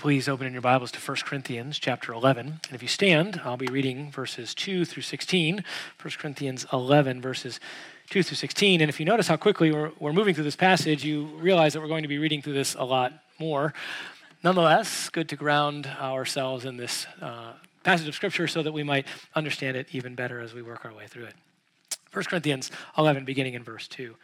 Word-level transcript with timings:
Please 0.00 0.30
open 0.30 0.46
in 0.46 0.54
your 0.54 0.62
Bibles 0.62 0.90
to 0.92 0.98
1 0.98 1.18
Corinthians 1.26 1.78
chapter 1.78 2.14
11. 2.14 2.46
And 2.46 2.74
if 2.74 2.80
you 2.80 2.88
stand, 2.88 3.38
I'll 3.44 3.58
be 3.58 3.66
reading 3.66 4.10
verses 4.10 4.54
2 4.54 4.86
through 4.86 5.02
16. 5.02 5.62
1 6.00 6.12
Corinthians 6.18 6.64
11, 6.72 7.20
verses 7.20 7.60
2 8.08 8.22
through 8.22 8.36
16. 8.36 8.80
And 8.80 8.88
if 8.88 8.98
you 8.98 9.04
notice 9.04 9.28
how 9.28 9.36
quickly 9.36 9.70
we're, 9.70 9.92
we're 10.00 10.14
moving 10.14 10.34
through 10.34 10.44
this 10.44 10.56
passage, 10.56 11.04
you 11.04 11.26
realize 11.36 11.74
that 11.74 11.82
we're 11.82 11.88
going 11.88 12.00
to 12.00 12.08
be 12.08 12.16
reading 12.16 12.40
through 12.40 12.54
this 12.54 12.74
a 12.76 12.82
lot 12.82 13.12
more. 13.38 13.74
Nonetheless, 14.42 15.10
good 15.10 15.28
to 15.28 15.36
ground 15.36 15.86
ourselves 15.86 16.64
in 16.64 16.78
this 16.78 17.06
uh, 17.20 17.52
passage 17.84 18.08
of 18.08 18.14
Scripture 18.14 18.48
so 18.48 18.62
that 18.62 18.72
we 18.72 18.82
might 18.82 19.06
understand 19.34 19.76
it 19.76 19.86
even 19.92 20.14
better 20.14 20.40
as 20.40 20.54
we 20.54 20.62
work 20.62 20.86
our 20.86 20.94
way 20.94 21.08
through 21.08 21.24
it. 21.24 21.34
1 22.14 22.24
Corinthians 22.24 22.70
11, 22.96 23.26
beginning 23.26 23.52
in 23.52 23.62
verse 23.62 23.86
2. 23.86 24.16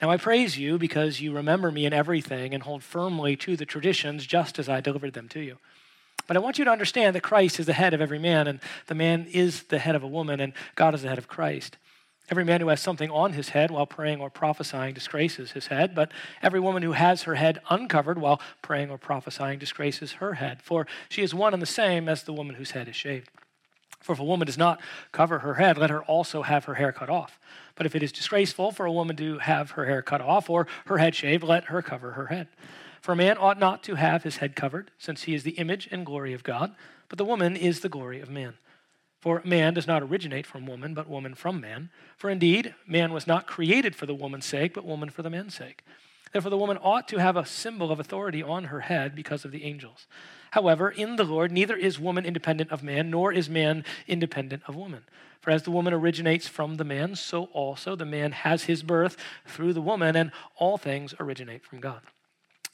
Now 0.00 0.10
I 0.10 0.16
praise 0.16 0.56
you 0.56 0.78
because 0.78 1.20
you 1.20 1.32
remember 1.32 1.70
me 1.70 1.84
in 1.84 1.92
everything 1.92 2.54
and 2.54 2.62
hold 2.62 2.82
firmly 2.82 3.36
to 3.36 3.56
the 3.56 3.66
traditions 3.66 4.26
just 4.26 4.58
as 4.58 4.68
I 4.68 4.80
delivered 4.80 5.12
them 5.12 5.28
to 5.30 5.40
you. 5.40 5.58
But 6.26 6.36
I 6.36 6.40
want 6.40 6.58
you 6.58 6.64
to 6.64 6.70
understand 6.70 7.16
that 7.16 7.22
Christ 7.22 7.58
is 7.58 7.66
the 7.66 7.72
head 7.72 7.92
of 7.92 8.00
every 8.00 8.18
man, 8.18 8.46
and 8.46 8.60
the 8.86 8.94
man 8.94 9.26
is 9.32 9.64
the 9.64 9.78
head 9.78 9.96
of 9.96 10.02
a 10.02 10.08
woman, 10.08 10.40
and 10.40 10.52
God 10.76 10.94
is 10.94 11.02
the 11.02 11.08
head 11.08 11.18
of 11.18 11.28
Christ. 11.28 11.76
Every 12.30 12.44
man 12.44 12.60
who 12.60 12.68
has 12.68 12.80
something 12.80 13.10
on 13.10 13.32
his 13.32 13.48
head 13.48 13.72
while 13.72 13.86
praying 13.86 14.20
or 14.20 14.30
prophesying 14.30 14.94
disgraces 14.94 15.50
his 15.50 15.66
head, 15.66 15.92
but 15.94 16.12
every 16.40 16.60
woman 16.60 16.84
who 16.84 16.92
has 16.92 17.24
her 17.24 17.34
head 17.34 17.58
uncovered 17.68 18.18
while 18.18 18.40
praying 18.62 18.90
or 18.90 18.98
prophesying 18.98 19.58
disgraces 19.58 20.12
her 20.12 20.34
head, 20.34 20.62
for 20.62 20.86
she 21.08 21.22
is 21.22 21.34
one 21.34 21.52
and 21.52 21.60
the 21.60 21.66
same 21.66 22.08
as 22.08 22.22
the 22.22 22.32
woman 22.32 22.54
whose 22.54 22.70
head 22.70 22.88
is 22.88 22.94
shaved. 22.94 23.28
For 23.98 24.12
if 24.12 24.20
a 24.20 24.24
woman 24.24 24.46
does 24.46 24.56
not 24.56 24.80
cover 25.10 25.40
her 25.40 25.54
head, 25.54 25.76
let 25.76 25.90
her 25.90 26.02
also 26.04 26.42
have 26.42 26.64
her 26.66 26.74
hair 26.74 26.92
cut 26.92 27.10
off. 27.10 27.40
But 27.80 27.86
if 27.86 27.96
it 27.96 28.02
is 28.02 28.12
disgraceful 28.12 28.72
for 28.72 28.84
a 28.84 28.92
woman 28.92 29.16
to 29.16 29.38
have 29.38 29.70
her 29.70 29.86
hair 29.86 30.02
cut 30.02 30.20
off 30.20 30.50
or 30.50 30.66
her 30.84 30.98
head 30.98 31.14
shaved, 31.14 31.42
let 31.42 31.64
her 31.64 31.80
cover 31.80 32.10
her 32.10 32.26
head. 32.26 32.48
For 33.00 33.12
a 33.12 33.16
man 33.16 33.38
ought 33.38 33.58
not 33.58 33.82
to 33.84 33.94
have 33.94 34.22
his 34.22 34.36
head 34.36 34.54
covered, 34.54 34.90
since 34.98 35.22
he 35.22 35.32
is 35.32 35.44
the 35.44 35.52
image 35.52 35.88
and 35.90 36.04
glory 36.04 36.34
of 36.34 36.42
God, 36.42 36.74
but 37.08 37.16
the 37.16 37.24
woman 37.24 37.56
is 37.56 37.80
the 37.80 37.88
glory 37.88 38.20
of 38.20 38.28
man. 38.28 38.58
For 39.18 39.40
man 39.46 39.72
does 39.72 39.86
not 39.86 40.02
originate 40.02 40.46
from 40.46 40.66
woman, 40.66 40.92
but 40.92 41.08
woman 41.08 41.34
from 41.34 41.58
man. 41.58 41.88
For 42.18 42.28
indeed, 42.28 42.74
man 42.86 43.14
was 43.14 43.26
not 43.26 43.46
created 43.46 43.96
for 43.96 44.04
the 44.04 44.14
woman's 44.14 44.44
sake, 44.44 44.74
but 44.74 44.84
woman 44.84 45.08
for 45.08 45.22
the 45.22 45.30
man's 45.30 45.54
sake. 45.54 45.82
Therefore, 46.34 46.50
the 46.50 46.58
woman 46.58 46.76
ought 46.82 47.08
to 47.08 47.16
have 47.16 47.38
a 47.38 47.46
symbol 47.46 47.90
of 47.90 47.98
authority 47.98 48.42
on 48.42 48.64
her 48.64 48.80
head 48.80 49.14
because 49.14 49.46
of 49.46 49.52
the 49.52 49.64
angels. 49.64 50.06
However, 50.52 50.90
in 50.90 51.16
the 51.16 51.24
Lord, 51.24 51.52
neither 51.52 51.76
is 51.76 52.00
woman 52.00 52.24
independent 52.24 52.70
of 52.70 52.82
man, 52.82 53.10
nor 53.10 53.32
is 53.32 53.48
man 53.48 53.84
independent 54.06 54.62
of 54.66 54.76
woman. 54.76 55.04
For 55.40 55.50
as 55.50 55.62
the 55.62 55.70
woman 55.70 55.94
originates 55.94 56.48
from 56.48 56.76
the 56.76 56.84
man, 56.84 57.14
so 57.14 57.44
also 57.44 57.96
the 57.96 58.04
man 58.04 58.32
has 58.32 58.64
his 58.64 58.82
birth 58.82 59.16
through 59.46 59.72
the 59.72 59.80
woman, 59.80 60.16
and 60.16 60.32
all 60.56 60.76
things 60.76 61.14
originate 61.18 61.64
from 61.64 61.80
God. 61.80 62.02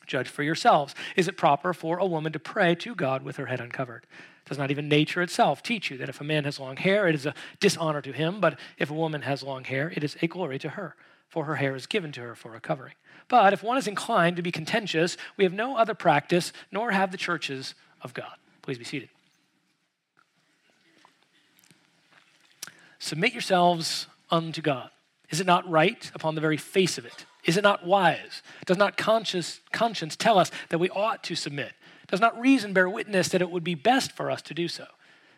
Judge 0.06 0.28
for 0.28 0.42
yourselves. 0.42 0.94
Is 1.16 1.28
it 1.28 1.36
proper 1.36 1.72
for 1.74 1.98
a 1.98 2.06
woman 2.06 2.32
to 2.32 2.38
pray 2.38 2.74
to 2.77 2.94
God 2.94 3.22
with 3.22 3.36
her 3.36 3.47
head 3.47 3.60
uncovered? 3.60 4.06
Does 4.47 4.58
not 4.58 4.70
even 4.70 4.88
nature 4.88 5.22
itself 5.22 5.62
teach 5.62 5.91
you 5.91 5.98
that 5.98 6.08
if 6.08 6.20
a 6.20 6.24
man 6.24 6.44
has 6.44 6.60
long 6.60 6.77
hair, 6.77 7.08
it 7.08 7.14
is 7.14 7.27
a 7.27 7.34
dishonor 7.60 8.00
to 8.02 8.12
him, 8.12 8.41
but 8.41 8.58
if 8.78 8.91
a 8.91 8.94
woman 8.94 9.22
has 9.22 9.42
long 9.42 9.64
hair, 9.64 9.92
it 9.97 10.04
is 10.04 10.16
a 10.22 10.28
glory 10.28 10.58
to 10.60 10.70
her, 10.70 10.94
for 11.28 11.44
her 11.44 11.56
hair 11.56 11.74
is 11.74 11.86
given 11.86 12.12
to 12.12 12.20
her 12.20 12.34
for 12.34 12.55
a 12.55 12.60
covering? 12.60 12.94
But 13.28 13.52
if 13.52 13.62
one 13.62 13.77
is 13.77 13.86
inclined 13.86 14.36
to 14.36 14.42
be 14.42 14.52
contentious, 14.52 15.16
we 15.36 15.44
have 15.44 15.52
no 15.52 15.77
other 15.77 15.94
practice, 15.94 16.52
nor 16.70 16.92
have 16.92 17.10
the 17.10 17.16
churches 17.16 17.74
of 18.02 18.14
God. 18.14 18.36
Please 18.62 18.78
be 18.78 18.84
seated. 18.84 19.08
Submit 22.98 23.32
yourselves 23.32 24.06
unto 24.30 24.62
God. 24.62 24.91
Is 25.30 25.41
it 25.41 25.47
not 25.47 25.69
right 25.69 26.10
upon 26.14 26.34
the 26.34 26.41
very 26.41 26.56
face 26.56 26.98
of 26.98 27.04
it? 27.04 27.27
Is 27.44 27.56
it 27.56 27.62
not 27.62 27.86
wise? 27.86 28.42
Does 28.64 28.77
not 28.77 28.97
conscience, 28.97 29.60
conscience 29.72 30.16
tell 30.16 30.38
us 30.38 30.50
that 30.69 30.78
we 30.78 30.91
ought 30.91 31.22
to 31.24 31.34
submit? 31.34 31.72
Does 32.08 32.20
not 32.20 32.41
reason 32.41 32.72
bear 32.72 32.88
witness 32.88 33.28
that 33.28 33.42
it 33.42 33.50
would 33.50 33.64
be 33.64 33.74
best 33.74 34.12
for 34.12 34.30
us 34.30 34.42
to 34.42 34.54
do 34.54 34.69
so? 34.69 34.86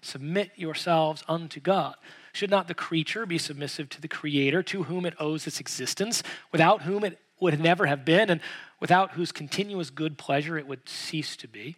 Submit 0.01 0.53
yourselves 0.57 1.23
unto 1.29 1.61
God. 1.61 1.97
Should 2.33 2.51
not 2.51 2.69
the 2.69 2.75
creature 2.75 3.27
be 3.27 3.39
submissive 3.39 3.89
to 3.91 4.01
the 4.01 4.09
Creator, 4.09 4.63
to 4.65 4.85
whom 4.85 5.07
it 5.07 5.15
owes 5.19 5.47
its 5.47 5.61
existence, 5.61 6.23
without 6.53 6.83
whom 6.83 7.05
it 7.05 7.19
would 7.41 7.61
never 7.61 7.87
have 7.87 8.05
been, 8.05 8.31
and 8.31 8.41
without 8.81 9.13
whose 9.13 9.33
continuous 9.33 9.91
good 9.91 10.19
pleasure 10.19 10.59
it 10.59 10.67
would 10.67 10.89
cease 10.89 11.37
to 11.37 11.49
be? 11.49 11.77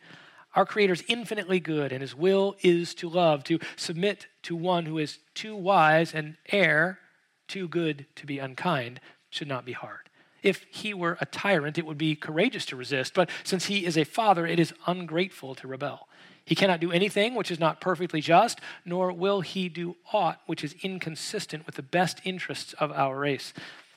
Our 0.55 0.67
Creator 0.67 0.95
is 0.95 1.05
infinitely 1.07 1.61
good, 1.61 1.93
and 1.93 2.01
His 2.01 2.15
will 2.15 2.57
is 2.63 2.95
to 2.97 3.09
love, 3.09 3.45
to 3.45 3.59
submit 3.77 4.27
to 4.43 4.57
one 4.57 4.87
who 4.87 4.99
is 4.99 5.19
too 5.35 5.55
wise 5.55 6.15
and 6.15 6.37
err, 6.51 6.99
too 7.47 7.69
good 7.69 8.07
to 8.17 8.27
be 8.27 8.39
unkind, 8.39 9.01
should 9.29 9.49
not 9.49 9.65
be 9.65 9.73
hard. 9.73 10.09
If 10.43 10.65
he 10.71 10.95
were 10.95 11.19
a 11.21 11.27
tyrant, 11.27 11.79
it 11.79 11.87
would 11.87 11.99
be 11.99 12.17
courageous 12.17 12.65
to 12.67 12.77
resist, 12.77 13.15
but 13.15 13.29
since 13.45 13.67
he 13.67 13.85
is 13.85 13.99
a 13.99 14.05
father, 14.05 14.47
it 14.47 14.59
is 14.59 14.73
ungrateful 14.87 15.55
to 15.57 15.69
rebel. 15.69 16.09
He 16.51 16.57
cannot 16.57 16.81
do 16.81 16.91
anything 16.91 17.37
which 17.37 17.53
is 17.53 17.61
not 17.61 17.81
perfectly 17.81 18.21
just, 18.21 18.61
nor 18.85 19.13
will 19.13 19.41
he 19.41 19.69
do 19.69 19.95
aught 20.13 20.41
which 20.47 20.65
is 20.65 20.75
inconsistent 20.83 21.65
with 21.65 21.77
the 21.77 21.83
best 21.83 22.21
interests 22.25 22.73
of 22.81 22.91
our 22.91 23.17
race. 23.17 23.53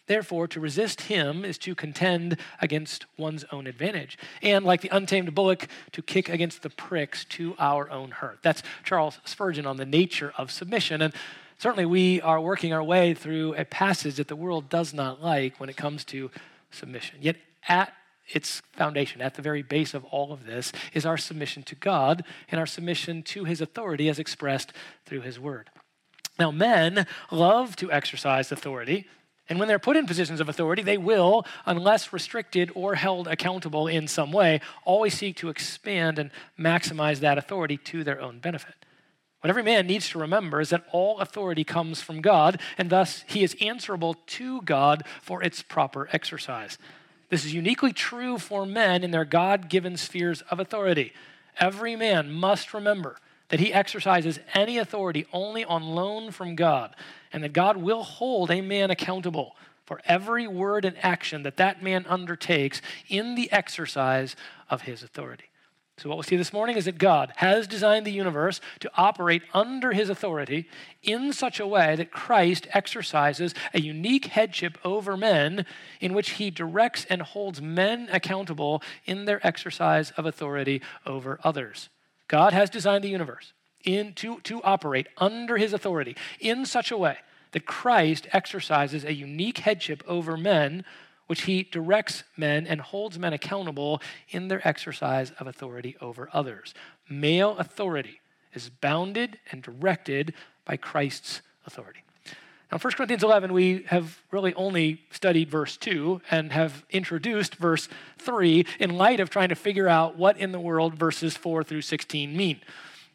Therefore, 0.05 0.47
to 0.49 0.59
resist 0.59 1.01
him 1.01 1.43
is 1.43 1.57
to 1.57 1.73
contend 1.73 2.37
against 2.61 3.07
one's 3.17 3.43
own 3.51 3.65
advantage, 3.65 4.19
and 4.43 4.63
like 4.63 4.81
the 4.81 4.95
untamed 4.95 5.33
bullock, 5.33 5.67
to 5.93 6.03
kick 6.03 6.29
against 6.29 6.61
the 6.61 6.69
pricks 6.69 7.25
to 7.25 7.55
our 7.57 7.89
own 7.89 8.11
hurt. 8.11 8.37
That's 8.43 8.61
Charles 8.83 9.17
Spurgeon 9.25 9.65
on 9.65 9.77
the 9.77 9.85
nature 9.87 10.31
of 10.37 10.51
submission. 10.51 11.01
And 11.01 11.11
certainly, 11.57 11.87
we 11.87 12.21
are 12.21 12.39
working 12.39 12.71
our 12.71 12.83
way 12.83 13.15
through 13.15 13.55
a 13.55 13.65
passage 13.65 14.17
that 14.17 14.27
the 14.27 14.35
world 14.35 14.69
does 14.69 14.93
not 14.93 15.23
like 15.23 15.59
when 15.59 15.69
it 15.69 15.75
comes 15.75 16.05
to 16.05 16.29
submission. 16.69 17.17
Yet, 17.19 17.37
at 17.67 17.95
its 18.27 18.61
foundation, 18.71 19.21
at 19.21 19.35
the 19.35 19.41
very 19.41 19.61
base 19.61 19.93
of 19.93 20.05
all 20.05 20.31
of 20.31 20.45
this, 20.45 20.71
is 20.93 21.05
our 21.05 21.17
submission 21.17 21.63
to 21.63 21.75
God 21.75 22.23
and 22.49 22.59
our 22.59 22.65
submission 22.65 23.23
to 23.23 23.43
his 23.43 23.61
authority 23.61 24.09
as 24.09 24.19
expressed 24.19 24.73
through 25.05 25.21
his 25.21 25.39
word. 25.39 25.69
Now, 26.39 26.51
men 26.51 27.05
love 27.31 27.75
to 27.77 27.91
exercise 27.91 28.51
authority 28.51 29.07
and 29.49 29.59
when 29.59 29.67
they're 29.67 29.79
put 29.79 29.97
in 29.97 30.05
positions 30.05 30.39
of 30.39 30.47
authority, 30.47 30.83
they 30.83 30.97
will, 30.97 31.45
unless 31.65 32.13
restricted 32.13 32.71
or 32.75 32.95
held 32.95 33.27
accountable 33.27 33.87
in 33.87 34.07
some 34.07 34.31
way, 34.31 34.61
always 34.85 35.15
seek 35.15 35.35
to 35.37 35.49
expand 35.49 36.17
and 36.17 36.31
maximize 36.57 37.19
that 37.19 37.37
authority 37.37 37.77
to 37.77 38.03
their 38.03 38.21
own 38.21 38.39
benefit. 38.39 38.75
What 39.41 39.49
every 39.49 39.63
man 39.63 39.87
needs 39.87 40.07
to 40.09 40.19
remember 40.19 40.61
is 40.61 40.69
that 40.69 40.85
all 40.93 41.19
authority 41.19 41.65
comes 41.65 42.01
from 42.01 42.21
God, 42.21 42.61
and 42.77 42.89
thus 42.89 43.25
he 43.27 43.43
is 43.43 43.57
answerable 43.59 44.13
to 44.27 44.61
God 44.61 45.03
for 45.21 45.43
its 45.43 45.61
proper 45.61 46.07
exercise. 46.13 46.77
This 47.29 47.45
is 47.45 47.53
uniquely 47.53 47.93
true 47.93 48.37
for 48.37 48.65
men 48.65 49.03
in 49.03 49.11
their 49.11 49.25
God 49.25 49.69
given 49.69 49.97
spheres 49.97 50.41
of 50.49 50.59
authority. 50.59 51.13
Every 51.59 51.95
man 51.95 52.31
must 52.31 52.73
remember 52.73 53.17
that 53.49 53.59
he 53.59 53.73
exercises 53.73 54.39
any 54.53 54.77
authority 54.77 55.27
only 55.31 55.63
on 55.65 55.83
loan 55.83 56.31
from 56.31 56.55
God, 56.55 56.95
and 57.31 57.43
that 57.43 57.53
God 57.53 57.77
will 57.77 58.03
hold 58.03 58.49
a 58.49 58.61
man 58.61 58.89
accountable 58.89 59.55
for 59.85 60.01
every 60.05 60.47
word 60.47 60.85
and 60.85 60.95
action 61.03 61.43
that 61.43 61.57
that 61.57 61.83
man 61.83 62.05
undertakes 62.07 62.81
in 63.07 63.35
the 63.35 63.51
exercise 63.51 64.35
of 64.69 64.83
his 64.83 65.03
authority. 65.03 65.49
So, 65.97 66.09
what 66.09 66.15
we'll 66.15 66.23
see 66.23 66.37
this 66.37 66.53
morning 66.53 66.75
is 66.75 66.85
that 66.85 66.97
God 66.97 67.33
has 67.35 67.67
designed 67.67 68.05
the 68.05 68.11
universe 68.11 68.59
to 68.79 68.89
operate 68.95 69.43
under 69.53 69.91
his 69.91 70.09
authority 70.09 70.67
in 71.03 71.31
such 71.31 71.59
a 71.59 71.67
way 71.67 71.95
that 71.95 72.11
Christ 72.11 72.67
exercises 72.73 73.53
a 73.75 73.79
unique 73.79 74.25
headship 74.25 74.77
over 74.83 75.15
men 75.15 75.67
in 76.01 76.15
which 76.15 76.31
he 76.31 76.49
directs 76.49 77.05
and 77.11 77.21
holds 77.21 77.61
men 77.61 78.09
accountable 78.11 78.81
in 79.05 79.25
their 79.25 79.45
exercise 79.45 80.09
of 80.11 80.25
authority 80.25 80.81
over 81.05 81.39
others. 81.43 81.89
God 82.27 82.53
has 82.53 82.71
designed 82.71 83.03
the 83.03 83.09
universe 83.09 83.53
in, 83.83 84.13
to, 84.13 84.39
to 84.41 84.63
operate 84.63 85.07
under 85.17 85.57
his 85.57 85.73
authority 85.73 86.15
in 86.39 86.65
such 86.65 86.89
a 86.89 86.97
way 86.97 87.17
that 87.51 87.67
Christ 87.67 88.27
exercises 88.33 89.03
a 89.03 89.13
unique 89.13 89.59
headship 89.59 90.03
over 90.07 90.35
men, 90.35 90.83
which 91.27 91.43
he 91.43 91.63
directs 91.63 92.23
men 92.37 92.67
and 92.67 92.81
holds 92.81 93.17
men 93.17 93.33
accountable 93.33 94.01
in 94.29 94.47
their 94.47 94.65
exercise 94.67 95.31
of 95.39 95.47
authority 95.47 95.95
over 96.01 96.29
others. 96.33 96.73
Male 97.09 97.57
authority 97.57 98.19
is 98.53 98.69
bounded 98.69 99.39
and 99.51 99.61
directed 99.61 100.33
by 100.65 100.77
Christ's 100.77 101.41
authority. 101.65 102.01
Now, 102.71 102.79
1 102.79 102.93
Corinthians 102.93 103.23
11, 103.23 103.53
we 103.53 103.83
have 103.87 104.19
really 104.31 104.53
only 104.55 105.01
studied 105.11 105.47
verse 105.47 105.77
2 105.77 106.21
and 106.31 106.51
have 106.51 106.83
introduced 106.89 107.55
verse 107.55 107.87
3 108.17 108.65
in 108.79 108.97
light 108.97 109.19
of 109.19 109.29
trying 109.29 109.49
to 109.49 109.55
figure 109.55 109.87
out 109.87 110.17
what 110.17 110.37
in 110.37 110.51
the 110.51 110.59
world 110.59 110.95
verses 110.95 111.37
4 111.37 111.63
through 111.63 111.83
16 111.83 112.35
mean. 112.35 112.61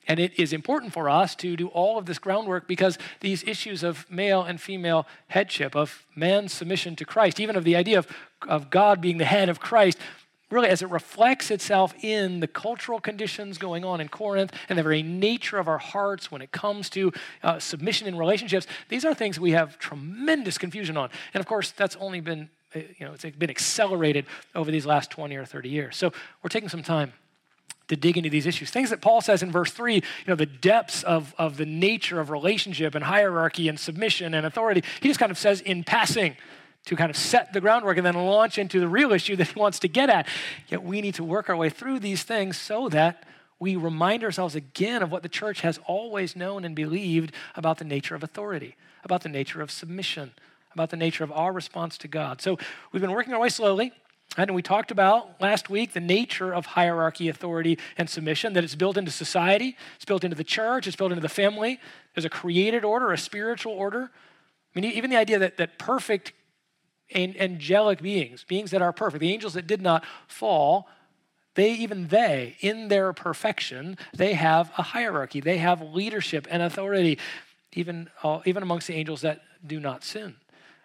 And 0.08 0.18
it 0.18 0.32
is 0.38 0.54
important 0.54 0.94
for 0.94 1.10
us 1.10 1.34
to 1.36 1.54
do 1.54 1.68
all 1.68 1.98
of 1.98 2.06
this 2.06 2.18
groundwork 2.18 2.66
because 2.66 2.96
these 3.20 3.44
issues 3.44 3.82
of 3.82 4.10
male 4.10 4.42
and 4.42 4.58
female 4.58 5.06
headship, 5.28 5.76
of 5.76 6.06
man's 6.16 6.52
submission 6.52 6.96
to 6.96 7.04
Christ, 7.04 7.38
even 7.38 7.56
of 7.56 7.64
the 7.64 7.76
idea 7.76 7.98
of, 7.98 8.08
of 8.48 8.70
God 8.70 9.02
being 9.02 9.18
the 9.18 9.26
head 9.26 9.50
of 9.50 9.60
Christ, 9.60 9.98
really 10.50 10.70
as 10.70 10.80
it 10.80 10.88
reflects 10.88 11.50
itself 11.50 11.94
in 12.02 12.40
the 12.40 12.46
cultural 12.46 13.00
conditions 13.00 13.58
going 13.58 13.84
on 13.84 14.00
in 14.00 14.08
Corinth 14.08 14.50
and 14.70 14.78
the 14.78 14.82
very 14.82 15.02
nature 15.02 15.58
of 15.58 15.68
our 15.68 15.76
hearts 15.76 16.32
when 16.32 16.40
it 16.40 16.52
comes 16.52 16.88
to 16.88 17.12
uh, 17.42 17.58
submission 17.58 18.08
in 18.08 18.16
relationships, 18.16 18.66
these 18.88 19.04
are 19.04 19.12
things 19.12 19.38
we 19.38 19.50
have 19.50 19.78
tremendous 19.78 20.56
confusion 20.56 20.96
on. 20.96 21.10
And 21.34 21.40
of 21.42 21.46
course, 21.46 21.70
that's 21.72 21.96
only 21.96 22.20
been, 22.20 22.48
uh, 22.74 22.78
you 22.98 23.06
know, 23.06 23.12
it's 23.12 23.24
been 23.24 23.50
accelerated 23.50 24.24
over 24.54 24.70
these 24.70 24.86
last 24.86 25.10
20 25.10 25.36
or 25.36 25.44
30 25.44 25.68
years. 25.68 25.96
So 25.98 26.14
we're 26.42 26.48
taking 26.48 26.70
some 26.70 26.82
time 26.82 27.12
to 27.88 27.96
dig 27.96 28.16
into 28.16 28.30
these 28.30 28.46
issues. 28.46 28.70
Things 28.70 28.90
that 28.90 29.00
Paul 29.00 29.20
says 29.20 29.42
in 29.42 29.50
verse 29.50 29.72
3, 29.72 29.94
you 29.94 30.02
know, 30.26 30.34
the 30.34 30.46
depths 30.46 31.02
of, 31.02 31.34
of 31.38 31.56
the 31.56 31.66
nature 31.66 32.20
of 32.20 32.30
relationship 32.30 32.94
and 32.94 33.04
hierarchy 33.04 33.68
and 33.68 33.80
submission 33.80 34.34
and 34.34 34.46
authority, 34.46 34.84
he 35.00 35.08
just 35.08 35.18
kind 35.18 35.32
of 35.32 35.38
says 35.38 35.60
in 35.60 35.84
passing 35.84 36.36
to 36.84 36.96
kind 36.96 37.10
of 37.10 37.16
set 37.16 37.52
the 37.52 37.60
groundwork 37.60 37.96
and 37.96 38.06
then 38.06 38.14
launch 38.14 38.58
into 38.58 38.80
the 38.80 38.88
real 38.88 39.12
issue 39.12 39.36
that 39.36 39.48
he 39.48 39.58
wants 39.58 39.78
to 39.80 39.88
get 39.88 40.08
at. 40.08 40.26
Yet 40.68 40.82
we 40.82 41.00
need 41.00 41.14
to 41.14 41.24
work 41.24 41.48
our 41.48 41.56
way 41.56 41.70
through 41.70 41.98
these 41.98 42.22
things 42.22 42.56
so 42.56 42.88
that 42.90 43.24
we 43.58 43.74
remind 43.74 44.22
ourselves 44.22 44.54
again 44.54 45.02
of 45.02 45.10
what 45.10 45.22
the 45.22 45.28
church 45.28 45.62
has 45.62 45.80
always 45.86 46.36
known 46.36 46.64
and 46.64 46.76
believed 46.76 47.32
about 47.56 47.78
the 47.78 47.84
nature 47.84 48.14
of 48.14 48.22
authority, 48.22 48.76
about 49.02 49.22
the 49.22 49.28
nature 49.28 49.60
of 49.60 49.70
submission, 49.70 50.32
about 50.72 50.90
the 50.90 50.96
nature 50.96 51.24
of 51.24 51.32
our 51.32 51.52
response 51.52 51.98
to 51.98 52.08
God. 52.08 52.40
So 52.40 52.58
we've 52.92 53.02
been 53.02 53.12
working 53.12 53.34
our 53.34 53.40
way 53.40 53.48
slowly. 53.48 53.92
And 54.36 54.54
we 54.54 54.62
talked 54.62 54.90
about 54.90 55.40
last 55.40 55.70
week 55.70 55.94
the 55.94 56.00
nature 56.00 56.54
of 56.54 56.66
hierarchy, 56.66 57.28
authority, 57.28 57.78
and 57.96 58.08
submission, 58.08 58.52
that 58.52 58.62
it's 58.62 58.74
built 58.74 58.96
into 58.96 59.10
society, 59.10 59.76
it's 59.96 60.04
built 60.04 60.22
into 60.22 60.36
the 60.36 60.44
church, 60.44 60.86
it's 60.86 60.96
built 60.96 61.12
into 61.12 61.22
the 61.22 61.28
family. 61.28 61.80
There's 62.14 62.24
a 62.24 62.30
created 62.30 62.84
order, 62.84 63.12
a 63.12 63.18
spiritual 63.18 63.72
order. 63.72 64.10
I 64.74 64.80
mean, 64.80 64.92
even 64.92 65.10
the 65.10 65.16
idea 65.16 65.38
that, 65.38 65.56
that 65.56 65.78
perfect 65.78 66.32
angelic 67.14 68.02
beings, 68.02 68.44
beings 68.44 68.70
that 68.70 68.82
are 68.82 68.92
perfect, 68.92 69.20
the 69.20 69.32
angels 69.32 69.54
that 69.54 69.66
did 69.66 69.80
not 69.80 70.04
fall, 70.26 70.88
they 71.58 71.72
even 71.72 72.06
they 72.06 72.56
in 72.60 72.86
their 72.86 73.12
perfection 73.12 73.98
they 74.14 74.34
have 74.34 74.70
a 74.78 74.82
hierarchy 74.82 75.40
they 75.40 75.58
have 75.58 75.82
leadership 75.82 76.46
and 76.48 76.62
authority 76.62 77.18
even 77.72 78.08
uh, 78.22 78.38
even 78.44 78.62
amongst 78.62 78.86
the 78.86 78.94
angels 78.94 79.22
that 79.22 79.40
do 79.66 79.80
not 79.80 80.04
sin 80.04 80.36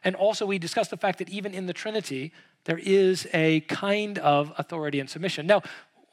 and 0.04 0.16
also 0.16 0.48
we 0.48 0.57
discussed 0.57 0.89
the 0.89 0.98
fact 0.98 1.19
that 1.19 1.30
even 1.30 1.54
in 1.54 1.68
the 1.68 1.74
trinity 1.74 2.34
there 2.65 2.80
is 2.80 3.27
a 3.33 3.62
kind 3.62 4.18
of 4.19 4.51
authority 4.57 5.00
and 5.00 5.10
submission 5.10 5.48
now 5.48 5.62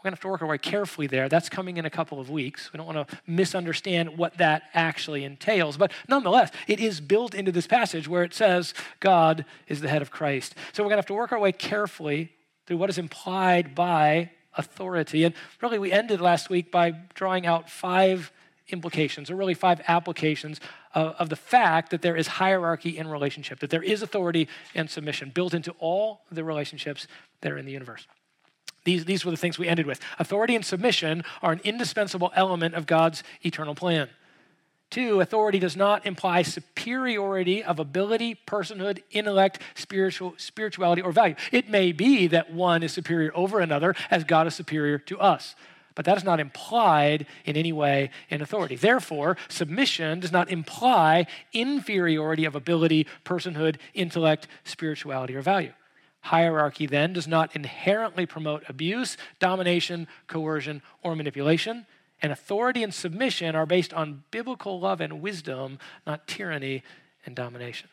we're 0.00 0.08
going 0.08 0.12
to 0.12 0.16
have 0.16 0.22
to 0.22 0.28
work 0.28 0.40
our 0.40 0.48
way 0.48 0.56
carefully 0.56 1.06
there. 1.06 1.28
That's 1.28 1.50
coming 1.50 1.76
in 1.76 1.84
a 1.84 1.90
couple 1.90 2.20
of 2.20 2.30
weeks. 2.30 2.72
We 2.72 2.78
don't 2.78 2.86
want 2.86 3.06
to 3.06 3.18
misunderstand 3.26 4.16
what 4.16 4.38
that 4.38 4.62
actually 4.72 5.24
entails. 5.24 5.76
But 5.76 5.92
nonetheless, 6.08 6.50
it 6.66 6.80
is 6.80 7.02
built 7.02 7.34
into 7.34 7.52
this 7.52 7.66
passage 7.66 8.08
where 8.08 8.22
it 8.22 8.32
says 8.32 8.72
God 9.00 9.44
is 9.68 9.82
the 9.82 9.88
head 9.88 10.00
of 10.00 10.10
Christ. 10.10 10.54
So 10.72 10.82
we're 10.82 10.88
going 10.88 10.96
to 10.96 11.00
have 11.00 11.06
to 11.06 11.14
work 11.14 11.32
our 11.32 11.38
way 11.38 11.52
carefully 11.52 12.32
through 12.66 12.78
what 12.78 12.88
is 12.88 12.96
implied 12.96 13.74
by 13.74 14.30
authority. 14.56 15.24
And 15.24 15.34
really, 15.60 15.78
we 15.78 15.92
ended 15.92 16.22
last 16.22 16.48
week 16.48 16.72
by 16.72 16.92
drawing 17.12 17.46
out 17.46 17.68
five 17.68 18.32
implications, 18.72 19.30
or 19.30 19.36
really 19.36 19.54
five 19.54 19.80
applications 19.88 20.60
of, 20.94 21.14
of, 21.18 21.28
the 21.28 21.36
fact 21.36 21.90
that 21.90 22.02
there 22.02 22.16
is 22.16 22.26
hierarchy 22.26 22.98
in 22.98 23.08
relationship, 23.08 23.60
that 23.60 23.70
there 23.70 23.82
is 23.82 24.02
authority 24.02 24.48
and 24.74 24.90
submission 24.90 25.30
built 25.30 25.54
into 25.54 25.72
all 25.78 26.22
the 26.30 26.44
relationships 26.44 27.06
that 27.40 27.52
are 27.52 27.58
in 27.58 27.66
the 27.66 27.72
universe. 27.72 28.06
These, 28.84 29.04
these 29.04 29.24
were 29.24 29.30
the 29.30 29.36
things 29.36 29.58
we 29.58 29.68
ended 29.68 29.86
with. 29.86 30.00
Authority 30.18 30.56
and 30.56 30.64
submission 30.64 31.22
are 31.42 31.52
an 31.52 31.60
indispensable 31.64 32.32
element 32.34 32.74
of 32.74 32.86
God's 32.86 33.22
eternal 33.44 33.74
plan. 33.74 34.08
Two, 34.90 35.20
authority 35.20 35.60
does 35.60 35.76
not 35.76 36.04
imply 36.04 36.42
superiority 36.42 37.62
of 37.62 37.78
ability, 37.78 38.36
personhood, 38.44 39.02
intellect, 39.12 39.60
spiritual, 39.76 40.34
spirituality, 40.36 41.00
or 41.00 41.12
value. 41.12 41.36
It 41.52 41.70
may 41.70 41.92
be 41.92 42.26
that 42.26 42.52
one 42.52 42.82
is 42.82 42.92
superior 42.92 43.30
over 43.36 43.60
another 43.60 43.94
as 44.10 44.24
God 44.24 44.48
is 44.48 44.54
superior 44.54 44.98
to 44.98 45.20
us, 45.20 45.54
but 46.00 46.06
that 46.06 46.16
is 46.16 46.24
not 46.24 46.40
implied 46.40 47.26
in 47.44 47.58
any 47.58 47.74
way 47.74 48.08
in 48.30 48.40
authority. 48.40 48.74
Therefore, 48.74 49.36
submission 49.50 50.18
does 50.18 50.32
not 50.32 50.48
imply 50.48 51.26
inferiority 51.52 52.46
of 52.46 52.54
ability, 52.54 53.06
personhood, 53.22 53.76
intellect, 53.92 54.48
spirituality, 54.64 55.34
or 55.34 55.42
value. 55.42 55.74
Hierarchy 56.22 56.86
then 56.86 57.12
does 57.12 57.28
not 57.28 57.54
inherently 57.54 58.24
promote 58.24 58.62
abuse, 58.66 59.18
domination, 59.40 60.08
coercion, 60.26 60.80
or 61.02 61.14
manipulation. 61.14 61.84
And 62.22 62.32
authority 62.32 62.82
and 62.82 62.94
submission 62.94 63.54
are 63.54 63.66
based 63.66 63.92
on 63.92 64.24
biblical 64.30 64.80
love 64.80 65.02
and 65.02 65.20
wisdom, 65.20 65.78
not 66.06 66.26
tyranny 66.26 66.82
and 67.26 67.36
domination. 67.36 67.90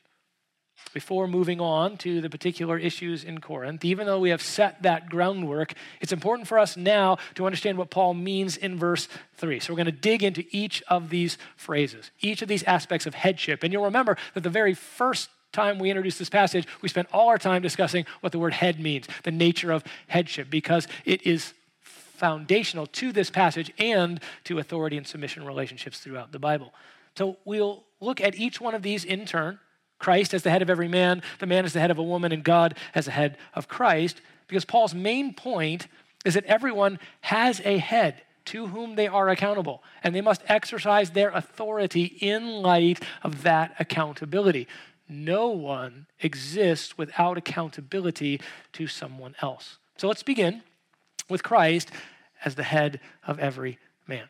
Before 0.94 1.28
moving 1.28 1.60
on 1.60 1.98
to 1.98 2.22
the 2.22 2.30
particular 2.30 2.78
issues 2.78 3.24
in 3.24 3.40
Corinth, 3.40 3.84
even 3.86 4.08
though 4.08 4.20
we 4.20 4.30
have 4.30 4.42
set 4.42 4.82
that 4.84 5.10
groundwork, 5.10 5.74
it's 6.02 6.12
important 6.12 6.48
for 6.48 6.58
us 6.58 6.78
now 6.78 7.18
to 7.36 7.46
understand 7.46 7.78
what 7.78 7.90
Paul 7.90 8.14
means 8.14 8.58
in 8.58 8.78
verse 8.78 9.08
3. 9.36 9.60
So 9.60 9.74
we're 9.74 9.78
going 9.78 9.86
to 9.88 9.92
dig 9.92 10.24
into 10.24 10.44
each 10.50 10.82
of 10.88 11.10
these 11.10 11.38
phrases, 11.56 12.12
each 12.22 12.42
of 12.42 12.48
these 12.48 12.64
aspects 12.64 13.06
of 13.06 13.14
headship. 13.14 13.64
And 13.64 13.74
you'll 13.74 13.84
remember 13.84 14.18
that 14.34 14.42
the 14.42 14.50
very 14.50 14.74
first 14.74 15.30
time 15.52 15.80
we 15.80 15.90
introduced 15.90 16.20
this 16.20 16.30
passage, 16.30 16.68
we 16.82 16.90
spent 16.90 17.08
all 17.12 17.30
our 17.30 17.38
time 17.38 17.62
discussing 17.62 18.06
what 18.22 18.32
the 18.32 18.40
word 18.40 18.54
head 18.54 18.80
means, 18.80 19.08
the 19.24 19.32
nature 19.32 19.72
of 19.72 19.84
headship, 20.08 20.50
because 20.50 20.88
it 21.06 21.26
is 21.26 21.54
foundational 21.82 22.88
to 22.88 23.12
this 23.12 23.30
passage 23.30 23.72
and 23.78 24.20
to 24.44 24.60
authority 24.60 24.98
and 24.98 25.06
submission 25.06 25.46
relationships 25.46 26.00
throughout 26.00 26.32
the 26.32 26.40
Bible. 26.40 26.74
So 27.16 27.38
we'll 27.46 27.84
look 28.00 28.22
at 28.22 28.36
each 28.36 28.60
one 28.62 28.76
of 28.76 28.84
these 28.84 29.04
in 29.06 29.26
turn. 29.26 29.60
Christ 30.00 30.34
as 30.34 30.44
the 30.44 30.50
head 30.50 30.62
of 30.62 30.70
every 30.70 30.88
man, 30.88 31.22
the 31.40 31.46
man 31.46 31.66
as 31.66 31.74
the 31.74 31.80
head 31.80 31.92
of 31.92 31.98
a 31.98 32.04
woman, 32.04 32.32
and 32.32 32.44
God 32.44 32.78
as 32.94 33.06
the 33.06 33.12
head 33.12 33.38
of 33.54 33.68
Christ, 33.68 34.22
because 34.48 34.66
Paul's 34.66 34.94
main 34.94 35.34
point 35.34 35.88
is 36.26 36.34
that 36.36 36.46
everyone 36.46 37.00
has 37.22 37.62
a 37.64 37.78
head 37.78 38.22
to 38.46 38.68
whom 38.68 38.96
they 38.96 39.08
are 39.08 39.28
accountable, 39.28 39.84
and 40.04 40.16
they 40.16 40.22
must 40.22 40.42
exercise 40.48 41.10
their 41.10 41.30
authority 41.32 42.06
in 42.06 42.62
light 42.62 43.04
of 43.24 43.44
that 43.44 43.76
accountability. 43.80 44.68
No 45.10 45.50
one 45.50 46.08
exists 46.22 46.98
without 46.98 47.38
accountability 47.38 48.40
to 48.74 48.88
someone 48.88 49.36
else. 49.42 49.78
So 49.98 50.08
let's 50.08 50.24
begin 50.24 50.64
with 51.30 51.44
Christ 51.44 51.92
as 52.46 52.56
the 52.56 52.64
head 52.64 53.00
of 53.26 53.40
every 53.40 53.80
man. 54.08 54.30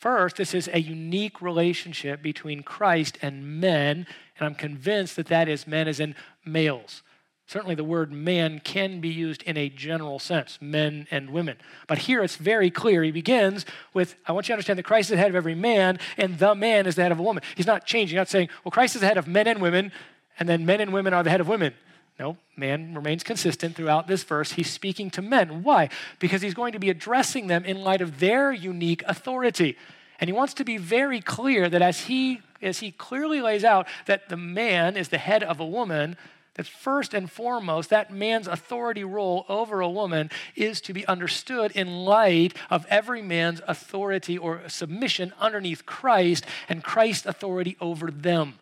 First, 0.00 0.36
this 0.36 0.54
is 0.54 0.66
a 0.72 0.80
unique 0.80 1.42
relationship 1.42 2.22
between 2.22 2.62
Christ 2.62 3.18
and 3.20 3.60
men, 3.60 4.06
and 4.38 4.46
I'm 4.46 4.54
convinced 4.54 5.14
that 5.16 5.26
that 5.26 5.46
is 5.46 5.66
men 5.66 5.88
as 5.88 6.00
in 6.00 6.14
males. 6.42 7.02
Certainly, 7.46 7.74
the 7.74 7.84
word 7.84 8.10
man 8.10 8.60
can 8.64 9.02
be 9.02 9.10
used 9.10 9.42
in 9.42 9.58
a 9.58 9.68
general 9.68 10.18
sense, 10.18 10.56
men 10.58 11.06
and 11.10 11.28
women. 11.28 11.58
But 11.86 11.98
here 11.98 12.22
it's 12.22 12.36
very 12.36 12.70
clear. 12.70 13.02
He 13.02 13.10
begins 13.10 13.66
with, 13.92 14.16
I 14.24 14.32
want 14.32 14.46
you 14.46 14.52
to 14.52 14.54
understand 14.54 14.78
that 14.78 14.84
Christ 14.84 15.10
is 15.10 15.16
the 15.16 15.18
head 15.18 15.28
of 15.28 15.36
every 15.36 15.54
man, 15.54 15.98
and 16.16 16.38
the 16.38 16.54
man 16.54 16.86
is 16.86 16.94
the 16.94 17.02
head 17.02 17.12
of 17.12 17.18
a 17.18 17.22
woman. 17.22 17.42
He's 17.54 17.66
not 17.66 17.84
changing, 17.84 18.16
not 18.16 18.28
saying, 18.28 18.48
well, 18.64 18.72
Christ 18.72 18.94
is 18.94 19.02
the 19.02 19.06
head 19.06 19.18
of 19.18 19.28
men 19.28 19.46
and 19.46 19.60
women, 19.60 19.92
and 20.38 20.48
then 20.48 20.64
men 20.64 20.80
and 20.80 20.94
women 20.94 21.12
are 21.12 21.22
the 21.22 21.30
head 21.30 21.42
of 21.42 21.48
women. 21.48 21.74
No, 22.20 22.36
man 22.54 22.94
remains 22.94 23.22
consistent 23.22 23.74
throughout 23.74 24.06
this 24.06 24.24
verse. 24.24 24.52
He's 24.52 24.68
speaking 24.68 25.08
to 25.12 25.22
men. 25.22 25.62
Why? 25.62 25.88
Because 26.18 26.42
he's 26.42 26.52
going 26.52 26.74
to 26.74 26.78
be 26.78 26.90
addressing 26.90 27.46
them 27.46 27.64
in 27.64 27.80
light 27.80 28.02
of 28.02 28.20
their 28.20 28.52
unique 28.52 29.02
authority. 29.06 29.78
And 30.20 30.28
he 30.28 30.34
wants 30.34 30.52
to 30.54 30.64
be 30.64 30.76
very 30.76 31.22
clear 31.22 31.70
that 31.70 31.80
as 31.80 32.02
he 32.02 32.42
as 32.60 32.80
he 32.80 32.92
clearly 32.92 33.40
lays 33.40 33.64
out 33.64 33.88
that 34.04 34.28
the 34.28 34.36
man 34.36 34.98
is 34.98 35.08
the 35.08 35.16
head 35.16 35.42
of 35.42 35.60
a 35.60 35.66
woman, 35.66 36.14
that 36.56 36.66
first 36.66 37.14
and 37.14 37.32
foremost, 37.32 37.88
that 37.88 38.12
man's 38.12 38.46
authority 38.46 39.02
role 39.02 39.46
over 39.48 39.80
a 39.80 39.88
woman 39.88 40.30
is 40.54 40.82
to 40.82 40.92
be 40.92 41.06
understood 41.06 41.72
in 41.72 42.04
light 42.04 42.54
of 42.68 42.84
every 42.90 43.22
man's 43.22 43.62
authority 43.66 44.36
or 44.36 44.60
submission 44.68 45.32
underneath 45.40 45.86
Christ 45.86 46.44
and 46.68 46.84
Christ's 46.84 47.24
authority 47.24 47.78
over 47.80 48.10
them. 48.10 48.58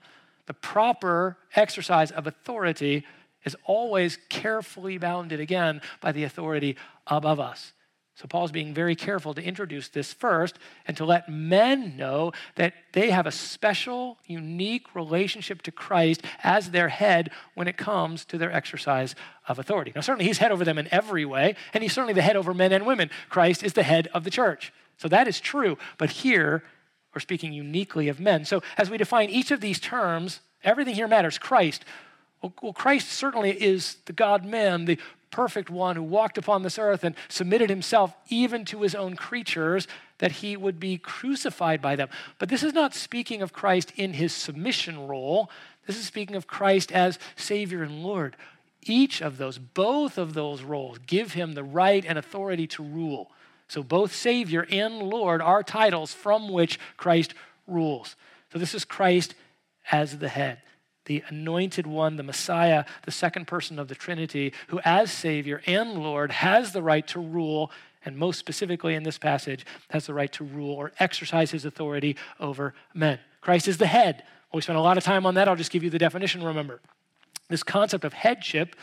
The 0.47 0.55
proper 0.55 1.37
exercise 1.57 2.13
of 2.13 2.29
authority 2.29 3.05
is 3.49 3.57
always 3.65 4.19
carefully 4.29 4.99
bounded 4.99 5.41
again 5.41 5.81
by 6.01 6.13
the 6.13 6.25
authority 6.25 6.77
above 7.09 7.41
us. 7.41 7.73
So 8.15 8.27
Paul's 8.27 8.51
being 8.51 8.75
very 8.75 8.97
careful 8.97 9.33
to 9.35 9.43
introduce 9.43 9.89
this 9.89 10.13
first 10.13 10.59
and 10.87 10.97
to 10.97 11.05
let 11.05 11.29
men 11.29 11.97
know 11.97 12.33
that 12.57 12.75
they 12.93 13.11
have 13.11 13.29
a 13.29 13.33
special, 13.33 14.19
unique 14.27 14.93
relationship 14.93 15.63
to 15.63 15.71
Christ 15.71 16.23
as 16.43 16.73
their 16.73 16.89
head 16.89 17.31
when 17.55 17.69
it 17.69 17.77
comes 17.77 18.25
to 18.25 18.37
their 18.37 18.51
exercise 18.51 19.15
of 19.47 19.61
authority. 19.61 19.93
Now, 19.95 20.01
certainly 20.01 20.27
he's 20.27 20.39
head 20.39 20.51
over 20.51 20.65
them 20.65 20.79
in 20.79 20.93
every 20.93 21.25
way, 21.25 21.55
and 21.73 21.81
he's 21.81 21.93
certainly 21.93 22.13
the 22.13 22.23
head 22.23 22.35
over 22.35 22.53
men 22.53 22.73
and 22.73 22.85
women. 22.85 23.09
Christ 23.29 23.63
is 23.63 23.75
the 23.75 23.85
head 23.85 24.09
of 24.13 24.25
the 24.25 24.31
church. 24.31 24.73
So 24.97 25.07
that 25.07 25.29
is 25.29 25.39
true. 25.39 25.79
But 25.97 26.11
here, 26.11 26.65
we're 27.15 27.21
speaking 27.21 27.53
uniquely 27.53 28.09
of 28.09 28.19
men. 28.19 28.45
So 28.45 28.65
as 28.77 28.91
we 28.91 28.99
define 28.99 29.31
each 29.31 29.53
of 29.53 29.61
these 29.61 29.79
terms, 29.79 30.41
everything 30.65 30.97
here 30.97 31.07
matters. 31.07 31.39
Christ, 31.39 31.85
well, 32.41 32.73
Christ 32.73 33.11
certainly 33.11 33.51
is 33.51 33.97
the 34.05 34.13
God 34.13 34.45
man, 34.45 34.85
the 34.85 34.99
perfect 35.31 35.71
one 35.71 35.97
who 35.97 36.03
walked 36.03 36.39
upon 36.39 36.63
this 36.63 36.79
earth 36.79 37.05
and 37.05 37.15
submitted 37.29 37.69
himself 37.69 38.15
even 38.29 38.65
to 38.67 38.83
his 38.83 38.95
own 38.95 39.17
creatures 39.17 39.87
that 40.19 40.33
he 40.33 40.57
would 40.57 40.81
be 40.81 40.99
crucified 40.99 41.83
by 41.83 41.97
them. 41.97 42.09
But 42.39 42.49
this 42.49 42.63
is 42.63 42.73
not 42.73 42.95
speaking 42.95 43.43
of 43.43 43.53
Christ 43.53 43.93
in 43.97 44.15
his 44.15 44.33
submission 44.33 45.07
role. 45.07 45.51
This 45.87 45.99
is 45.99 46.07
speaking 46.07 46.37
of 46.37 46.47
Christ 46.47 46.93
as 46.93 47.19
Savior 47.37 47.83
and 47.83 48.03
Lord. 48.03 48.37
Each 48.83 49.21
of 49.21 49.37
those, 49.39 49.59
both 49.59 50.17
of 50.17 50.35
those 50.35 50.63
roles, 50.63 50.99
give 51.07 51.35
him 51.35 51.53
the 51.53 51.65
right 51.65 52.05
and 52.07 52.19
authority 52.19 52.67
to 52.69 52.83
rule. 52.83 53.31
So 53.69 53.83
both 53.83 54.15
Savior 54.15 54.67
and 54.71 55.03
Lord 55.03 55.43
are 55.43 55.63
titles 55.63 56.15
from 56.15 56.49
which 56.49 56.79
Christ 56.97 57.35
rules. 57.67 58.17
So 58.53 58.59
this 58.59 58.75
is 58.75 58.85
Christ 58.85 59.35
as 59.93 60.19
the 60.19 60.29
head 60.29 60.63
the 61.09 61.25
anointed 61.29 61.87
one, 61.87 62.17
the 62.17 62.23
Messiah, 62.23 62.85
the 63.05 63.11
second 63.11 63.47
person 63.47 63.79
of 63.79 63.89
the 63.89 63.97
Trinity, 63.97 64.53
who 64.69 64.79
as 64.85 65.11
Savior 65.11 65.61
and 65.67 65.95
Lord 65.95 66.31
has 66.31 66.73
the 66.73 66.83
right 66.83 67.07
to 67.09 67.19
rule 67.19 67.73
and 68.05 68.17
most 68.17 68.39
specifically 68.39 68.95
in 68.95 69.03
this 69.03 69.19
passage, 69.19 69.67
has 69.91 70.07
the 70.07 70.15
right 70.15 70.33
to 70.33 70.45
rule 70.45 70.75
or 70.75 70.93
exercise 71.01 71.51
his 71.51 71.65
authority 71.65 72.17
over 72.39 72.75
men. 72.95 73.19
Christ 73.41 73.67
is 73.67 73.79
the 73.79 73.87
head. 73.87 74.23
we 74.53 74.61
spent 74.61 74.79
a 74.79 74.83
lot 74.83 74.97
of 74.97 75.03
time 75.03 75.27
on 75.27 75.35
that. 75.35 75.49
I'll 75.49 75.57
just 75.57 75.73
give 75.73 75.83
you 75.83 75.91
the 75.91 75.99
definition, 75.99 76.45
remember. 76.45 76.81
This 77.49 77.63
concept 77.63 78.05
of 78.05 78.13
headship 78.13 78.77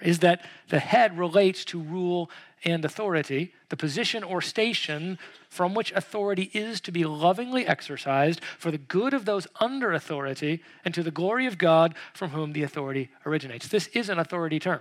is 0.00 0.18
that 0.20 0.44
the 0.68 0.78
head 0.78 1.16
relates 1.18 1.64
to 1.66 1.80
rule 1.80 2.30
and 2.66 2.84
authority, 2.84 3.54
the 3.68 3.76
position 3.76 4.24
or 4.24 4.42
station 4.42 5.18
from 5.48 5.72
which 5.72 5.92
authority 5.92 6.50
is 6.52 6.80
to 6.80 6.90
be 6.90 7.04
lovingly 7.04 7.64
exercised 7.64 8.40
for 8.58 8.72
the 8.72 8.78
good 8.78 9.14
of 9.14 9.24
those 9.24 9.46
under 9.60 9.92
authority 9.92 10.62
and 10.84 10.92
to 10.92 11.04
the 11.04 11.12
glory 11.12 11.46
of 11.46 11.58
God 11.58 11.94
from 12.12 12.30
whom 12.30 12.52
the 12.52 12.64
authority 12.64 13.08
originates. 13.24 13.68
This 13.68 13.86
is 13.88 14.08
an 14.08 14.18
authority 14.18 14.58
term. 14.58 14.80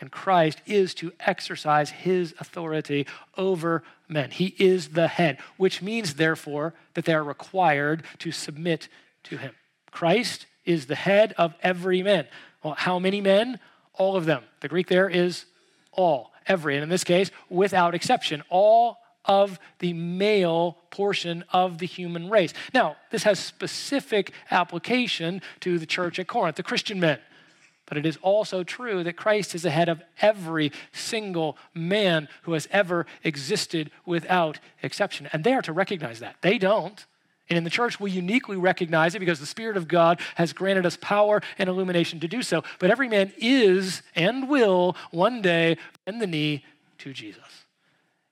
And 0.00 0.10
Christ 0.10 0.62
is 0.64 0.94
to 0.94 1.12
exercise 1.20 1.90
his 1.90 2.34
authority 2.38 3.06
over 3.36 3.82
men. 4.08 4.30
He 4.30 4.54
is 4.58 4.90
the 4.90 5.08
head, 5.08 5.38
which 5.56 5.82
means, 5.82 6.14
therefore, 6.14 6.74
that 6.94 7.04
they 7.04 7.14
are 7.14 7.24
required 7.24 8.04
to 8.18 8.32
submit 8.32 8.88
to 9.24 9.36
him. 9.36 9.54
Christ 9.90 10.46
is 10.64 10.86
the 10.86 10.94
head 10.94 11.34
of 11.36 11.54
every 11.62 12.02
man. 12.02 12.26
Well, 12.62 12.74
how 12.74 12.98
many 12.98 13.20
men? 13.20 13.58
All 13.94 14.16
of 14.16 14.24
them. 14.24 14.44
The 14.60 14.68
Greek 14.68 14.88
there 14.88 15.08
is 15.08 15.46
all, 15.92 16.31
every, 16.46 16.74
and 16.74 16.82
in 16.82 16.88
this 16.88 17.04
case, 17.04 17.30
without 17.48 17.94
exception, 17.94 18.42
all 18.48 18.98
of 19.24 19.58
the 19.78 19.92
male 19.92 20.78
portion 20.90 21.44
of 21.52 21.78
the 21.78 21.86
human 21.86 22.28
race. 22.28 22.52
Now, 22.74 22.96
this 23.10 23.22
has 23.22 23.38
specific 23.38 24.32
application 24.50 25.42
to 25.60 25.78
the 25.78 25.86
church 25.86 26.18
at 26.18 26.26
Corinth, 26.26 26.56
the 26.56 26.62
Christian 26.62 26.98
men. 26.98 27.18
But 27.86 27.98
it 27.98 28.06
is 28.06 28.18
also 28.22 28.64
true 28.64 29.04
that 29.04 29.16
Christ 29.16 29.54
is 29.54 29.64
ahead 29.64 29.88
of 29.88 30.02
every 30.20 30.72
single 30.92 31.58
man 31.74 32.28
who 32.42 32.54
has 32.54 32.66
ever 32.70 33.06
existed 33.22 33.90
without 34.06 34.58
exception. 34.82 35.28
And 35.32 35.44
they 35.44 35.52
are 35.52 35.62
to 35.62 35.72
recognize 35.72 36.20
that. 36.20 36.36
They 36.40 36.58
don't. 36.58 37.04
And 37.48 37.58
in 37.58 37.64
the 37.64 37.70
church, 37.70 38.00
we 38.00 38.10
uniquely 38.10 38.56
recognize 38.56 39.14
it 39.14 39.18
because 39.18 39.40
the 39.40 39.46
Spirit 39.46 39.76
of 39.76 39.88
God 39.88 40.20
has 40.36 40.52
granted 40.52 40.86
us 40.86 40.96
power 41.00 41.42
and 41.58 41.68
illumination 41.68 42.20
to 42.20 42.28
do 42.28 42.42
so. 42.42 42.62
But 42.78 42.90
every 42.90 43.08
man 43.08 43.32
is 43.36 44.02
and 44.14 44.48
will 44.48 44.96
one 45.10 45.42
day 45.42 45.76
bend 46.04 46.22
the 46.22 46.26
knee 46.26 46.64
to 46.98 47.12
Jesus. 47.12 47.64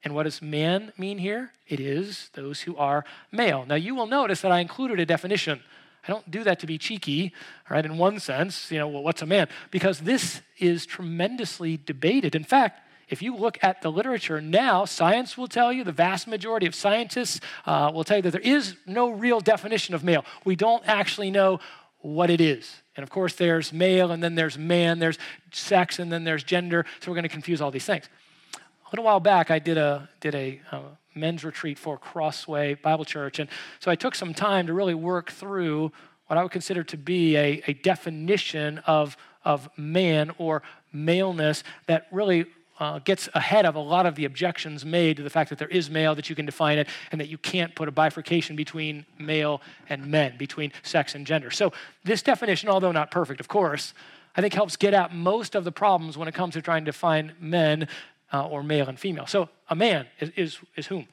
And 0.02 0.14
what 0.14 0.22
does 0.22 0.40
man 0.40 0.92
mean 0.96 1.18
here? 1.18 1.52
It 1.68 1.80
is 1.80 2.30
those 2.32 2.62
who 2.62 2.76
are 2.76 3.04
male. 3.30 3.66
Now, 3.66 3.74
you 3.74 3.94
will 3.94 4.06
notice 4.06 4.40
that 4.40 4.52
I 4.52 4.60
included 4.60 4.98
a 4.98 5.06
definition. 5.06 5.60
I 6.06 6.12
don't 6.12 6.30
do 6.30 6.42
that 6.44 6.60
to 6.60 6.66
be 6.66 6.78
cheeky, 6.78 7.34
right? 7.68 7.84
In 7.84 7.98
one 7.98 8.20
sense, 8.20 8.70
you 8.72 8.78
know, 8.78 8.88
well, 8.88 9.02
what's 9.02 9.20
a 9.20 9.26
man? 9.26 9.48
Because 9.70 10.00
this 10.00 10.40
is 10.58 10.86
tremendously 10.86 11.76
debated. 11.76 12.34
In 12.34 12.44
fact, 12.44 12.80
if 13.10 13.20
you 13.22 13.36
look 13.36 13.58
at 13.62 13.82
the 13.82 13.90
literature 13.90 14.40
now, 14.40 14.84
science 14.84 15.36
will 15.36 15.48
tell 15.48 15.72
you, 15.72 15.84
the 15.84 15.92
vast 15.92 16.26
majority 16.28 16.66
of 16.66 16.74
scientists 16.74 17.40
uh, 17.66 17.90
will 17.92 18.04
tell 18.04 18.18
you 18.18 18.22
that 18.22 18.30
there 18.30 18.40
is 18.40 18.76
no 18.86 19.10
real 19.10 19.40
definition 19.40 19.94
of 19.94 20.04
male. 20.04 20.24
We 20.44 20.56
don't 20.56 20.86
actually 20.86 21.30
know 21.30 21.60
what 21.98 22.30
it 22.30 22.40
is. 22.40 22.82
And 22.96 23.02
of 23.02 23.10
course, 23.10 23.34
there's 23.34 23.72
male, 23.72 24.12
and 24.12 24.22
then 24.22 24.34
there's 24.34 24.56
man, 24.56 25.00
there's 25.00 25.18
sex, 25.52 25.98
and 25.98 26.10
then 26.10 26.24
there's 26.24 26.44
gender. 26.44 26.86
So 27.00 27.10
we're 27.10 27.16
going 27.16 27.24
to 27.24 27.28
confuse 27.28 27.60
all 27.60 27.70
these 27.70 27.84
things. 27.84 28.08
A 28.54 28.88
little 28.92 29.04
while 29.04 29.20
back, 29.20 29.50
I 29.50 29.58
did 29.58 29.76
a, 29.76 30.08
did 30.20 30.34
a 30.34 30.60
uh, 30.70 30.80
men's 31.14 31.44
retreat 31.44 31.78
for 31.78 31.98
Crossway 31.98 32.74
Bible 32.74 33.04
Church. 33.04 33.38
And 33.38 33.48
so 33.80 33.90
I 33.90 33.96
took 33.96 34.14
some 34.14 34.34
time 34.34 34.66
to 34.66 34.72
really 34.72 34.94
work 34.94 35.30
through 35.30 35.92
what 36.26 36.38
I 36.38 36.42
would 36.42 36.52
consider 36.52 36.84
to 36.84 36.96
be 36.96 37.36
a, 37.36 37.62
a 37.66 37.72
definition 37.72 38.78
of, 38.86 39.16
of 39.44 39.68
man 39.76 40.30
or 40.38 40.62
maleness 40.92 41.64
that 41.86 42.06
really 42.12 42.46
uh, 42.80 42.98
gets 43.00 43.28
ahead 43.34 43.66
of 43.66 43.74
a 43.74 43.80
lot 43.80 44.06
of 44.06 44.14
the 44.14 44.24
objections 44.24 44.84
made 44.84 45.18
to 45.18 45.22
the 45.22 45.30
fact 45.30 45.50
that 45.50 45.58
there 45.58 45.68
is 45.68 45.90
male, 45.90 46.14
that 46.14 46.30
you 46.30 46.34
can 46.34 46.46
define 46.46 46.78
it, 46.78 46.88
and 47.12 47.20
that 47.20 47.28
you 47.28 47.36
can't 47.36 47.74
put 47.74 47.88
a 47.88 47.92
bifurcation 47.92 48.56
between 48.56 49.04
male 49.18 49.60
and 49.90 50.06
men, 50.06 50.36
between 50.38 50.72
sex 50.82 51.14
and 51.14 51.26
gender. 51.26 51.50
So, 51.50 51.72
this 52.04 52.22
definition, 52.22 52.70
although 52.70 52.90
not 52.90 53.10
perfect, 53.10 53.38
of 53.38 53.48
course, 53.48 53.92
I 54.34 54.40
think 54.40 54.54
helps 54.54 54.76
get 54.76 54.94
at 54.94 55.14
most 55.14 55.54
of 55.54 55.64
the 55.64 55.72
problems 55.72 56.16
when 56.16 56.26
it 56.26 56.34
comes 56.34 56.54
to 56.54 56.62
trying 56.62 56.84
to 56.86 56.90
define 56.90 57.34
men 57.38 57.86
uh, 58.32 58.46
or 58.46 58.62
male 58.62 58.88
and 58.88 58.98
female. 58.98 59.26
So, 59.26 59.50
a 59.68 59.76
man 59.76 60.06
is, 60.18 60.30
is, 60.36 60.58
is 60.74 60.86
whom? 60.86 61.06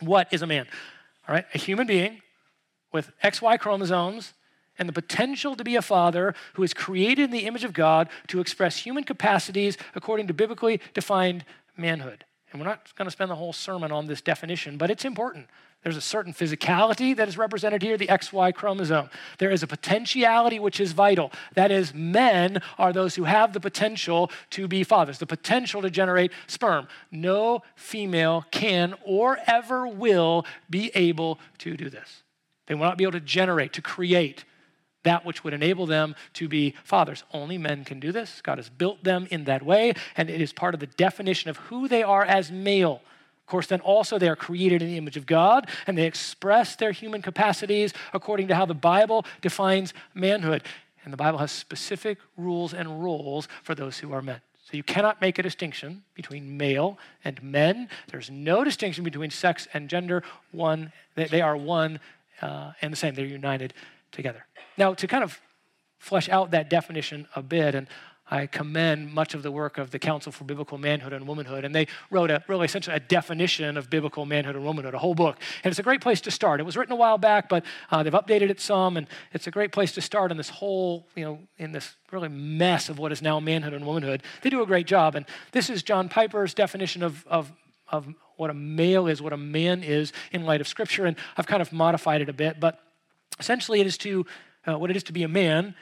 What 0.00 0.32
is 0.32 0.40
a 0.40 0.46
man? 0.46 0.66
All 1.28 1.34
right, 1.34 1.44
a 1.52 1.58
human 1.58 1.86
being 1.86 2.22
with 2.92 3.12
XY 3.22 3.58
chromosomes 3.60 4.32
and 4.78 4.88
the 4.88 4.92
potential 4.92 5.56
to 5.56 5.64
be 5.64 5.76
a 5.76 5.82
father 5.82 6.34
who 6.54 6.62
is 6.62 6.74
created 6.74 7.24
in 7.24 7.30
the 7.30 7.46
image 7.46 7.64
of 7.64 7.72
God 7.72 8.08
to 8.28 8.40
express 8.40 8.78
human 8.78 9.04
capacities 9.04 9.76
according 9.94 10.26
to 10.26 10.34
biblically 10.34 10.80
defined 10.94 11.44
manhood. 11.76 12.24
And 12.50 12.60
we're 12.60 12.68
not 12.68 12.94
going 12.94 13.06
to 13.06 13.10
spend 13.10 13.30
the 13.30 13.36
whole 13.36 13.52
sermon 13.52 13.90
on 13.90 14.06
this 14.06 14.20
definition, 14.20 14.76
but 14.76 14.90
it's 14.90 15.04
important. 15.04 15.48
There's 15.82 15.96
a 15.98 16.00
certain 16.00 16.32
physicality 16.32 17.14
that 17.14 17.28
is 17.28 17.36
represented 17.36 17.82
here, 17.82 17.98
the 17.98 18.06
XY 18.06 18.54
chromosome. 18.54 19.10
There 19.38 19.50
is 19.50 19.62
a 19.62 19.66
potentiality 19.66 20.58
which 20.58 20.80
is 20.80 20.92
vital. 20.92 21.30
That 21.56 21.70
is, 21.70 21.92
men 21.92 22.62
are 22.78 22.92
those 22.92 23.16
who 23.16 23.24
have 23.24 23.52
the 23.52 23.60
potential 23.60 24.30
to 24.50 24.66
be 24.66 24.82
fathers, 24.82 25.18
the 25.18 25.26
potential 25.26 25.82
to 25.82 25.90
generate 25.90 26.32
sperm. 26.46 26.88
No 27.10 27.62
female 27.76 28.46
can 28.50 28.94
or 29.04 29.38
ever 29.46 29.86
will 29.86 30.46
be 30.70 30.90
able 30.94 31.38
to 31.58 31.76
do 31.76 31.90
this. 31.90 32.22
They 32.66 32.74
will 32.74 32.86
not 32.86 32.96
be 32.96 33.04
able 33.04 33.12
to 33.12 33.20
generate, 33.20 33.74
to 33.74 33.82
create, 33.82 34.46
that 35.04 35.24
which 35.24 35.44
would 35.44 35.54
enable 35.54 35.86
them 35.86 36.14
to 36.34 36.48
be 36.48 36.74
fathers. 36.84 37.22
Only 37.32 37.56
men 37.56 37.84
can 37.84 38.00
do 38.00 38.12
this. 38.12 38.42
God 38.42 38.58
has 38.58 38.68
built 38.68 39.04
them 39.04 39.26
in 39.30 39.44
that 39.44 39.62
way, 39.64 39.94
and 40.16 40.28
it 40.28 40.40
is 40.40 40.52
part 40.52 40.74
of 40.74 40.80
the 40.80 40.86
definition 40.86 41.48
of 41.48 41.56
who 41.56 41.88
they 41.88 42.02
are 42.02 42.24
as 42.24 42.50
male. 42.50 43.00
Of 43.40 43.46
course, 43.46 43.66
then 43.66 43.80
also 43.80 44.18
they 44.18 44.28
are 44.28 44.36
created 44.36 44.82
in 44.82 44.88
the 44.88 44.96
image 44.96 45.16
of 45.16 45.26
God, 45.26 45.68
and 45.86 45.96
they 45.96 46.06
express 46.06 46.76
their 46.76 46.92
human 46.92 47.22
capacities 47.22 47.92
according 48.12 48.48
to 48.48 48.54
how 48.54 48.64
the 48.64 48.74
Bible 48.74 49.24
defines 49.42 49.92
manhood. 50.14 50.62
And 51.04 51.12
the 51.12 51.18
Bible 51.18 51.38
has 51.38 51.52
specific 51.52 52.18
rules 52.38 52.72
and 52.72 53.02
roles 53.04 53.46
for 53.62 53.74
those 53.74 53.98
who 53.98 54.12
are 54.14 54.22
men. 54.22 54.40
So 54.64 54.78
you 54.78 54.82
cannot 54.82 55.20
make 55.20 55.38
a 55.38 55.42
distinction 55.42 56.04
between 56.14 56.56
male 56.56 56.98
and 57.22 57.42
men. 57.42 57.90
There's 58.10 58.30
no 58.30 58.64
distinction 58.64 59.04
between 59.04 59.30
sex 59.30 59.68
and 59.74 59.90
gender. 59.90 60.22
One, 60.52 60.90
they 61.14 61.42
are 61.42 61.54
one 61.54 62.00
uh, 62.40 62.72
and 62.80 62.90
the 62.90 62.96
same. 62.96 63.14
They're 63.14 63.26
united 63.26 63.74
together. 64.14 64.46
Now, 64.76 64.94
to 64.94 65.06
kind 65.06 65.24
of 65.24 65.40
flesh 65.98 66.28
out 66.28 66.50
that 66.52 66.70
definition 66.70 67.26
a 67.36 67.42
bit, 67.42 67.74
and 67.74 67.88
I 68.30 68.46
commend 68.46 69.12
much 69.12 69.34
of 69.34 69.42
the 69.42 69.50
work 69.50 69.76
of 69.76 69.90
the 69.90 69.98
Council 69.98 70.32
for 70.32 70.44
Biblical 70.44 70.78
Manhood 70.78 71.12
and 71.12 71.26
Womanhood, 71.28 71.64
and 71.64 71.74
they 71.74 71.88
wrote 72.10 72.30
a 72.30 72.42
really 72.48 72.64
essentially 72.64 72.96
a 72.96 73.00
definition 73.00 73.76
of 73.76 73.90
biblical 73.90 74.24
manhood 74.24 74.56
and 74.56 74.64
womanhood, 74.64 74.94
a 74.94 74.98
whole 74.98 75.14
book. 75.14 75.36
And 75.62 75.70
it's 75.70 75.78
a 75.78 75.82
great 75.82 76.00
place 76.00 76.22
to 76.22 76.30
start. 76.30 76.58
It 76.58 76.62
was 76.64 76.76
written 76.76 76.92
a 76.92 76.96
while 76.96 77.18
back, 77.18 77.50
but 77.50 77.64
uh, 77.90 78.02
they've 78.02 78.12
updated 78.12 78.48
it 78.48 78.60
some, 78.60 78.96
and 78.96 79.06
it's 79.32 79.46
a 79.46 79.50
great 79.50 79.72
place 79.72 79.92
to 79.92 80.00
start 80.00 80.30
in 80.30 80.38
this 80.38 80.48
whole, 80.48 81.06
you 81.14 81.24
know, 81.24 81.38
in 81.58 81.72
this 81.72 81.96
really 82.10 82.30
mess 82.30 82.88
of 82.88 82.98
what 82.98 83.12
is 83.12 83.20
now 83.20 83.40
manhood 83.40 83.74
and 83.74 83.86
womanhood. 83.86 84.22
They 84.40 84.48
do 84.48 84.62
a 84.62 84.66
great 84.66 84.86
job, 84.86 85.14
and 85.16 85.26
this 85.52 85.68
is 85.68 85.82
John 85.82 86.08
Piper's 86.08 86.54
definition 86.54 87.02
of, 87.02 87.26
of, 87.26 87.52
of 87.88 88.08
what 88.36 88.48
a 88.48 88.54
male 88.54 89.06
is, 89.06 89.20
what 89.20 89.34
a 89.34 89.38
man 89.38 89.82
is 89.82 90.12
in 90.32 90.44
light 90.44 90.62
of 90.62 90.68
Scripture, 90.68 91.04
and 91.04 91.16
I've 91.36 91.46
kind 91.46 91.60
of 91.60 91.72
modified 91.72 92.22
it 92.22 92.30
a 92.30 92.32
bit, 92.34 92.58
but 92.58 92.80
essentially 93.38 93.80
it 93.80 93.86
is 93.86 93.98
to 93.98 94.26
uh, 94.66 94.78
what 94.78 94.90
it 94.90 94.96
is 94.96 95.02
to 95.04 95.12
be 95.12 95.22
a 95.22 95.28
man, 95.28 95.74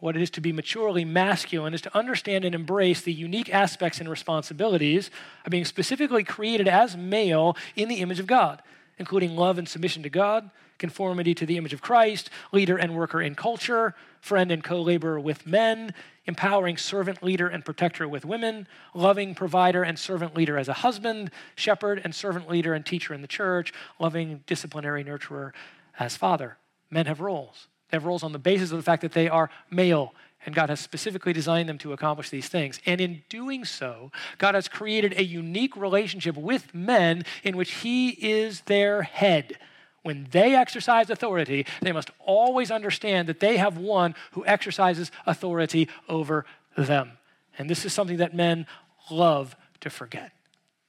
what 0.00 0.16
it 0.16 0.22
is 0.22 0.30
to 0.30 0.40
be 0.40 0.52
maturely 0.52 1.04
masculine, 1.04 1.74
is 1.74 1.80
to 1.82 1.96
understand 1.96 2.44
and 2.44 2.54
embrace 2.54 3.02
the 3.02 3.12
unique 3.12 3.52
aspects 3.54 4.00
and 4.00 4.08
responsibilities 4.08 5.10
of 5.44 5.50
being 5.50 5.64
specifically 5.64 6.24
created 6.24 6.66
as 6.66 6.96
male 6.96 7.56
in 7.76 7.88
the 7.88 7.96
image 7.96 8.18
of 8.18 8.26
God, 8.26 8.62
including 8.98 9.36
love 9.36 9.58
and 9.58 9.68
submission 9.68 10.02
to 10.02 10.10
God, 10.10 10.50
conformity 10.78 11.34
to 11.34 11.46
the 11.46 11.56
image 11.56 11.72
of 11.72 11.80
Christ, 11.80 12.30
leader 12.50 12.76
and 12.76 12.96
worker 12.96 13.22
in 13.22 13.36
culture, 13.36 13.94
friend 14.20 14.50
and 14.50 14.64
co 14.64 14.82
laborer 14.82 15.20
with 15.20 15.46
men, 15.46 15.94
empowering 16.26 16.76
servant 16.76 17.22
leader 17.22 17.46
and 17.46 17.64
protector 17.64 18.08
with 18.08 18.24
women, 18.24 18.66
loving 18.94 19.34
provider 19.34 19.84
and 19.84 19.98
servant 19.98 20.36
leader 20.36 20.58
as 20.58 20.68
a 20.68 20.72
husband, 20.72 21.30
shepherd 21.54 22.00
and 22.02 22.14
servant 22.14 22.48
leader 22.48 22.74
and 22.74 22.84
teacher 22.84 23.14
in 23.14 23.22
the 23.22 23.28
church, 23.28 23.72
loving 24.00 24.42
disciplinary 24.46 25.04
nurturer 25.04 25.52
as 25.98 26.16
father. 26.16 26.56
Men 26.92 27.06
have 27.06 27.20
roles. 27.20 27.68
They 27.90 27.96
have 27.96 28.04
roles 28.04 28.22
on 28.22 28.32
the 28.32 28.38
basis 28.38 28.70
of 28.70 28.76
the 28.76 28.82
fact 28.82 29.00
that 29.00 29.12
they 29.12 29.28
are 29.28 29.50
male, 29.70 30.14
and 30.44 30.54
God 30.54 30.68
has 30.68 30.78
specifically 30.78 31.32
designed 31.32 31.68
them 31.68 31.78
to 31.78 31.94
accomplish 31.94 32.28
these 32.28 32.48
things. 32.48 32.80
And 32.84 33.00
in 33.00 33.22
doing 33.30 33.64
so, 33.64 34.12
God 34.36 34.54
has 34.54 34.68
created 34.68 35.14
a 35.16 35.24
unique 35.24 35.74
relationship 35.74 36.36
with 36.36 36.74
men 36.74 37.24
in 37.42 37.56
which 37.56 37.72
He 37.76 38.10
is 38.10 38.60
their 38.62 39.02
head. 39.02 39.58
When 40.02 40.28
they 40.32 40.54
exercise 40.54 41.08
authority, 41.08 41.64
they 41.80 41.92
must 41.92 42.10
always 42.18 42.70
understand 42.70 43.28
that 43.28 43.40
they 43.40 43.56
have 43.56 43.78
one 43.78 44.14
who 44.32 44.44
exercises 44.44 45.10
authority 45.26 45.88
over 46.08 46.44
them. 46.76 47.12
And 47.56 47.70
this 47.70 47.84
is 47.86 47.92
something 47.92 48.18
that 48.18 48.34
men 48.34 48.66
love 49.10 49.56
to 49.80 49.88
forget. 49.88 50.32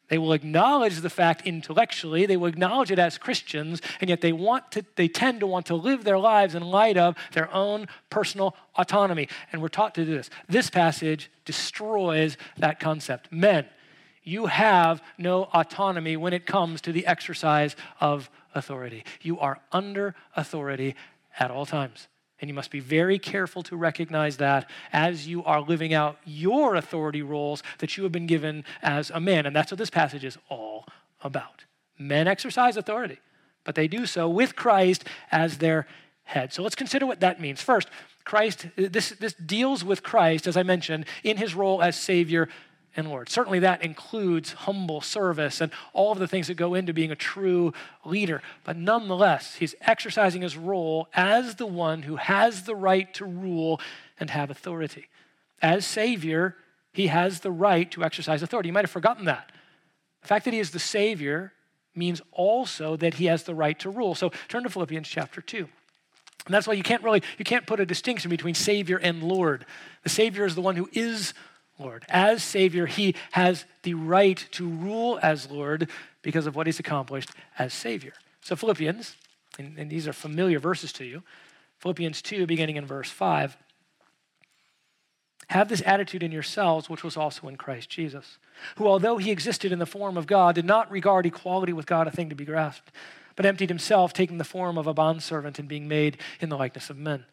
They 0.10 0.17
will 0.17 0.33
acknowledge 0.33 1.00
the 1.00 1.10
fact 1.10 1.48
intellectually, 1.48 2.25
they 2.25 2.38
will 2.38 2.48
acknowledge 2.48 2.91
it 2.91 3.00
as 3.00 3.17
Christians, 3.17 3.81
and 4.01 4.10
yet 4.10 4.22
they 4.22 4.33
want 4.33 4.72
to 4.74 4.86
they 4.95 5.07
tend 5.07 5.39
to 5.39 5.48
want 5.48 5.65
to 5.67 5.75
live 5.75 6.03
their 6.03 6.19
lives 6.19 6.55
in 6.55 6.63
light 6.63 6.98
of 6.98 7.15
their 7.31 7.51
own 7.53 7.88
personal 8.10 8.55
autonomy. 8.75 9.27
And 9.51 9.62
we're 9.62 9.69
taught 9.69 9.95
to 9.95 10.05
do 10.05 10.15
this. 10.15 10.29
This 10.48 10.69
passage 10.69 11.31
destroys 11.45 12.38
that 12.57 12.79
concept. 12.79 13.31
Men, 13.31 13.65
you 14.24 14.48
have 14.48 15.01
no 15.17 15.45
autonomy 15.53 16.17
when 16.17 16.33
it 16.33 16.45
comes 16.45 16.81
to 16.81 16.91
the 16.91 17.05
exercise 17.07 17.75
of 18.00 18.29
authority. 18.53 19.03
You 19.22 19.39
are 19.39 19.60
under 19.72 20.15
authority 20.36 20.95
at 21.39 21.50
all 21.50 21.65
times. 21.65 22.07
And 22.43 22.50
you 22.50 22.53
must 22.53 22.71
be 22.71 22.81
very 22.81 23.19
careful 23.19 23.63
to 23.63 23.77
recognize 23.77 24.35
that 24.35 24.69
as 24.91 25.25
you 25.29 25.45
are 25.45 25.62
living 25.62 25.93
out 25.93 26.17
your 26.25 26.75
authority 26.75 27.21
roles 27.21 27.63
that 27.77 27.95
you 27.95 28.03
have 28.03 28.12
been 28.12 28.27
given 28.27 28.65
as 28.81 29.09
a 29.12 29.21
man. 29.21 29.45
And 29.45 29.55
that's 29.55 29.71
what 29.71 29.77
this 29.77 29.89
passage 29.89 30.25
is 30.25 30.38
all 30.50 30.85
about. 31.21 31.63
Men 31.97 32.27
exercise 32.27 32.75
authority, 32.75 33.19
but 33.63 33.75
they 33.75 33.88
do 33.88 34.05
so 34.05 34.27
with 34.27 34.57
Christ 34.57 35.05
as 35.31 35.59
their 35.59 35.88
head. 36.23 36.51
So 36.51 36.63
let's 36.63 36.75
consider 36.75 37.05
what 37.05 37.21
that 37.21 37.39
means. 37.39 37.62
First, 37.62 37.88
Christ, 38.25 38.67
this, 38.75 39.12
this 39.12 39.35
deals 39.35 39.85
with 39.85 40.03
Christ, 40.03 40.45
as 40.45 40.57
I 40.57 40.63
mentioned, 40.63 41.05
in 41.23 41.38
his 41.38 41.55
role 41.55 41.81
as 41.81 41.95
Savior 41.95 42.50
and 42.95 43.09
Lord. 43.09 43.29
Certainly, 43.29 43.59
that 43.59 43.83
includes 43.83 44.53
humble 44.53 45.01
service 45.01 45.62
and 45.62 45.71
all 45.93 46.12
of 46.12 46.19
the 46.19 46.27
things 46.27 46.47
that 46.47 46.55
go 46.55 46.73
into 46.75 46.93
being 46.93 47.12
a 47.12 47.15
true 47.15 47.73
leader. 48.05 48.41
But 48.63 48.77
nonetheless, 48.77 49.55
he's 49.55 49.75
exercising 49.81 50.41
his 50.41 50.55
role 50.55 51.07
as 51.13 51.55
the 51.55 51.65
one 51.65 52.03
who 52.03 52.17
has 52.17 52.63
the 52.63 52.75
right 52.75 53.12
to 53.15 53.25
rule 53.25 53.81
and 54.19 54.29
have 54.29 54.51
authority. 54.51 55.07
As 55.62 55.85
Savior, 55.85 56.55
he 56.91 57.07
has 57.07 57.39
the 57.39 57.51
right 57.51 57.89
to 57.91 58.03
exercise 58.03 58.43
authority. 58.43 58.69
You 58.69 58.73
might 58.73 58.85
have 58.85 58.91
forgotten 58.91 59.25
that. 59.25 59.51
The 60.21 60.27
fact 60.27 60.45
that 60.45 60.53
he 60.53 60.59
is 60.59 60.71
the 60.71 60.79
Savior 60.79 61.53
means 61.95 62.21
also 62.31 62.95
that 62.97 63.15
he 63.15 63.25
has 63.25 63.43
the 63.43 63.55
right 63.55 63.77
to 63.79 63.89
rule. 63.89 64.15
So 64.15 64.31
turn 64.47 64.63
to 64.63 64.69
Philippians 64.69 65.07
chapter 65.07 65.41
2. 65.41 65.67
And 66.45 66.53
that's 66.53 66.67
why 66.67 66.73
you 66.73 66.83
can't 66.83 67.03
really 67.03 67.23
you 67.38 67.45
can't 67.45 67.65
put 67.65 67.79
a 67.79 67.85
distinction 67.85 68.29
between 68.29 68.53
savior 68.53 68.97
and 68.97 69.23
lord. 69.23 69.65
The 70.03 70.09
savior 70.09 70.45
is 70.45 70.55
the 70.55 70.62
one 70.62 70.75
who 70.75 70.89
is 70.91 71.33
Lord. 71.83 72.05
As 72.09 72.43
Savior, 72.43 72.85
he 72.85 73.15
has 73.31 73.65
the 73.83 73.93
right 73.93 74.43
to 74.51 74.67
rule 74.67 75.19
as 75.21 75.51
Lord 75.51 75.89
because 76.21 76.47
of 76.47 76.55
what 76.55 76.65
he's 76.65 76.79
accomplished 76.79 77.29
as 77.59 77.73
Savior. 77.73 78.13
So, 78.41 78.55
Philippians, 78.55 79.15
and, 79.59 79.77
and, 79.77 79.89
these 79.89 80.07
are 80.07 80.13
familiar 80.13 80.59
verses 80.59 80.91
to 80.93 81.05
you, 81.05 81.21
Philippians 81.79 82.21
2, 82.21 82.47
beginning 82.47 82.77
in 82.77 82.85
verse 82.85 83.09
5. 83.09 83.55
Have 85.49 85.69
this 85.69 85.83
attitude 85.85 86.23
in 86.23 86.31
yourselves, 86.31 86.89
which 86.89 87.03
was 87.03 87.17
also 87.17 87.47
in 87.47 87.57
Christ 87.57 87.89
Jesus, 87.89 88.39
who, 88.77 88.87
although 88.87 89.17
he 89.17 89.31
existed 89.31 89.71
in 89.71 89.79
the 89.79 89.85
form 89.85 90.17
of 90.17 90.25
God, 90.25 90.55
did 90.55 90.65
not 90.65 90.89
regard 90.89 91.25
equality 91.25 91.73
with 91.73 91.85
God 91.85 92.07
a 92.07 92.11
thing 92.11 92.29
to 92.29 92.35
be 92.35 92.45
grasped, 92.45 92.91
but 93.35 93.45
emptied 93.45 93.69
himself, 93.69 94.13
taking 94.13 94.37
the 94.37 94.43
form 94.43 94.77
of 94.77 94.87
a 94.87 94.93
bondservant 94.93 95.59
and 95.59 95.67
being 95.67 95.87
made 95.87 96.17
in 96.39 96.49
the 96.49 96.57
likeness 96.57 96.89
of 96.89 96.97
men. 96.97 97.25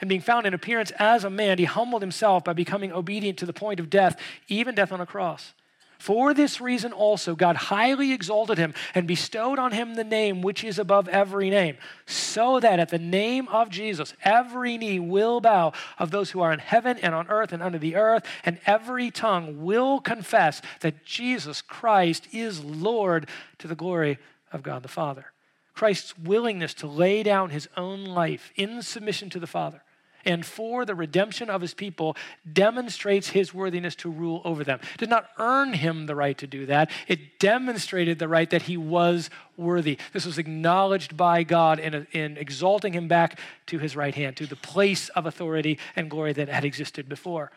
And 0.00 0.08
being 0.08 0.20
found 0.20 0.46
in 0.46 0.54
appearance 0.54 0.92
as 0.98 1.24
a 1.24 1.30
man, 1.30 1.58
he 1.58 1.64
humbled 1.64 2.02
himself 2.02 2.44
by 2.44 2.52
becoming 2.52 2.92
obedient 2.92 3.38
to 3.38 3.46
the 3.46 3.52
point 3.52 3.80
of 3.80 3.90
death, 3.90 4.18
even 4.46 4.74
death 4.74 4.92
on 4.92 5.00
a 5.00 5.06
cross. 5.06 5.54
For 5.98 6.32
this 6.32 6.60
reason 6.60 6.92
also, 6.92 7.34
God 7.34 7.56
highly 7.56 8.12
exalted 8.12 8.56
him 8.56 8.72
and 8.94 9.08
bestowed 9.08 9.58
on 9.58 9.72
him 9.72 9.94
the 9.94 10.04
name 10.04 10.42
which 10.42 10.62
is 10.62 10.78
above 10.78 11.08
every 11.08 11.50
name, 11.50 11.76
so 12.06 12.60
that 12.60 12.78
at 12.78 12.90
the 12.90 13.00
name 13.00 13.48
of 13.48 13.68
Jesus, 13.68 14.14
every 14.22 14.78
knee 14.78 15.00
will 15.00 15.40
bow 15.40 15.72
of 15.98 16.12
those 16.12 16.30
who 16.30 16.40
are 16.40 16.52
in 16.52 16.60
heaven 16.60 16.98
and 16.98 17.16
on 17.16 17.26
earth 17.28 17.52
and 17.52 17.64
under 17.64 17.78
the 17.78 17.96
earth, 17.96 18.24
and 18.44 18.60
every 18.64 19.10
tongue 19.10 19.64
will 19.64 19.98
confess 19.98 20.62
that 20.80 21.04
Jesus 21.04 21.60
Christ 21.60 22.28
is 22.30 22.62
Lord 22.62 23.28
to 23.58 23.66
the 23.66 23.74
glory 23.74 24.18
of 24.52 24.62
God 24.62 24.84
the 24.84 24.88
Father. 24.88 25.32
Christ's 25.74 26.16
willingness 26.16 26.74
to 26.74 26.86
lay 26.86 27.24
down 27.24 27.50
his 27.50 27.68
own 27.76 28.04
life 28.04 28.52
in 28.54 28.82
submission 28.82 29.30
to 29.30 29.40
the 29.40 29.46
Father 29.48 29.82
and 30.24 30.44
for 30.44 30.84
the 30.84 30.94
redemption 30.94 31.50
of 31.50 31.60
his 31.60 31.74
people 31.74 32.16
demonstrates 32.50 33.28
his 33.28 33.54
worthiness 33.54 33.94
to 33.96 34.10
rule 34.10 34.42
over 34.44 34.64
them. 34.64 34.80
It 34.94 34.98
did 34.98 35.10
not 35.10 35.28
earn 35.38 35.72
him 35.72 36.06
the 36.06 36.14
right 36.14 36.36
to 36.38 36.46
do 36.46 36.66
that, 36.66 36.90
it 37.06 37.38
demonstrated 37.38 38.18
the 38.18 38.28
right 38.28 38.48
that 38.50 38.62
he 38.62 38.76
was 38.76 39.30
worthy. 39.56 39.98
This 40.12 40.26
was 40.26 40.38
acknowledged 40.38 41.16
by 41.16 41.42
God 41.42 41.78
in, 41.78 42.06
in 42.12 42.36
exalting 42.36 42.92
him 42.92 43.08
back 43.08 43.38
to 43.66 43.78
his 43.78 43.96
right 43.96 44.14
hand, 44.14 44.36
to 44.36 44.46
the 44.46 44.56
place 44.56 45.08
of 45.10 45.26
authority 45.26 45.78
and 45.96 46.10
glory 46.10 46.32
that 46.32 46.48
had 46.48 46.64
existed 46.64 47.08
before. 47.08 47.50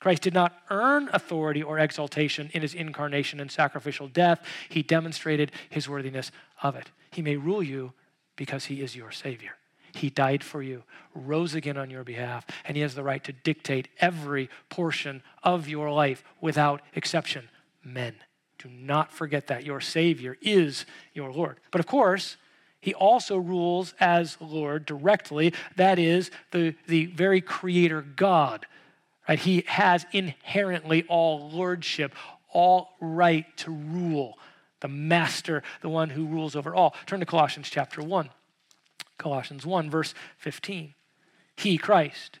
Christ 0.00 0.22
did 0.22 0.34
not 0.34 0.54
earn 0.70 1.10
authority 1.12 1.62
or 1.62 1.78
exaltation 1.78 2.50
in 2.54 2.62
his 2.62 2.74
incarnation 2.74 3.38
and 3.38 3.50
sacrificial 3.50 4.08
death. 4.08 4.40
He 4.70 4.82
demonstrated 4.82 5.52
his 5.68 5.88
worthiness 5.88 6.32
of 6.62 6.74
it. 6.74 6.90
He 7.10 7.20
may 7.20 7.36
rule 7.36 7.62
you 7.62 7.92
because 8.34 8.64
he 8.64 8.80
is 8.80 8.96
your 8.96 9.12
Savior. 9.12 9.52
He 9.94 10.10
died 10.10 10.42
for 10.44 10.62
you, 10.62 10.84
rose 11.14 11.54
again 11.54 11.76
on 11.76 11.90
your 11.90 12.04
behalf, 12.04 12.46
and 12.64 12.76
He 12.76 12.82
has 12.82 12.94
the 12.94 13.02
right 13.02 13.22
to 13.24 13.32
dictate 13.32 13.88
every 14.00 14.48
portion 14.68 15.22
of 15.42 15.68
your 15.68 15.90
life 15.90 16.24
without 16.40 16.82
exception. 16.94 17.48
Men, 17.84 18.14
do 18.58 18.68
not 18.68 19.12
forget 19.12 19.46
that. 19.46 19.64
Your 19.64 19.80
Savior 19.80 20.36
is 20.42 20.84
your 21.14 21.32
Lord. 21.32 21.60
But 21.70 21.80
of 21.80 21.86
course, 21.86 22.36
He 22.80 22.94
also 22.94 23.36
rules 23.38 23.94
as 24.00 24.36
Lord 24.40 24.86
directly. 24.86 25.54
That 25.76 25.98
is, 25.98 26.30
the, 26.50 26.74
the 26.86 27.06
very 27.06 27.40
Creator 27.40 28.02
God. 28.16 28.66
Right? 29.28 29.38
He 29.38 29.64
has 29.66 30.06
inherently 30.12 31.04
all 31.08 31.50
lordship, 31.50 32.14
all 32.52 32.90
right 33.00 33.46
to 33.58 33.70
rule. 33.70 34.38
The 34.80 34.88
master, 34.88 35.62
the 35.82 35.88
one 35.88 36.10
who 36.10 36.26
rules 36.26 36.56
over 36.56 36.74
all. 36.74 36.94
Turn 37.06 37.20
to 37.20 37.26
Colossians 37.26 37.68
chapter 37.70 38.02
1. 38.02 38.30
Colossians 39.20 39.64
1, 39.64 39.88
verse 39.88 40.14
15. 40.38 40.94
He, 41.56 41.78
Christ, 41.78 42.40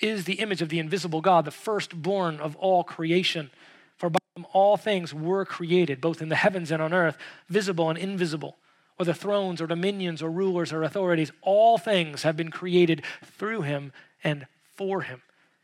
is 0.00 0.24
the 0.24 0.34
image 0.34 0.62
of 0.62 0.68
the 0.68 0.78
invisible 0.78 1.20
God, 1.20 1.44
the 1.44 1.50
firstborn 1.50 2.40
of 2.40 2.56
all 2.56 2.84
creation. 2.84 3.50
For 3.96 4.08
by 4.08 4.18
him 4.36 4.46
all 4.52 4.76
things 4.76 5.12
were 5.12 5.44
created, 5.44 6.00
both 6.00 6.22
in 6.22 6.28
the 6.28 6.36
heavens 6.36 6.70
and 6.70 6.80
on 6.80 6.94
earth, 6.94 7.18
visible 7.48 7.90
and 7.90 7.98
invisible, 7.98 8.56
whether 8.96 9.12
thrones 9.12 9.60
or 9.60 9.66
dominions 9.66 10.22
or 10.22 10.30
rulers 10.30 10.72
or 10.72 10.82
authorities. 10.82 11.30
All 11.42 11.76
things 11.76 12.22
have 12.22 12.36
been 12.36 12.50
created 12.50 13.02
through 13.24 13.62
him 13.62 13.92
and 14.24 14.46
for 14.74 15.02
him. 15.02 15.22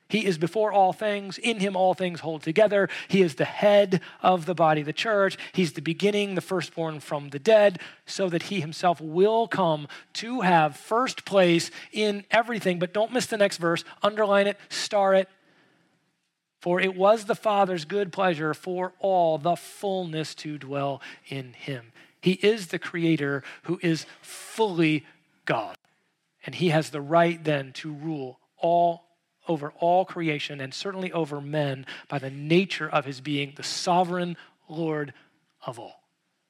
He 0.08 0.24
is 0.24 0.38
before 0.38 0.72
all 0.72 0.92
things. 0.92 1.36
In 1.36 1.60
him, 1.60 1.76
all 1.76 1.92
things 1.92 2.20
hold 2.20 2.42
together. 2.42 2.88
He 3.08 3.20
is 3.20 3.34
the 3.34 3.44
head 3.44 4.00
of 4.22 4.46
the 4.46 4.54
body, 4.54 4.82
the 4.82 4.92
church. 4.92 5.36
He's 5.52 5.74
the 5.74 5.82
beginning, 5.82 6.34
the 6.34 6.40
firstborn 6.40 7.00
from 7.00 7.28
the 7.28 7.38
dead, 7.38 7.78
so 8.06 8.30
that 8.30 8.44
he 8.44 8.60
himself 8.60 9.00
will 9.00 9.46
come 9.46 9.86
to 10.14 10.40
have 10.40 10.76
first 10.76 11.26
place 11.26 11.70
in 11.92 12.24
everything. 12.30 12.78
But 12.78 12.94
don't 12.94 13.12
miss 13.12 13.26
the 13.26 13.36
next 13.36 13.58
verse. 13.58 13.84
Underline 14.02 14.46
it, 14.46 14.56
star 14.70 15.14
it. 15.14 15.28
For 16.60 16.80
it 16.80 16.96
was 16.96 17.26
the 17.26 17.34
Father's 17.34 17.84
good 17.84 18.12
pleasure 18.12 18.54
for 18.54 18.94
all 18.98 19.38
the 19.38 19.56
fullness 19.56 20.34
to 20.36 20.58
dwell 20.58 21.02
in 21.28 21.52
him. 21.52 21.92
He 22.20 22.32
is 22.32 22.68
the 22.68 22.78
creator 22.78 23.44
who 23.64 23.78
is 23.82 24.06
fully 24.22 25.06
God. 25.44 25.76
And 26.44 26.54
he 26.54 26.70
has 26.70 26.90
the 26.90 27.00
right 27.00 27.42
then 27.44 27.72
to 27.74 27.92
rule 27.92 28.40
all 28.56 29.07
over 29.48 29.72
all 29.80 30.04
creation 30.04 30.60
and 30.60 30.72
certainly 30.72 31.10
over 31.12 31.40
men 31.40 31.86
by 32.08 32.18
the 32.18 32.30
nature 32.30 32.88
of 32.88 33.04
his 33.04 33.20
being 33.20 33.54
the 33.56 33.62
sovereign 33.62 34.36
Lord 34.68 35.14
of 35.66 35.78
all. 35.78 36.04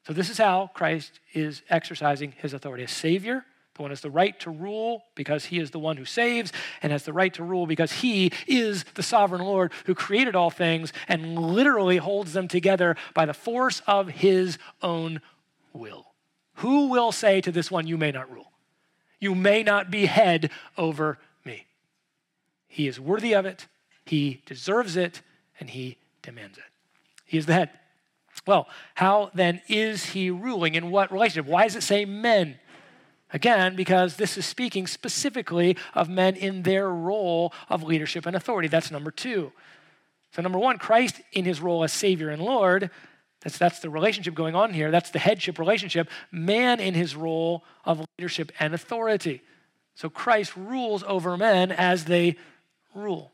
So, 0.07 0.13
this 0.13 0.31
is 0.31 0.39
how 0.39 0.71
Christ 0.75 1.21
is 1.35 1.63
exercising 1.71 2.33
his 2.39 2.53
authority 2.53 2.85
as 2.85 2.91
Savior. 2.91 3.45
The 3.75 3.83
one 3.83 3.91
has 3.93 4.01
the 4.01 4.11
right 4.11 4.39
to 4.41 4.51
rule 4.51 5.05
because 5.15 5.45
he 5.45 5.59
is 5.59 5.71
the 5.71 5.79
one 5.79 5.97
who 5.97 6.05
saves, 6.05 6.53
and 6.83 6.91
has 6.91 7.05
the 7.05 7.13
right 7.13 7.33
to 7.35 7.45
rule 7.45 7.67
because 7.67 7.93
he 7.93 8.33
is 8.47 8.85
the 8.95 9.05
sovereign 9.05 9.43
Lord 9.43 9.73
who 9.87 9.95
created 9.95 10.35
all 10.35 10.51
things 10.51 10.93
and 11.07 11.39
literally 11.39 11.99
holds 11.99 12.33
them 12.33 12.49
together 12.49 12.97
by 13.15 13.25
the 13.25 13.35
force 13.35 13.81
of 13.87 14.09
his 14.09 14.59
own 14.83 15.21
will. 15.73 16.07
Who 16.55 16.89
will 16.89 17.13
say 17.13 17.41
to 17.41 17.53
this 17.53 17.71
one, 17.71 17.87
You 17.87 17.97
may 17.97 18.11
not 18.11 18.33
rule? 18.33 18.51
You 19.21 19.35
may 19.35 19.63
not 19.63 19.91
be 19.91 20.07
head 20.07 20.51
over 20.77 21.19
he 22.79 22.87
is 22.87 23.01
worthy 23.01 23.35
of 23.35 23.45
it, 23.45 23.67
he 24.07 24.41
deserves 24.47 24.97
it, 24.97 25.21
and 25.59 25.69
he 25.69 25.97
demands 26.23 26.59
it. 26.59 26.65
He 27.25 27.37
is 27.37 27.45
the 27.45 27.53
head. 27.53 27.71
Well, 28.47 28.69
how 28.95 29.33
then 29.35 29.61
is 29.67 30.11
he 30.11 30.31
ruling? 30.31 30.77
In 30.77 30.93
what 30.93 31.11
relationship? 31.11 31.51
Why 31.51 31.65
does 31.65 31.75
it 31.75 31.83
say 31.83 32.05
men? 32.05 32.61
Again, 33.33 33.75
because 33.75 34.15
this 34.15 34.39
is 34.39 34.47
speaking 34.47 34.87
specifically 34.87 35.77
of 35.93 36.09
men 36.09 36.37
in 36.37 36.63
their 36.63 36.89
role 36.89 37.53
of 37.69 37.83
leadership 37.83 38.27
and 38.27 38.37
authority. 38.37 38.69
That's 38.69 38.93
number 38.93 39.11
two. 39.11 39.51
So, 40.31 40.41
number 40.41 40.61
one, 40.61 40.79
Christ 40.79 41.21
in 41.33 41.45
his 41.45 41.61
role 41.61 41.83
as 41.83 41.93
Savior 41.93 42.31
and 42.31 42.41
Lord, 42.41 42.91
that's, 43.41 43.59
that's 43.59 43.81
the 43.81 43.91
relationship 43.91 44.37
going 44.37 44.55
on 44.55 44.73
here. 44.73 44.93
That's 44.93 45.11
the 45.11 45.19
headship 45.19 45.59
relationship. 45.59 46.09
Man 46.31 46.79
in 46.79 46.95
his 46.95 47.17
role 47.17 47.65
of 47.85 48.07
leadership 48.17 48.53
and 48.61 48.73
authority. 48.73 49.43
So, 49.97 50.09
Christ 50.09 50.57
rules 50.57 51.03
over 51.03 51.37
men 51.37 51.73
as 51.73 52.05
they 52.05 52.37
rule. 52.99 53.33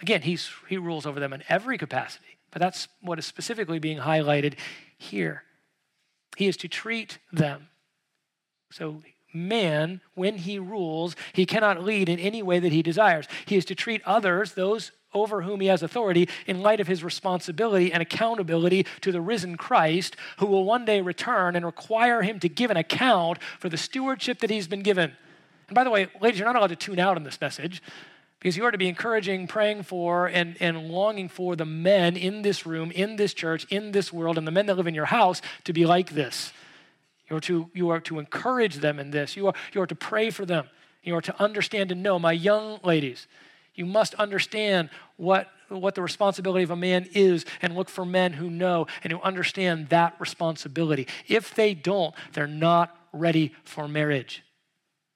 Again, 0.00 0.22
he's, 0.22 0.50
he 0.68 0.76
rules 0.76 1.06
over 1.06 1.20
them 1.20 1.32
in 1.32 1.42
every 1.48 1.78
capacity, 1.78 2.38
but 2.50 2.60
that's 2.60 2.88
what 3.00 3.18
is 3.18 3.26
specifically 3.26 3.78
being 3.78 3.98
highlighted 3.98 4.54
here. 4.98 5.44
He 6.36 6.48
is 6.48 6.56
to 6.58 6.68
treat 6.68 7.18
them. 7.32 7.68
So, 8.70 9.02
man, 9.32 10.00
when 10.14 10.38
he 10.38 10.58
rules, 10.58 11.14
he 11.32 11.46
cannot 11.46 11.84
lead 11.84 12.08
in 12.08 12.18
any 12.18 12.42
way 12.42 12.58
that 12.58 12.72
he 12.72 12.82
desires. 12.82 13.26
He 13.46 13.56
is 13.56 13.64
to 13.66 13.74
treat 13.74 14.02
others, 14.04 14.54
those 14.54 14.92
over 15.14 15.42
whom 15.42 15.60
he 15.60 15.66
has 15.68 15.82
authority 15.82 16.28
in 16.46 16.62
light 16.62 16.80
of 16.80 16.86
his 16.86 17.04
responsibility 17.04 17.92
and 17.92 18.02
accountability 18.02 18.86
to 19.02 19.12
the 19.12 19.20
risen 19.20 19.56
Christ, 19.56 20.16
who 20.38 20.46
will 20.46 20.64
one 20.64 20.84
day 20.84 21.00
return 21.00 21.54
and 21.54 21.66
require 21.66 22.22
him 22.22 22.40
to 22.40 22.48
give 22.48 22.70
an 22.70 22.76
account 22.76 23.38
for 23.58 23.68
the 23.68 23.76
stewardship 23.76 24.40
that 24.40 24.50
he's 24.50 24.66
been 24.66 24.82
given. 24.82 25.12
And 25.68 25.74
by 25.74 25.84
the 25.84 25.90
way, 25.90 26.08
ladies, 26.20 26.38
you're 26.38 26.48
not 26.48 26.56
allowed 26.56 26.68
to 26.68 26.76
tune 26.76 26.98
out 26.98 27.16
in 27.16 27.24
this 27.24 27.40
message 27.40 27.82
because 28.42 28.56
you 28.56 28.64
are 28.64 28.72
to 28.72 28.78
be 28.78 28.88
encouraging, 28.88 29.46
praying 29.46 29.84
for, 29.84 30.26
and, 30.26 30.56
and 30.58 30.88
longing 30.88 31.28
for 31.28 31.54
the 31.54 31.64
men 31.64 32.16
in 32.16 32.42
this 32.42 32.66
room, 32.66 32.90
in 32.90 33.14
this 33.14 33.32
church, 33.34 33.64
in 33.70 33.92
this 33.92 34.12
world, 34.12 34.36
and 34.36 34.44
the 34.44 34.50
men 34.50 34.66
that 34.66 34.76
live 34.76 34.88
in 34.88 34.96
your 34.96 35.04
house 35.04 35.40
to 35.62 35.72
be 35.72 35.86
like 35.86 36.10
this. 36.10 36.52
You 37.30 37.36
are 37.36 37.40
to, 37.42 37.70
you 37.72 37.90
are 37.90 38.00
to 38.00 38.18
encourage 38.18 38.78
them 38.78 38.98
in 38.98 39.12
this. 39.12 39.36
You 39.36 39.46
are, 39.46 39.54
you 39.72 39.80
are 39.80 39.86
to 39.86 39.94
pray 39.94 40.30
for 40.30 40.44
them. 40.44 40.66
You 41.04 41.14
are 41.14 41.22
to 41.22 41.40
understand 41.40 41.92
and 41.92 42.02
know. 42.02 42.18
My 42.18 42.32
young 42.32 42.80
ladies, 42.82 43.28
you 43.76 43.86
must 43.86 44.12
understand 44.14 44.90
what, 45.18 45.48
what 45.68 45.94
the 45.94 46.02
responsibility 46.02 46.64
of 46.64 46.72
a 46.72 46.76
man 46.76 47.08
is 47.12 47.44
and 47.62 47.76
look 47.76 47.88
for 47.88 48.04
men 48.04 48.32
who 48.32 48.50
know 48.50 48.88
and 49.04 49.12
who 49.12 49.20
understand 49.20 49.90
that 49.90 50.16
responsibility. 50.18 51.06
If 51.28 51.54
they 51.54 51.74
don't, 51.74 52.12
they're 52.32 52.48
not 52.48 52.96
ready 53.12 53.54
for 53.62 53.86
marriage. 53.86 54.42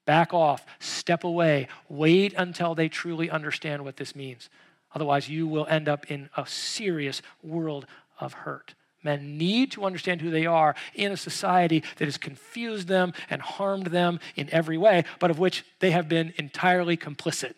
Back 0.07 0.33
off, 0.33 0.65
step 0.79 1.25
away, 1.25 1.67
wait 1.89 2.33
until 2.37 2.73
they 2.73 2.87
truly 2.87 3.29
understand 3.29 3.83
what 3.83 3.97
this 3.97 4.15
means. 4.15 4.49
Otherwise, 4.95 5.27
you 5.27 5.45
will 5.45 5.67
end 5.67 5.89
up 5.89 6.09
in 6.09 6.29
a 6.37 6.47
serious 6.47 7.21
world 7.43 7.85
of 8.17 8.31
hurt. 8.31 8.73
Men 9.03 9.37
need 9.37 9.69
to 9.73 9.83
understand 9.83 10.21
who 10.21 10.31
they 10.31 10.45
are 10.45 10.75
in 10.95 11.11
a 11.11 11.17
society 11.17 11.83
that 11.97 12.05
has 12.05 12.17
confused 12.17 12.87
them 12.87 13.11
and 13.29 13.41
harmed 13.41 13.87
them 13.87 14.21
in 14.37 14.49
every 14.49 14.77
way, 14.77 15.03
but 15.19 15.29
of 15.29 15.39
which 15.39 15.65
they 15.79 15.91
have 15.91 16.07
been 16.07 16.33
entirely 16.37 16.95
complicit 16.95 17.55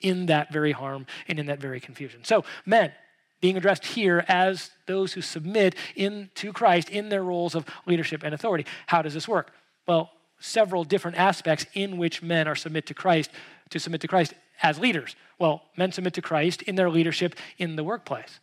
in 0.00 0.26
that 0.26 0.52
very 0.52 0.72
harm 0.72 1.04
and 1.26 1.40
in 1.40 1.46
that 1.46 1.58
very 1.58 1.80
confusion. 1.80 2.22
So, 2.22 2.44
men, 2.64 2.92
being 3.40 3.56
addressed 3.56 3.84
here 3.84 4.24
as 4.28 4.70
those 4.86 5.14
who 5.14 5.20
submit 5.20 5.74
in, 5.96 6.30
to 6.36 6.52
Christ 6.52 6.90
in 6.90 7.08
their 7.08 7.24
roles 7.24 7.56
of 7.56 7.66
leadership 7.86 8.22
and 8.22 8.32
authority. 8.32 8.66
How 8.86 9.02
does 9.02 9.14
this 9.14 9.26
work? 9.26 9.50
Well, 9.88 10.12
several 10.42 10.84
different 10.84 11.16
aspects 11.16 11.66
in 11.74 11.96
which 11.96 12.22
men 12.22 12.48
are 12.48 12.54
submit 12.54 12.86
to 12.86 12.94
Christ 12.94 13.30
to 13.70 13.78
submit 13.78 14.00
to 14.02 14.08
Christ 14.08 14.34
as 14.62 14.78
leaders. 14.78 15.16
Well, 15.38 15.62
men 15.76 15.92
submit 15.92 16.14
to 16.14 16.22
Christ 16.22 16.62
in 16.62 16.74
their 16.74 16.90
leadership 16.90 17.34
in 17.58 17.76
the 17.76 17.84
workplace. 17.84 18.40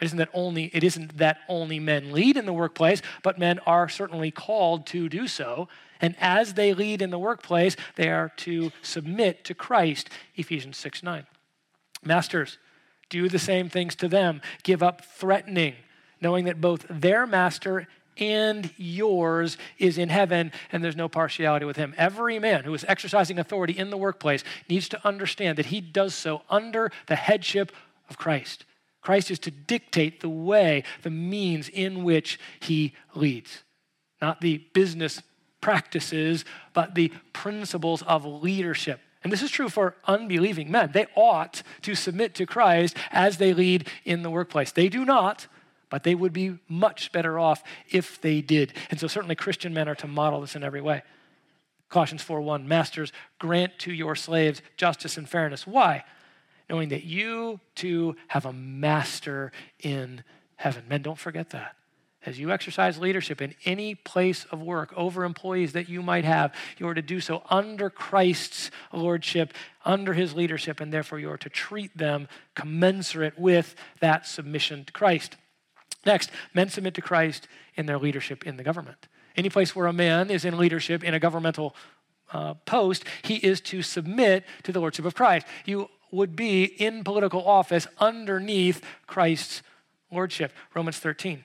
It 0.00 0.06
isn't 0.06 0.18
that 0.18 0.30
only 0.34 0.64
it 0.74 0.82
isn't 0.82 1.18
that 1.18 1.38
only 1.48 1.78
men 1.78 2.12
lead 2.12 2.36
in 2.36 2.46
the 2.46 2.52
workplace, 2.52 3.00
but 3.22 3.38
men 3.38 3.60
are 3.60 3.88
certainly 3.88 4.30
called 4.30 4.86
to 4.88 5.08
do 5.08 5.28
so. 5.28 5.68
And 6.00 6.16
as 6.20 6.54
they 6.54 6.74
lead 6.74 7.00
in 7.00 7.10
the 7.10 7.18
workplace, 7.18 7.76
they 7.94 8.10
are 8.10 8.32
to 8.38 8.72
submit 8.82 9.44
to 9.44 9.54
Christ, 9.54 10.10
Ephesians 10.34 10.76
6 10.78 11.02
9. 11.02 11.26
Masters, 12.02 12.58
do 13.08 13.28
the 13.28 13.38
same 13.38 13.68
things 13.68 13.94
to 13.96 14.08
them. 14.08 14.42
Give 14.62 14.82
up 14.82 15.04
threatening, 15.04 15.76
knowing 16.20 16.44
that 16.46 16.60
both 16.60 16.84
their 16.90 17.26
master 17.26 17.86
and 18.18 18.70
yours 18.76 19.56
is 19.78 19.98
in 19.98 20.08
heaven, 20.08 20.52
and 20.72 20.82
there's 20.82 20.96
no 20.96 21.08
partiality 21.08 21.64
with 21.64 21.76
him. 21.76 21.94
Every 21.96 22.38
man 22.38 22.64
who 22.64 22.74
is 22.74 22.84
exercising 22.86 23.38
authority 23.38 23.76
in 23.76 23.90
the 23.90 23.96
workplace 23.96 24.44
needs 24.68 24.88
to 24.90 25.06
understand 25.06 25.58
that 25.58 25.66
he 25.66 25.80
does 25.80 26.14
so 26.14 26.42
under 26.48 26.90
the 27.06 27.16
headship 27.16 27.72
of 28.08 28.18
Christ. 28.18 28.64
Christ 29.00 29.30
is 29.30 29.38
to 29.40 29.50
dictate 29.50 30.20
the 30.20 30.28
way, 30.28 30.82
the 31.02 31.10
means 31.10 31.68
in 31.68 32.04
which 32.04 32.40
he 32.60 32.94
leads, 33.14 33.62
not 34.20 34.40
the 34.40 34.58
business 34.72 35.20
practices, 35.60 36.44
but 36.72 36.94
the 36.94 37.12
principles 37.32 38.02
of 38.02 38.24
leadership. 38.24 39.00
And 39.22 39.32
this 39.32 39.42
is 39.42 39.50
true 39.50 39.70
for 39.70 39.96
unbelieving 40.04 40.70
men. 40.70 40.90
They 40.92 41.06
ought 41.14 41.62
to 41.82 41.94
submit 41.94 42.34
to 42.34 42.46
Christ 42.46 42.96
as 43.10 43.38
they 43.38 43.54
lead 43.54 43.88
in 44.04 44.22
the 44.22 44.30
workplace. 44.30 44.72
They 44.72 44.90
do 44.90 45.04
not, 45.06 45.46
but 45.94 46.02
they 46.02 46.16
would 46.16 46.32
be 46.32 46.58
much 46.68 47.12
better 47.12 47.38
off 47.38 47.62
if 47.88 48.20
they 48.20 48.40
did. 48.40 48.72
And 48.90 48.98
so 48.98 49.06
certainly 49.06 49.36
Christian 49.36 49.72
men 49.72 49.88
are 49.88 49.94
to 49.94 50.08
model 50.08 50.40
this 50.40 50.56
in 50.56 50.64
every 50.64 50.80
way. 50.80 51.02
Colossians 51.88 52.20
4:1 52.24 52.66
Masters 52.66 53.12
grant 53.38 53.78
to 53.78 53.92
your 53.92 54.16
slaves 54.16 54.60
justice 54.76 55.16
and 55.16 55.28
fairness. 55.28 55.68
Why? 55.68 56.02
Knowing 56.68 56.88
that 56.88 57.04
you 57.04 57.60
too 57.76 58.16
have 58.26 58.44
a 58.44 58.52
master 58.52 59.52
in 59.78 60.24
heaven. 60.56 60.82
Men, 60.88 61.02
don't 61.02 61.16
forget 61.16 61.50
that. 61.50 61.76
As 62.26 62.40
you 62.40 62.50
exercise 62.50 62.98
leadership 62.98 63.40
in 63.40 63.54
any 63.64 63.94
place 63.94 64.46
of 64.50 64.60
work 64.60 64.92
over 64.96 65.22
employees 65.22 65.74
that 65.74 65.88
you 65.88 66.02
might 66.02 66.24
have, 66.24 66.52
you 66.76 66.88
are 66.88 66.94
to 66.94 67.02
do 67.02 67.20
so 67.20 67.44
under 67.50 67.88
Christ's 67.88 68.72
lordship, 68.92 69.54
under 69.84 70.12
his 70.12 70.34
leadership, 70.34 70.80
and 70.80 70.92
therefore 70.92 71.20
you 71.20 71.30
are 71.30 71.38
to 71.38 71.48
treat 71.48 71.96
them 71.96 72.26
commensurate 72.56 73.38
with 73.38 73.76
that 74.00 74.26
submission 74.26 74.84
to 74.86 74.92
Christ. 74.92 75.36
Next, 76.06 76.30
men 76.52 76.68
submit 76.68 76.94
to 76.94 77.02
Christ 77.02 77.48
in 77.74 77.86
their 77.86 77.98
leadership 77.98 78.46
in 78.46 78.56
the 78.56 78.62
government. 78.62 79.08
Any 79.36 79.48
place 79.48 79.74
where 79.74 79.86
a 79.86 79.92
man 79.92 80.30
is 80.30 80.44
in 80.44 80.56
leadership 80.56 81.02
in 81.02 81.14
a 81.14 81.20
governmental 81.20 81.74
uh, 82.32 82.54
post, 82.66 83.04
he 83.22 83.36
is 83.36 83.60
to 83.62 83.82
submit 83.82 84.44
to 84.62 84.72
the 84.72 84.80
lordship 84.80 85.04
of 85.04 85.14
Christ. 85.14 85.46
You 85.64 85.88
would 86.10 86.36
be 86.36 86.64
in 86.64 87.04
political 87.04 87.46
office 87.46 87.86
underneath 87.98 88.82
Christ's 89.06 89.62
lordship. 90.10 90.52
Romans 90.74 90.98
13. 90.98 91.44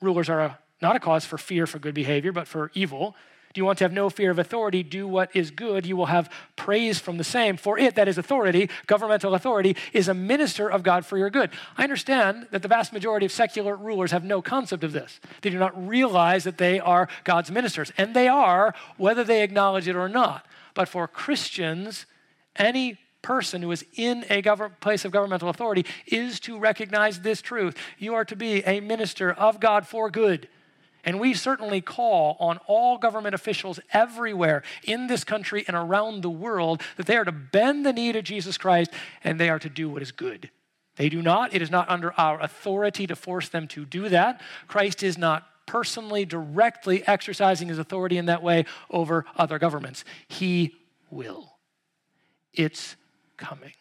Rulers 0.00 0.28
are 0.28 0.40
a, 0.40 0.58
not 0.80 0.96
a 0.96 1.00
cause 1.00 1.24
for 1.24 1.38
fear 1.38 1.66
for 1.66 1.78
good 1.78 1.94
behavior, 1.94 2.32
but 2.32 2.48
for 2.48 2.70
evil. 2.74 3.14
You 3.58 3.64
want 3.64 3.78
to 3.78 3.84
have 3.84 3.92
no 3.92 4.08
fear 4.08 4.30
of 4.30 4.38
authority? 4.38 4.84
Do 4.84 5.08
what 5.08 5.34
is 5.34 5.50
good. 5.50 5.84
You 5.84 5.96
will 5.96 6.06
have 6.06 6.30
praise 6.54 7.00
from 7.00 7.18
the 7.18 7.24
same. 7.24 7.56
For 7.56 7.76
it, 7.76 7.96
that 7.96 8.06
is 8.06 8.16
authority, 8.16 8.70
governmental 8.86 9.34
authority, 9.34 9.76
is 9.92 10.06
a 10.06 10.14
minister 10.14 10.70
of 10.70 10.84
God 10.84 11.04
for 11.04 11.18
your 11.18 11.28
good. 11.28 11.50
I 11.76 11.82
understand 11.82 12.46
that 12.52 12.62
the 12.62 12.68
vast 12.68 12.92
majority 12.92 13.26
of 13.26 13.32
secular 13.32 13.74
rulers 13.74 14.12
have 14.12 14.22
no 14.22 14.40
concept 14.40 14.84
of 14.84 14.92
this. 14.92 15.18
They 15.42 15.50
do 15.50 15.58
not 15.58 15.88
realize 15.88 16.44
that 16.44 16.58
they 16.58 16.78
are 16.78 17.08
God's 17.24 17.50
ministers. 17.50 17.92
And 17.98 18.14
they 18.14 18.28
are, 18.28 18.74
whether 18.96 19.24
they 19.24 19.42
acknowledge 19.42 19.88
it 19.88 19.96
or 19.96 20.08
not. 20.08 20.46
But 20.74 20.88
for 20.88 21.08
Christians, 21.08 22.06
any 22.54 22.98
person 23.22 23.62
who 23.62 23.72
is 23.72 23.84
in 23.96 24.24
a 24.30 24.40
place 24.80 25.04
of 25.04 25.10
governmental 25.10 25.48
authority 25.48 25.84
is 26.06 26.38
to 26.40 26.60
recognize 26.60 27.22
this 27.22 27.42
truth. 27.42 27.76
You 27.98 28.14
are 28.14 28.24
to 28.24 28.36
be 28.36 28.64
a 28.64 28.78
minister 28.78 29.32
of 29.32 29.58
God 29.58 29.84
for 29.84 30.10
good. 30.10 30.48
And 31.04 31.20
we 31.20 31.34
certainly 31.34 31.80
call 31.80 32.36
on 32.40 32.58
all 32.66 32.98
government 32.98 33.34
officials 33.34 33.80
everywhere 33.92 34.62
in 34.84 35.06
this 35.06 35.24
country 35.24 35.64
and 35.66 35.76
around 35.76 36.22
the 36.22 36.30
world 36.30 36.82
that 36.96 37.06
they 37.06 37.16
are 37.16 37.24
to 37.24 37.32
bend 37.32 37.86
the 37.86 37.92
knee 37.92 38.12
to 38.12 38.22
Jesus 38.22 38.58
Christ 38.58 38.90
and 39.24 39.38
they 39.38 39.48
are 39.48 39.58
to 39.58 39.68
do 39.68 39.88
what 39.88 40.02
is 40.02 40.12
good. 40.12 40.50
They 40.96 41.08
do 41.08 41.22
not. 41.22 41.54
It 41.54 41.62
is 41.62 41.70
not 41.70 41.88
under 41.88 42.12
our 42.18 42.40
authority 42.40 43.06
to 43.06 43.14
force 43.14 43.48
them 43.48 43.68
to 43.68 43.84
do 43.84 44.08
that. 44.08 44.40
Christ 44.66 45.02
is 45.02 45.16
not 45.16 45.46
personally, 45.64 46.24
directly 46.24 47.06
exercising 47.06 47.68
his 47.68 47.78
authority 47.78 48.18
in 48.18 48.26
that 48.26 48.42
way 48.42 48.64
over 48.90 49.24
other 49.36 49.58
governments. 49.58 50.04
He 50.26 50.74
will. 51.10 51.58
It's 52.52 52.96
coming. 53.36 53.72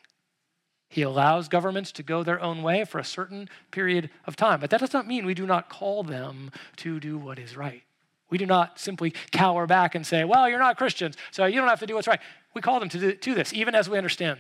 He 0.89 1.01
allows 1.01 1.49
governments 1.49 1.91
to 1.93 2.03
go 2.03 2.23
their 2.23 2.41
own 2.41 2.63
way 2.63 2.85
for 2.85 2.99
a 2.99 3.03
certain 3.03 3.49
period 3.71 4.09
of 4.25 4.35
time. 4.35 4.59
But 4.59 4.69
that 4.69 4.79
does 4.79 4.93
not 4.93 5.07
mean 5.07 5.25
we 5.25 5.33
do 5.33 5.45
not 5.45 5.69
call 5.69 6.03
them 6.03 6.51
to 6.77 6.99
do 6.99 7.17
what 7.17 7.39
is 7.39 7.57
right. 7.57 7.83
We 8.29 8.37
do 8.37 8.45
not 8.45 8.79
simply 8.79 9.13
cower 9.31 9.67
back 9.67 9.95
and 9.95 10.05
say, 10.05 10.23
well, 10.23 10.49
you're 10.49 10.59
not 10.59 10.77
Christians, 10.77 11.15
so 11.31 11.45
you 11.45 11.59
don't 11.59 11.69
have 11.69 11.79
to 11.79 11.85
do 11.85 11.95
what's 11.95 12.07
right. 12.07 12.19
We 12.53 12.61
call 12.61 12.79
them 12.79 12.89
to, 12.89 12.99
do, 12.99 13.13
to 13.13 13.33
this, 13.35 13.53
even 13.53 13.75
as 13.75 13.89
we 13.89 13.97
understand 13.97 14.39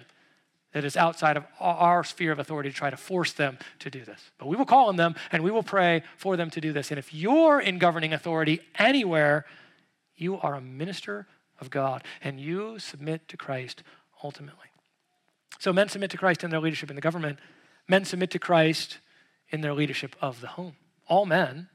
that 0.73 0.83
it's 0.83 0.97
outside 0.97 1.37
of 1.37 1.45
our 1.59 2.03
sphere 2.03 2.31
of 2.31 2.39
authority 2.39 2.69
to 2.69 2.75
try 2.75 2.89
to 2.89 2.97
force 2.97 3.33
them 3.33 3.57
to 3.79 3.89
do 3.89 4.03
this. 4.03 4.31
But 4.37 4.47
we 4.47 4.57
will 4.57 4.65
call 4.65 4.89
on 4.89 4.97
them 4.97 5.15
and 5.31 5.43
we 5.43 5.51
will 5.51 5.63
pray 5.63 6.03
for 6.17 6.35
them 6.35 6.49
to 6.51 6.61
do 6.61 6.73
this. 6.73 6.91
And 6.91 6.99
if 6.99 7.13
you're 7.13 7.59
in 7.59 7.77
governing 7.77 8.13
authority 8.13 8.59
anywhere, 8.77 9.45
you 10.15 10.37
are 10.37 10.55
a 10.55 10.61
minister 10.61 11.27
of 11.59 11.69
God 11.69 12.03
and 12.21 12.39
you 12.39 12.79
submit 12.79 13.27
to 13.29 13.37
Christ 13.37 13.83
ultimately. 14.23 14.66
So 15.59 15.73
men 15.73 15.89
submit 15.89 16.11
to 16.11 16.17
Christ 16.17 16.43
in 16.43 16.49
their 16.49 16.59
leadership 16.59 16.89
in 16.89 16.95
the 16.95 17.01
government. 17.01 17.39
Men 17.87 18.05
submit 18.05 18.31
to 18.31 18.39
Christ 18.39 18.99
in 19.49 19.61
their 19.61 19.73
leadership 19.73 20.15
of 20.21 20.41
the 20.41 20.47
home. 20.47 20.75
All 21.07 21.25
men, 21.25 21.69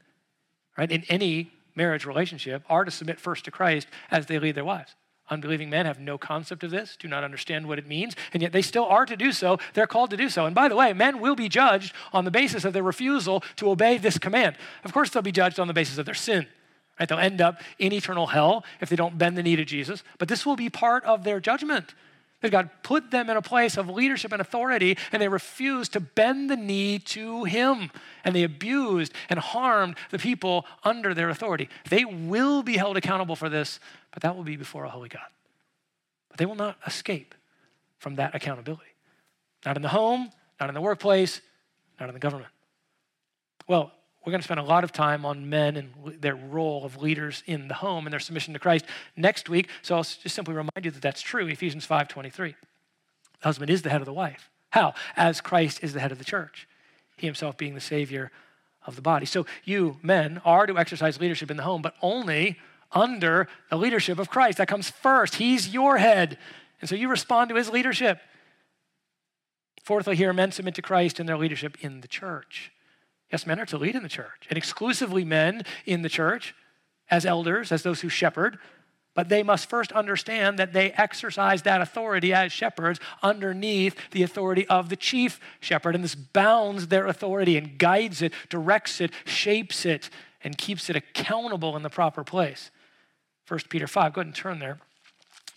right, 0.77 0.91
in 0.91 1.03
any 1.09 1.51
marriage 1.75 2.05
relationship 2.05 2.63
are 2.69 2.85
to 2.85 2.91
submit 2.91 3.19
first 3.19 3.45
to 3.45 3.51
Christ 3.51 3.87
as 4.11 4.27
they 4.27 4.39
lead 4.39 4.55
their 4.55 4.65
wives. 4.65 4.95
Unbelieving 5.29 5.69
men 5.69 5.85
have 5.85 5.99
no 5.99 6.17
concept 6.17 6.63
of 6.63 6.71
this, 6.71 6.97
do 6.97 7.07
not 7.07 7.23
understand 7.23 7.67
what 7.67 7.79
it 7.79 7.87
means, 7.87 8.13
and 8.33 8.43
yet 8.43 8.51
they 8.51 8.61
still 8.61 8.85
are 8.85 9.05
to 9.05 9.15
do 9.15 9.31
so. 9.31 9.57
They're 9.73 9.87
called 9.87 10.09
to 10.11 10.17
do 10.17 10.29
so. 10.29 10.45
And 10.45 10.53
by 10.53 10.67
the 10.67 10.75
way, 10.75 10.91
men 10.93 11.19
will 11.19 11.35
be 11.35 11.49
judged 11.49 11.93
on 12.11 12.25
the 12.25 12.31
basis 12.31 12.65
of 12.65 12.73
their 12.73 12.83
refusal 12.83 13.41
to 13.55 13.69
obey 13.69 13.97
this 13.97 14.17
command. 14.17 14.57
Of 14.83 14.93
course, 14.93 15.09
they'll 15.09 15.23
be 15.23 15.31
judged 15.31 15.59
on 15.59 15.67
the 15.67 15.73
basis 15.73 15.97
of 15.97 16.05
their 16.05 16.13
sin. 16.13 16.45
Right? 16.99 17.07
They'll 17.07 17.19
end 17.19 17.41
up 17.41 17.61
in 17.79 17.93
eternal 17.93 18.27
hell 18.27 18.65
if 18.81 18.89
they 18.89 18.95
don't 18.95 19.17
bend 19.17 19.37
the 19.37 19.43
knee 19.43 19.55
to 19.55 19.65
Jesus, 19.65 20.03
but 20.19 20.27
this 20.27 20.45
will 20.45 20.57
be 20.57 20.69
part 20.69 21.03
of 21.05 21.23
their 21.23 21.39
judgment 21.39 21.95
that 22.43 22.51
God 22.51 22.69
put 22.83 23.09
them 23.09 23.29
in 23.29 23.37
a 23.37 23.41
place 23.41 23.77
of 23.77 23.89
leadership 23.89 24.33
and 24.33 24.41
authority, 24.41 24.97
and 25.11 25.21
they 25.21 25.29
refused 25.29 25.93
to 25.93 26.01
bend 26.01 26.49
the 26.49 26.57
knee 26.57 26.99
to 26.99 27.45
Him. 27.45 27.89
And 28.23 28.35
they 28.35 28.43
abused 28.43 29.13
and 29.29 29.39
harmed 29.39 29.95
the 30.11 30.19
people 30.19 30.65
under 30.83 31.13
their 31.13 31.29
authority. 31.29 31.69
They 31.89 32.05
will 32.05 32.61
be 32.61 32.77
held 32.77 32.97
accountable 32.97 33.37
for 33.37 33.49
this, 33.49 33.79
but 34.11 34.21
that 34.23 34.35
will 34.35 34.43
be 34.43 34.57
before 34.57 34.83
a 34.83 34.89
holy 34.89 35.09
God. 35.09 35.21
But 36.29 36.37
they 36.37 36.45
will 36.45 36.55
not 36.55 36.77
escape 36.85 37.33
from 37.97 38.15
that 38.15 38.35
accountability. 38.35 38.83
Not 39.65 39.77
in 39.77 39.81
the 39.81 39.89
home, 39.89 40.29
not 40.59 40.69
in 40.69 40.75
the 40.75 40.81
workplace, 40.81 41.39
not 41.97 42.09
in 42.09 42.13
the 42.13 42.19
government. 42.19 42.51
Well, 43.67 43.93
we're 44.25 44.31
going 44.31 44.39
to 44.39 44.45
spend 44.45 44.59
a 44.59 44.63
lot 44.63 44.83
of 44.83 44.91
time 44.91 45.25
on 45.25 45.49
men 45.49 45.75
and 45.75 45.91
their 46.21 46.35
role 46.35 46.85
of 46.85 47.01
leaders 47.01 47.43
in 47.45 47.67
the 47.67 47.73
home 47.73 48.05
and 48.05 48.13
their 48.13 48.19
submission 48.19 48.53
to 48.53 48.59
Christ 48.59 48.85
next 49.17 49.49
week. 49.49 49.69
So 49.81 49.95
I'll 49.95 50.03
just 50.03 50.29
simply 50.29 50.53
remind 50.53 50.83
you 50.83 50.91
that 50.91 51.01
that's 51.01 51.21
true. 51.21 51.47
Ephesians 51.47 51.85
5:23. 51.85 52.55
The 53.41 53.47
husband 53.47 53.69
is 53.69 53.81
the 53.81 53.89
head 53.89 54.01
of 54.01 54.05
the 54.05 54.13
wife. 54.13 54.49
How? 54.69 54.93
As 55.17 55.41
Christ 55.41 55.83
is 55.83 55.93
the 55.93 55.99
head 55.99 56.11
of 56.11 56.19
the 56.19 56.23
church. 56.23 56.67
He 57.17 57.27
himself 57.27 57.57
being 57.57 57.75
the 57.75 57.81
savior 57.81 58.31
of 58.85 58.95
the 58.95 59.01
body. 59.01 59.25
So 59.25 59.45
you 59.65 59.97
men 60.01 60.41
are 60.45 60.65
to 60.65 60.77
exercise 60.77 61.19
leadership 61.19 61.51
in 61.51 61.57
the 61.57 61.63
home, 61.63 61.81
but 61.81 61.95
only 62.01 62.57
under 62.91 63.47
the 63.69 63.77
leadership 63.77 64.19
of 64.19 64.29
Christ. 64.29 64.57
That 64.57 64.67
comes 64.67 64.89
first. 64.89 65.35
He's 65.35 65.73
your 65.73 65.97
head. 65.97 66.37
And 66.79 66.89
so 66.89 66.95
you 66.95 67.09
respond 67.09 67.49
to 67.49 67.55
his 67.55 67.69
leadership. 67.69 68.19
Fourthly, 69.83 70.15
here, 70.15 70.31
men 70.31 70.51
submit 70.51 70.75
to 70.75 70.81
Christ 70.81 71.19
in 71.19 71.25
their 71.25 71.37
leadership 71.37 71.77
in 71.81 72.01
the 72.01 72.07
church. 72.07 72.71
Yes, 73.33 73.47
men 73.47 73.59
are 73.59 73.65
to 73.65 73.79
lead 73.79 73.95
in 73.95 74.03
the 74.03 74.09
church, 74.09 74.45
and 74.47 74.59
exclusively 74.59 75.25
men 75.25 75.63
in 75.87 76.03
the 76.03 76.09
church 76.09 76.53
as 77.09 77.25
elders, 77.25 77.71
as 77.71 77.81
those 77.81 78.01
who 78.01 78.07
shepherd, 78.07 78.59
but 79.15 79.27
they 79.27 79.41
must 79.41 79.67
first 79.67 79.91
understand 79.91 80.59
that 80.59 80.71
they 80.71 80.91
exercise 80.91 81.63
that 81.63 81.81
authority 81.81 82.31
as 82.31 82.51
shepherds 82.51 82.99
underneath 83.23 83.95
the 84.11 84.21
authority 84.21 84.67
of 84.67 84.89
the 84.89 84.95
chief 84.95 85.39
shepherd. 85.59 85.95
And 85.95 86.03
this 86.03 86.13
bounds 86.13 86.89
their 86.89 87.07
authority 87.07 87.57
and 87.57 87.79
guides 87.79 88.21
it, 88.21 88.33
directs 88.49 89.01
it, 89.01 89.11
shapes 89.25 89.83
it, 89.83 90.11
and 90.43 90.55
keeps 90.55 90.87
it 90.91 90.95
accountable 90.95 91.75
in 91.75 91.81
the 91.81 91.89
proper 91.89 92.23
place. 92.23 92.69
1 93.47 93.61
Peter 93.67 93.87
5, 93.87 94.13
go 94.13 94.21
ahead 94.21 94.27
and 94.27 94.35
turn 94.35 94.59
there. 94.59 94.77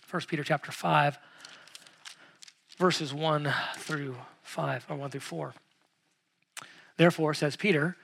1 0.09 0.23
Peter 0.27 0.43
chapter 0.43 0.71
5, 0.71 1.19
verses 2.79 3.13
1 3.13 3.53
through 3.75 4.15
5, 4.41 4.87
or 4.89 4.95
1 4.95 5.11
through 5.11 5.19
4. 5.19 5.53
Therefore, 6.97 7.33
says 7.33 7.55
Peter, 7.55 7.95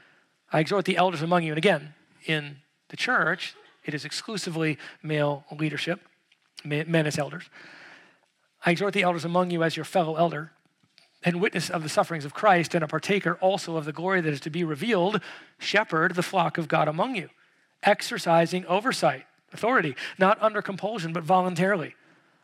I 0.51 0.59
exhort 0.59 0.85
the 0.85 0.97
elders 0.97 1.21
among 1.21 1.43
you, 1.43 1.51
and 1.51 1.57
again, 1.57 1.93
in 2.25 2.57
the 2.89 2.97
church, 2.97 3.55
it 3.83 3.93
is 3.93 4.05
exclusively 4.05 4.77
male 5.01 5.45
leadership, 5.51 5.99
men 6.63 7.05
as 7.05 7.17
elders. 7.17 7.49
I 8.65 8.71
exhort 8.71 8.93
the 8.93 9.03
elders 9.03 9.25
among 9.25 9.51
you 9.51 9.63
as 9.63 9.75
your 9.75 9.83
fellow 9.83 10.15
elder 10.15 10.51
and 11.23 11.41
witness 11.41 11.69
of 11.69 11.83
the 11.83 11.89
sufferings 11.89 12.25
of 12.25 12.33
Christ 12.33 12.75
and 12.75 12.83
a 12.83 12.87
partaker 12.87 13.35
also 13.35 13.77
of 13.77 13.85
the 13.85 13.93
glory 13.93 14.21
that 14.21 14.31
is 14.31 14.41
to 14.41 14.49
be 14.49 14.63
revealed, 14.63 15.21
shepherd 15.57 16.15
the 16.15 16.23
flock 16.23 16.57
of 16.57 16.67
God 16.67 16.87
among 16.87 17.15
you, 17.15 17.29
exercising 17.81 18.65
oversight, 18.67 19.25
authority, 19.51 19.95
not 20.17 20.41
under 20.41 20.61
compulsion, 20.61 21.13
but 21.13 21.23
voluntarily 21.23 21.95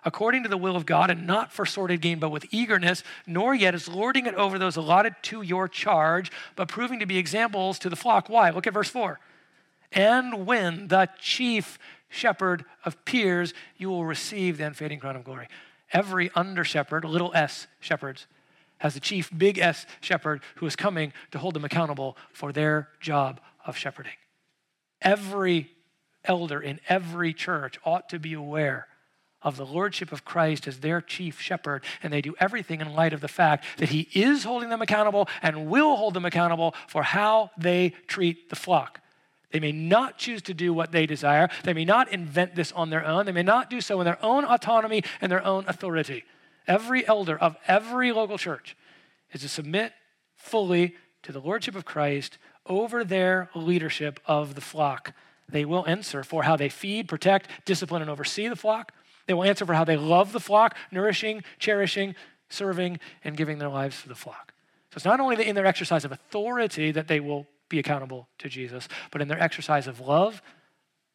according 0.06 0.44
to 0.44 0.50
the 0.50 0.58
will 0.58 0.76
of 0.76 0.86
God, 0.86 1.10
and 1.10 1.28
not 1.28 1.52
for 1.52 1.66
sordid 1.66 2.02
gain, 2.02 2.20
but 2.20 2.30
with 2.30 2.46
eagerness, 2.52 3.04
nor 3.28 3.54
yet 3.54 3.76
as 3.76 3.88
lording 3.88 4.26
it 4.26 4.36
over 4.36 4.58
those 4.58 4.76
allotted 4.76 5.16
to 5.24 5.42
your 5.42 5.68
charge, 5.68 6.32
but 6.56 6.68
proving 6.68 7.00
to 7.00 7.06
be 7.06 7.18
examples 7.18 7.80
to 7.80 7.90
the 7.90 7.96
flock. 7.96 8.30
Why? 8.30 8.50
Look 8.50 8.68
at 8.68 8.74
verse 8.74 8.90
4. 8.90 9.20
And 9.92 10.46
when 10.46 10.88
the 10.88 11.10
chief 11.20 11.80
shepherd 12.10 12.66
appears, 12.86 13.54
you 13.78 13.90
will 13.90 14.06
receive 14.06 14.58
the 14.58 14.66
unfading 14.66 15.00
crown 15.00 15.16
of 15.16 15.24
glory. 15.24 15.48
Every 15.92 16.30
under 16.36 16.64
shepherd, 16.64 17.04
little 17.04 17.32
s 17.34 17.68
shepherds, 17.80 18.28
has 18.80 18.96
a 18.96 19.00
chief, 19.00 19.30
big 19.36 19.58
S 19.58 19.86
shepherd 20.02 20.42
who 20.56 20.66
is 20.66 20.76
coming 20.76 21.14
to 21.32 21.40
hold 21.40 21.54
them 21.54 21.66
accountable 21.66 22.18
for 22.32 22.52
their 22.52 22.90
job 23.00 23.42
of 23.66 23.78
shepherding. 23.78 24.14
Every 25.02 25.72
elder 26.24 26.62
in 26.62 26.80
every 26.88 27.34
church 27.34 27.78
ought 27.86 28.10
to 28.10 28.20
be 28.20 28.34
aware 28.34 28.88
of 29.42 29.58
the 29.58 29.66
lordship 29.66 30.12
of 30.12 30.26
Christ 30.26 30.68
as 30.68 30.80
their 30.80 31.02
chief 31.02 31.40
shepherd, 31.40 31.84
and 32.04 32.12
they 32.12 32.22
do 32.22 32.36
everything 32.40 32.82
in 32.82 32.94
light 32.94 33.14
of 33.14 33.22
the 33.22 33.28
fact 33.28 33.66
that 33.78 33.90
he 33.90 34.10
is 34.14 34.44
holding 34.44 34.70
them 34.70 34.82
accountable 34.82 35.30
and 35.42 35.68
will 35.68 35.96
hold 35.96 36.14
them 36.14 36.26
accountable 36.26 36.76
for 36.88 37.04
how 37.04 37.52
they 37.58 37.94
treat 38.08 38.50
the 38.50 38.56
flock. 38.56 39.02
They 39.52 39.60
may 39.60 39.72
not 39.72 40.18
choose 40.18 40.42
to 40.44 40.54
do 40.54 40.74
what 40.74 40.92
they 40.92 41.06
desire. 41.06 41.50
They 41.64 41.74
may 41.74 41.86
not 41.86 42.12
invent 42.12 42.56
this 42.56 42.72
on 42.74 42.90
their 42.90 43.06
own. 43.06 43.26
They 43.26 43.32
may 43.32 43.44
not 43.44 43.70
do 43.70 43.82
so 43.82 44.00
in 44.00 44.06
their 44.06 44.24
own 44.24 44.46
autonomy 44.46 45.04
and 45.22 45.32
their 45.32 45.44
own 45.44 45.66
authority. 45.68 46.24
Every 46.68 47.08
elder 47.08 47.38
of 47.38 47.56
every 47.68 48.12
local 48.12 48.38
church 48.38 48.78
is 49.32 49.42
to 49.42 49.50
submit 49.50 49.94
fully 50.36 50.96
to 51.24 51.32
the 51.32 51.40
lordship 51.40 51.76
of 51.76 51.84
Christ 51.84 52.38
over 52.66 53.04
their 53.04 53.50
leadership 53.56 54.20
of 54.26 54.54
the 54.54 54.62
flock. 54.62 55.14
They 55.48 55.66
will 55.66 55.88
answer 55.88 56.24
for 56.24 56.44
how 56.44 56.56
they 56.56 56.70
feed, 56.70 57.08
protect, 57.08 57.48
discipline, 57.66 58.04
and 58.04 58.12
oversee 58.12 58.48
the 58.48 58.56
flock. 58.56 58.92
They 59.30 59.36
will 59.36 59.44
answer 59.44 59.64
for 59.64 59.76
how 59.76 59.84
they 59.84 59.96
love 59.96 60.32
the 60.32 60.40
flock, 60.40 60.76
nourishing, 60.92 61.44
cherishing, 61.60 62.16
serving, 62.50 63.00
and 63.24 63.38
giving 63.38 63.60
their 63.60 63.70
lives 63.70 64.02
to 64.02 64.10
the 64.10 64.16
flock. 64.16 64.54
So 64.90 64.96
it's 64.96 65.06
not 65.06 65.20
only 65.20 65.48
in 65.48 65.54
their 65.54 65.68
exercise 65.68 66.04
of 66.04 66.12
authority 66.12 66.90
that 66.90 67.08
they 67.08 67.20
will 67.20 67.46
be 67.70 67.78
accountable 67.78 68.28
to 68.40 68.50
Jesus, 68.50 68.88
but 69.12 69.22
in 69.22 69.28
their 69.28 69.40
exercise 69.40 69.86
of 69.86 70.00
love 70.00 70.42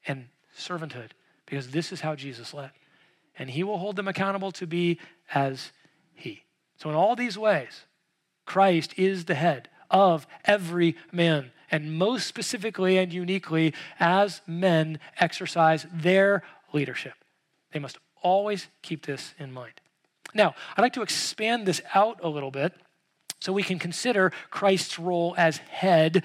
and 0.07 0.27
servanthood, 0.57 1.11
because 1.45 1.71
this 1.71 1.91
is 1.91 2.03
how 2.03 2.15
Jesus 2.15 2.55
led. 2.55 2.71
And 3.37 3.51
he 3.51 3.65
will 3.65 3.79
hold 3.79 3.97
them 3.97 4.07
accountable 4.07 4.53
to 4.53 4.67
be 4.69 5.01
as 5.35 5.73
he. 6.15 6.45
So, 6.77 6.89
in 6.91 6.95
all 6.95 7.17
these 7.17 7.37
ways, 7.37 7.85
Christ 8.47 8.95
is 8.97 9.25
the 9.25 9.35
head 9.35 9.69
of 9.91 10.29
every 10.45 10.95
man, 11.11 11.51
and 11.69 11.99
most 11.99 12.29
specifically 12.29 12.97
and 12.97 13.13
uniquely, 13.13 13.75
as 13.99 14.41
men 14.47 15.01
exercise 15.19 15.85
their 15.93 16.45
leadership. 16.73 17.15
They 17.73 17.81
must 17.81 17.99
always 18.25 18.67
keep 18.83 19.07
this 19.07 19.35
in 19.39 19.53
mind. 19.53 19.75
Now, 20.35 20.57
I'd 20.77 20.83
like 20.83 20.95
to 20.95 21.03
expand 21.03 21.67
this 21.67 21.81
out 21.95 22.19
a 22.25 22.29
little 22.29 22.51
bit 22.51 22.75
so 23.39 23.53
we 23.53 23.63
can 23.63 23.79
consider 23.79 24.33
Christ's 24.51 24.99
role 24.99 25.35
as 25.39 25.59
head 25.59 26.25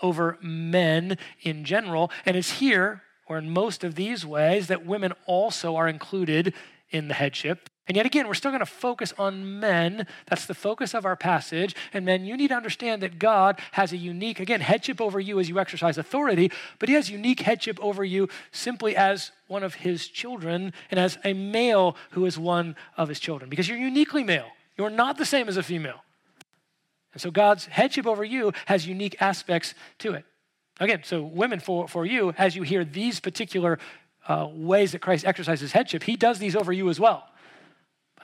over 0.00 0.38
men 0.40 1.18
in 1.42 1.64
general. 1.64 2.10
And 2.24 2.36
it's 2.36 2.52
here, 2.52 3.02
or 3.26 3.36
in 3.36 3.50
most 3.50 3.84
of 3.84 3.96
these 3.96 4.24
ways, 4.24 4.68
that 4.68 4.86
women 4.86 5.12
also 5.26 5.76
are 5.76 5.88
included 5.88 6.54
in 6.90 7.08
the 7.08 7.14
headship. 7.14 7.68
And 7.86 7.96
yet 7.96 8.06
again, 8.06 8.26
we're 8.26 8.34
still 8.34 8.50
going 8.50 8.60
to 8.60 8.66
focus 8.66 9.12
on 9.18 9.60
men. 9.60 10.06
That's 10.26 10.46
the 10.46 10.54
focus 10.54 10.94
of 10.94 11.04
our 11.04 11.16
passage. 11.16 11.76
And 11.92 12.06
men, 12.06 12.24
you 12.24 12.34
need 12.34 12.48
to 12.48 12.54
understand 12.54 13.02
that 13.02 13.18
God 13.18 13.60
has 13.72 13.92
a 13.92 13.96
unique, 13.98 14.40
again, 14.40 14.62
headship 14.62 15.02
over 15.02 15.20
you 15.20 15.38
as 15.38 15.50
you 15.50 15.58
exercise 15.58 15.98
authority, 15.98 16.50
but 16.78 16.88
He 16.88 16.94
has 16.94 17.10
unique 17.10 17.40
headship 17.40 17.78
over 17.82 18.02
you 18.02 18.28
simply 18.52 18.96
as 18.96 19.32
one 19.48 19.62
of 19.62 19.74
His 19.74 20.08
children 20.08 20.72
and 20.90 20.98
as 20.98 21.18
a 21.24 21.34
male 21.34 21.96
who 22.12 22.24
is 22.24 22.38
one 22.38 22.74
of 22.96 23.08
His 23.10 23.20
children. 23.20 23.50
Because 23.50 23.68
you're 23.68 23.76
uniquely 23.76 24.24
male. 24.24 24.48
You're 24.78 24.88
not 24.88 25.18
the 25.18 25.26
same 25.26 25.48
as 25.48 25.58
a 25.58 25.62
female. 25.62 26.02
And 27.12 27.20
so 27.20 27.30
God's 27.30 27.66
headship 27.66 28.06
over 28.06 28.24
you 28.24 28.52
has 28.64 28.86
unique 28.86 29.20
aspects 29.20 29.74
to 29.98 30.14
it. 30.14 30.24
Again, 30.80 31.02
so 31.04 31.22
women, 31.22 31.60
for, 31.60 31.86
for 31.86 32.06
you, 32.06 32.34
as 32.38 32.56
you 32.56 32.62
hear 32.62 32.82
these 32.82 33.20
particular 33.20 33.78
uh, 34.26 34.48
ways 34.50 34.92
that 34.92 35.02
Christ 35.02 35.26
exercises 35.26 35.72
headship, 35.72 36.02
He 36.02 36.16
does 36.16 36.38
these 36.38 36.56
over 36.56 36.72
you 36.72 36.88
as 36.88 36.98
well. 36.98 37.28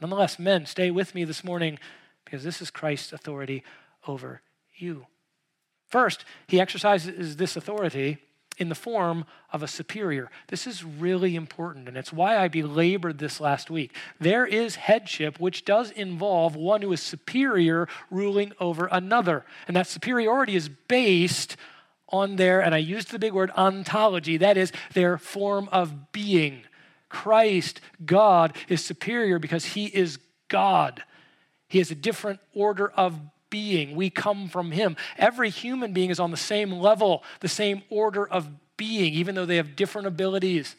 Nonetheless, 0.00 0.38
men, 0.38 0.66
stay 0.66 0.90
with 0.90 1.14
me 1.14 1.24
this 1.24 1.44
morning 1.44 1.78
because 2.24 2.42
this 2.42 2.62
is 2.62 2.70
Christ's 2.70 3.12
authority 3.12 3.62
over 4.06 4.40
you. 4.76 5.06
First, 5.86 6.24
he 6.46 6.60
exercises 6.60 7.36
this 7.36 7.56
authority 7.56 8.18
in 8.58 8.68
the 8.68 8.74
form 8.74 9.24
of 9.52 9.62
a 9.62 9.68
superior. 9.68 10.30
This 10.48 10.66
is 10.66 10.84
really 10.84 11.34
important, 11.34 11.88
and 11.88 11.96
it's 11.96 12.12
why 12.12 12.36
I 12.36 12.48
belabored 12.48 13.18
this 13.18 13.40
last 13.40 13.70
week. 13.70 13.96
There 14.20 14.46
is 14.46 14.76
headship, 14.76 15.40
which 15.40 15.64
does 15.64 15.90
involve 15.90 16.54
one 16.54 16.82
who 16.82 16.92
is 16.92 17.00
superior 17.00 17.88
ruling 18.10 18.52
over 18.60 18.86
another. 18.92 19.44
And 19.66 19.76
that 19.76 19.86
superiority 19.86 20.56
is 20.56 20.68
based 20.68 21.56
on 22.10 22.36
their, 22.36 22.60
and 22.60 22.74
I 22.74 22.78
used 22.78 23.10
the 23.10 23.18
big 23.18 23.32
word 23.32 23.50
ontology, 23.56 24.36
that 24.36 24.56
is, 24.56 24.72
their 24.92 25.16
form 25.16 25.68
of 25.72 26.12
being. 26.12 26.64
Christ, 27.10 27.82
God, 28.06 28.56
is 28.68 28.82
superior 28.82 29.38
because 29.38 29.66
he 29.66 29.86
is 29.86 30.18
God. 30.48 31.02
He 31.68 31.78
has 31.78 31.90
a 31.90 31.94
different 31.94 32.40
order 32.54 32.88
of 32.88 33.20
being. 33.50 33.94
We 33.94 34.08
come 34.08 34.48
from 34.48 34.70
him. 34.70 34.96
Every 35.18 35.50
human 35.50 35.92
being 35.92 36.10
is 36.10 36.20
on 36.20 36.30
the 36.30 36.36
same 36.36 36.72
level, 36.72 37.22
the 37.40 37.48
same 37.48 37.82
order 37.90 38.26
of 38.26 38.48
being, 38.76 39.12
even 39.12 39.34
though 39.34 39.44
they 39.44 39.56
have 39.56 39.76
different 39.76 40.06
abilities. 40.06 40.76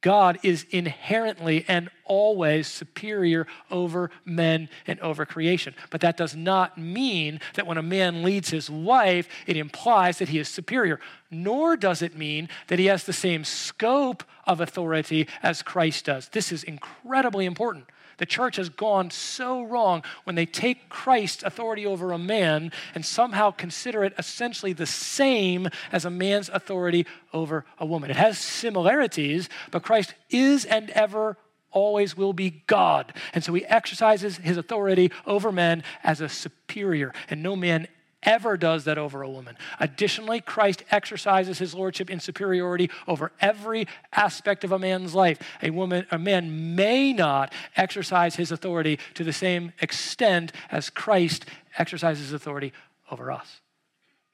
God 0.00 0.38
is 0.42 0.66
inherently 0.70 1.64
and 1.68 1.90
always 2.06 2.66
superior 2.66 3.46
over 3.70 4.10
men 4.24 4.68
and 4.86 4.98
over 5.00 5.26
creation. 5.26 5.74
But 5.90 6.00
that 6.00 6.16
does 6.16 6.34
not 6.34 6.78
mean 6.78 7.40
that 7.54 7.66
when 7.66 7.78
a 7.78 7.82
man 7.82 8.22
leads 8.22 8.50
his 8.50 8.70
wife, 8.70 9.28
it 9.46 9.56
implies 9.56 10.18
that 10.18 10.28
he 10.28 10.38
is 10.38 10.48
superior, 10.48 11.00
nor 11.30 11.76
does 11.76 12.02
it 12.02 12.16
mean 12.16 12.48
that 12.68 12.78
he 12.78 12.86
has 12.86 13.04
the 13.04 13.12
same 13.12 13.44
scope 13.44 14.24
of 14.46 14.60
authority 14.60 15.28
as 15.42 15.62
Christ 15.62 16.06
does. 16.06 16.28
This 16.28 16.52
is 16.52 16.64
incredibly 16.64 17.46
important. 17.46 17.86
The 18.18 18.26
church 18.26 18.56
has 18.56 18.68
gone 18.68 19.10
so 19.10 19.62
wrong 19.62 20.02
when 20.24 20.36
they 20.36 20.46
take 20.46 20.88
Christ's 20.88 21.42
authority 21.42 21.84
over 21.84 22.12
a 22.12 22.18
man 22.18 22.72
and 22.94 23.04
somehow 23.04 23.50
consider 23.50 24.04
it 24.04 24.14
essentially 24.18 24.72
the 24.72 24.86
same 24.86 25.68
as 25.92 26.04
a 26.04 26.10
man's 26.10 26.48
authority 26.48 27.06
over 27.32 27.64
a 27.78 27.84
woman. 27.84 28.10
It 28.10 28.16
has 28.16 28.38
similarities, 28.38 29.48
but 29.70 29.82
Christ 29.82 30.14
is 30.30 30.64
and 30.64 30.90
ever 30.90 31.36
always 31.76 32.16
will 32.16 32.32
be 32.32 32.62
God. 32.66 33.12
And 33.34 33.44
so 33.44 33.52
he 33.52 33.64
exercises 33.66 34.38
his 34.38 34.56
authority 34.56 35.12
over 35.26 35.52
men 35.52 35.84
as 36.02 36.22
a 36.22 36.28
superior, 36.28 37.12
and 37.28 37.42
no 37.42 37.54
man 37.54 37.86
ever 38.22 38.56
does 38.56 38.84
that 38.84 38.96
over 38.96 39.20
a 39.20 39.28
woman. 39.28 39.58
Additionally, 39.78 40.40
Christ 40.40 40.82
exercises 40.90 41.58
his 41.58 41.74
lordship 41.74 42.08
in 42.08 42.18
superiority 42.18 42.90
over 43.06 43.30
every 43.42 43.86
aspect 44.10 44.64
of 44.64 44.72
a 44.72 44.78
man's 44.78 45.14
life. 45.14 45.38
A 45.62 45.68
woman, 45.68 46.06
a 46.10 46.18
man 46.18 46.74
may 46.74 47.12
not 47.12 47.52
exercise 47.76 48.36
his 48.36 48.50
authority 48.50 48.98
to 49.12 49.22
the 49.22 49.32
same 49.32 49.72
extent 49.82 50.52
as 50.70 50.88
Christ 50.88 51.44
exercises 51.76 52.32
authority 52.32 52.72
over 53.10 53.30
us. 53.30 53.60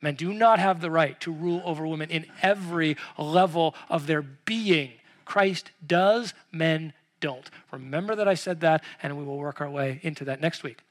Men 0.01 0.15
do 0.15 0.33
not 0.33 0.61
have 0.61 0.81
the 0.81 0.91
right 0.93 1.21
to 1.21 1.33
rule 1.33 1.61
over 1.65 1.87
women 1.87 2.09
in 2.09 2.27
every 2.41 2.97
level 3.19 3.75
of 3.91 4.07
their 4.07 4.23
being. 4.23 4.93
Christ 5.25 5.73
does, 5.85 6.35
men 6.53 6.93
don't. 7.23 7.51
Remember 7.71 8.15
that 8.17 8.29
I 8.29 8.35
said 8.35 8.61
that, 8.61 8.85
and 9.03 9.17
we 9.17 9.25
will 9.25 9.39
work 9.39 9.63
our 9.63 9.71
way 9.71 10.01
into 10.03 10.27
that 10.27 10.43
next 10.43 10.63
week. 10.63 10.83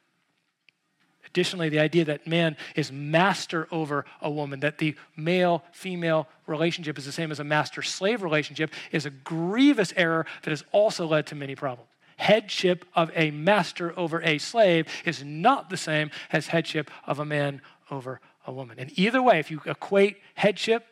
Additionally, 1.27 1.69
the 1.69 1.79
idea 1.79 2.03
that 2.05 2.25
man 2.25 2.57
is 2.75 2.91
master 2.91 3.67
over 3.71 4.05
a 4.21 4.29
woman, 4.29 4.59
that 4.61 4.79
the 4.79 4.95
male 5.15 5.63
female 5.71 6.27
relationship 6.47 6.97
is 6.97 7.05
the 7.05 7.11
same 7.11 7.31
as 7.31 7.39
a 7.39 7.43
master 7.43 7.83
slave 7.83 8.23
relationship, 8.23 8.71
is 8.91 9.05
a 9.05 9.11
grievous 9.11 9.93
error 9.95 10.25
that 10.41 10.49
has 10.49 10.63
also 10.71 11.05
led 11.05 11.27
to 11.27 11.35
many 11.35 11.55
problems. 11.55 11.89
Headship 12.17 12.85
of 12.95 13.11
a 13.15 13.31
master 13.31 13.97
over 13.97 14.21
a 14.23 14.39
slave 14.39 14.87
is 15.05 15.23
not 15.23 15.69
the 15.69 15.77
same 15.77 16.11
as 16.31 16.47
headship 16.47 16.89
of 17.05 17.19
a 17.19 17.25
man 17.25 17.61
over 17.89 18.19
a 18.45 18.51
woman. 18.51 18.77
And 18.79 18.91
either 18.97 19.21
way, 19.21 19.39
if 19.39 19.51
you 19.51 19.61
equate 19.65 20.17
headship, 20.35 20.85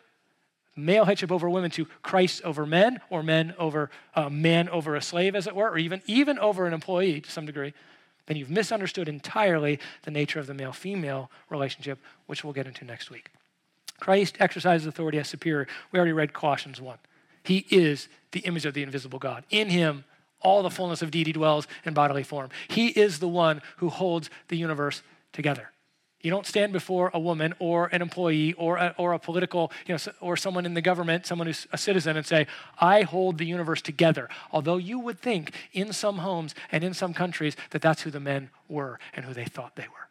male 0.85 1.05
headship 1.05 1.31
over 1.31 1.49
women 1.49 1.71
to 1.71 1.85
Christ 2.01 2.41
over 2.43 2.65
men, 2.65 2.99
or 3.09 3.23
men 3.23 3.53
over 3.57 3.89
uh, 4.15 4.29
man 4.29 4.69
over 4.69 4.95
a 4.95 5.01
slave, 5.01 5.35
as 5.35 5.47
it 5.47 5.55
were, 5.55 5.69
or 5.69 5.77
even, 5.77 6.01
even 6.05 6.39
over 6.39 6.65
an 6.65 6.73
employee 6.73 7.21
to 7.21 7.31
some 7.31 7.45
degree, 7.45 7.73
then 8.25 8.37
you've 8.37 8.49
misunderstood 8.49 9.09
entirely 9.09 9.79
the 10.03 10.11
nature 10.11 10.39
of 10.39 10.47
the 10.47 10.53
male 10.53 10.71
female 10.71 11.31
relationship, 11.49 11.99
which 12.27 12.43
we'll 12.43 12.53
get 12.53 12.67
into 12.67 12.85
next 12.85 13.09
week. 13.09 13.31
Christ 13.99 14.37
exercises 14.39 14.87
authority 14.87 15.17
as 15.17 15.27
superior. 15.27 15.67
We 15.91 15.97
already 15.97 16.13
read 16.13 16.33
Colossians 16.33 16.79
1. 16.79 16.97
He 17.43 17.65
is 17.69 18.07
the 18.31 18.41
image 18.41 18.65
of 18.65 18.73
the 18.73 18.83
invisible 18.83 19.19
God. 19.19 19.45
In 19.49 19.69
him, 19.69 20.03
all 20.41 20.63
the 20.63 20.69
fullness 20.69 21.01
of 21.01 21.11
deity 21.11 21.33
dwells 21.33 21.67
in 21.83 21.93
bodily 21.93 22.23
form. 22.23 22.49
He 22.69 22.87
is 22.89 23.19
the 23.19 23.27
one 23.27 23.61
who 23.77 23.89
holds 23.89 24.29
the 24.47 24.57
universe 24.57 25.01
together. 25.33 25.71
You 26.21 26.31
don't 26.31 26.45
stand 26.45 26.73
before 26.73 27.11
a 27.13 27.19
woman 27.19 27.53
or 27.59 27.87
an 27.87 28.01
employee 28.01 28.53
or 28.53 28.77
a, 28.77 28.93
or 28.97 29.13
a 29.13 29.19
political, 29.19 29.71
you 29.87 29.95
know, 29.95 30.11
or 30.19 30.35
someone 30.35 30.65
in 30.65 30.73
the 30.73 30.81
government, 30.81 31.25
someone 31.25 31.47
who's 31.47 31.65
a 31.71 31.77
citizen, 31.77 32.17
and 32.17 32.25
say, 32.25 32.45
I 32.79 33.03
hold 33.03 33.37
the 33.37 33.45
universe 33.45 33.81
together. 33.81 34.27
Although 34.51 34.77
you 34.77 34.99
would 34.99 35.19
think 35.19 35.53
in 35.71 35.93
some 35.93 36.17
homes 36.17 36.55
and 36.71 36.83
in 36.83 36.93
some 36.93 37.13
countries 37.13 37.55
that 37.69 37.81
that's 37.81 38.01
who 38.01 38.11
the 38.11 38.19
men 38.19 38.49
were 38.67 38.99
and 39.13 39.25
who 39.25 39.33
they 39.33 39.45
thought 39.45 39.77
they 39.77 39.87
were. 39.87 40.09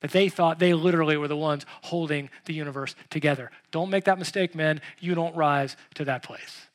That 0.00 0.12
they 0.12 0.30
thought 0.30 0.58
they 0.58 0.72
literally 0.72 1.18
were 1.18 1.28
the 1.28 1.36
ones 1.36 1.66
holding 1.82 2.30
the 2.46 2.54
universe 2.54 2.94
together. 3.10 3.50
Don't 3.70 3.90
make 3.90 4.04
that 4.04 4.18
mistake, 4.18 4.54
men. 4.54 4.80
You 5.00 5.14
don't 5.14 5.36
rise 5.36 5.76
to 5.94 6.04
that 6.06 6.22
place. 6.22 6.68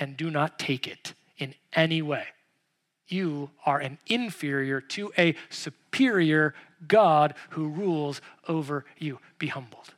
And 0.00 0.16
do 0.16 0.30
not 0.30 0.58
take 0.58 0.88
it 0.88 1.14
in 1.38 1.54
any 1.72 2.02
way 2.02 2.24
you 3.08 3.50
are 3.64 3.78
an 3.78 3.98
inferior 4.06 4.80
to 4.80 5.12
a 5.18 5.34
superior 5.50 6.54
God 6.86 7.34
who 7.50 7.68
rules 7.68 8.20
over 8.46 8.84
you. 8.98 9.18
Be 9.38 9.48
humbled 9.48 9.94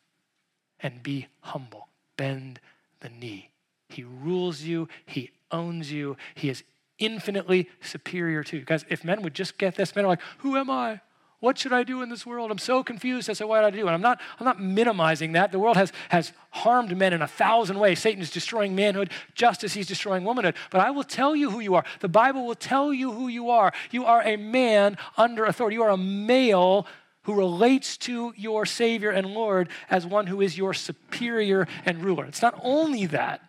and 0.81 1.03
be 1.03 1.29
humble. 1.41 1.89
Bend 2.17 2.61
the 3.01 3.09
knee. 3.09 3.51
He 3.89 4.05
rules 4.05 4.63
you, 4.63 4.89
He 5.05 5.31
owns 5.51 5.91
you, 5.91 6.17
He 6.35 6.49
is 6.49 6.63
infinitely 6.99 7.69
superior 7.81 8.45
to 8.45 8.59
you. 8.59 8.65
Guys, 8.65 8.85
if 8.89 9.05
men 9.05 9.23
would 9.23 9.35
just 9.35 9.59
get 9.59 9.75
this, 9.75 9.97
men 9.97 10.05
are 10.05 10.09
like, 10.09 10.23
Who 10.39 10.57
am 10.57 10.71
I? 10.71 11.01
What 11.41 11.57
should 11.57 11.73
I 11.73 11.85
do 11.85 12.03
in 12.03 12.11
this 12.11 12.27
world? 12.27 12.51
I'm 12.51 12.59
so 12.59 12.85
confused 12.85 13.31
as 13.31 13.39
to 13.39 13.47
what 13.47 13.65
I 13.65 13.71
do. 13.71 13.81
And 13.81 13.91
I'm 13.91 14.03
not, 14.03 14.21
I'm 14.39 14.45
not 14.45 14.61
minimizing 14.61 15.33
that. 15.33 15.53
The 15.53 15.59
world 15.59 15.79
has, 15.79 15.91
has 16.11 16.33
harmed 16.51 16.95
men 16.95 17.15
in 17.15 17.23
a 17.23 17.27
thousand 17.27 17.79
ways. 17.79 17.99
Satan 17.99 18.21
is 18.21 18.31
destroying 18.31 18.75
manhood 18.75 19.11
just 19.35 19.65
as 19.65 19.73
he's 19.73 19.87
destroying 19.87 20.25
womanhood. 20.25 20.55
But 20.71 20.83
I 20.83 20.91
will 20.91 21.03
tell 21.03 21.35
you 21.35 21.51
who 21.51 21.61
you 21.61 21.75
are. 21.75 21.85
The 22.01 22.09
Bible 22.09 22.47
will 22.47 22.55
tell 22.55 22.93
you 22.93 23.11
who 23.13 23.29
you 23.29 23.49
are. 23.49 23.73
You 23.91 24.05
are 24.05 24.23
a 24.23 24.37
man 24.37 24.99
under 25.17 25.47
authority. 25.47 25.77
You 25.77 25.83
are 25.83 25.91
a 25.91 25.97
male 25.97 26.87
who 27.23 27.33
relates 27.35 27.97
to 27.99 28.35
your 28.37 28.67
Savior 28.67 29.11
and 29.11 29.29
Lord 29.29 29.71
as 29.89 30.05
one 30.05 30.27
who 30.27 30.43
is 30.43 30.59
your 30.59 30.75
superior 30.75 31.67
and 31.87 32.05
ruler. 32.05 32.27
It's 32.27 32.43
not 32.43 32.59
only 32.63 33.07
that, 33.07 33.41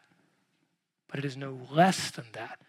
but 1.10 1.20
it 1.20 1.26
is 1.26 1.36
no 1.36 1.60
less 1.70 2.10
than 2.12 2.26
that. 2.34 2.60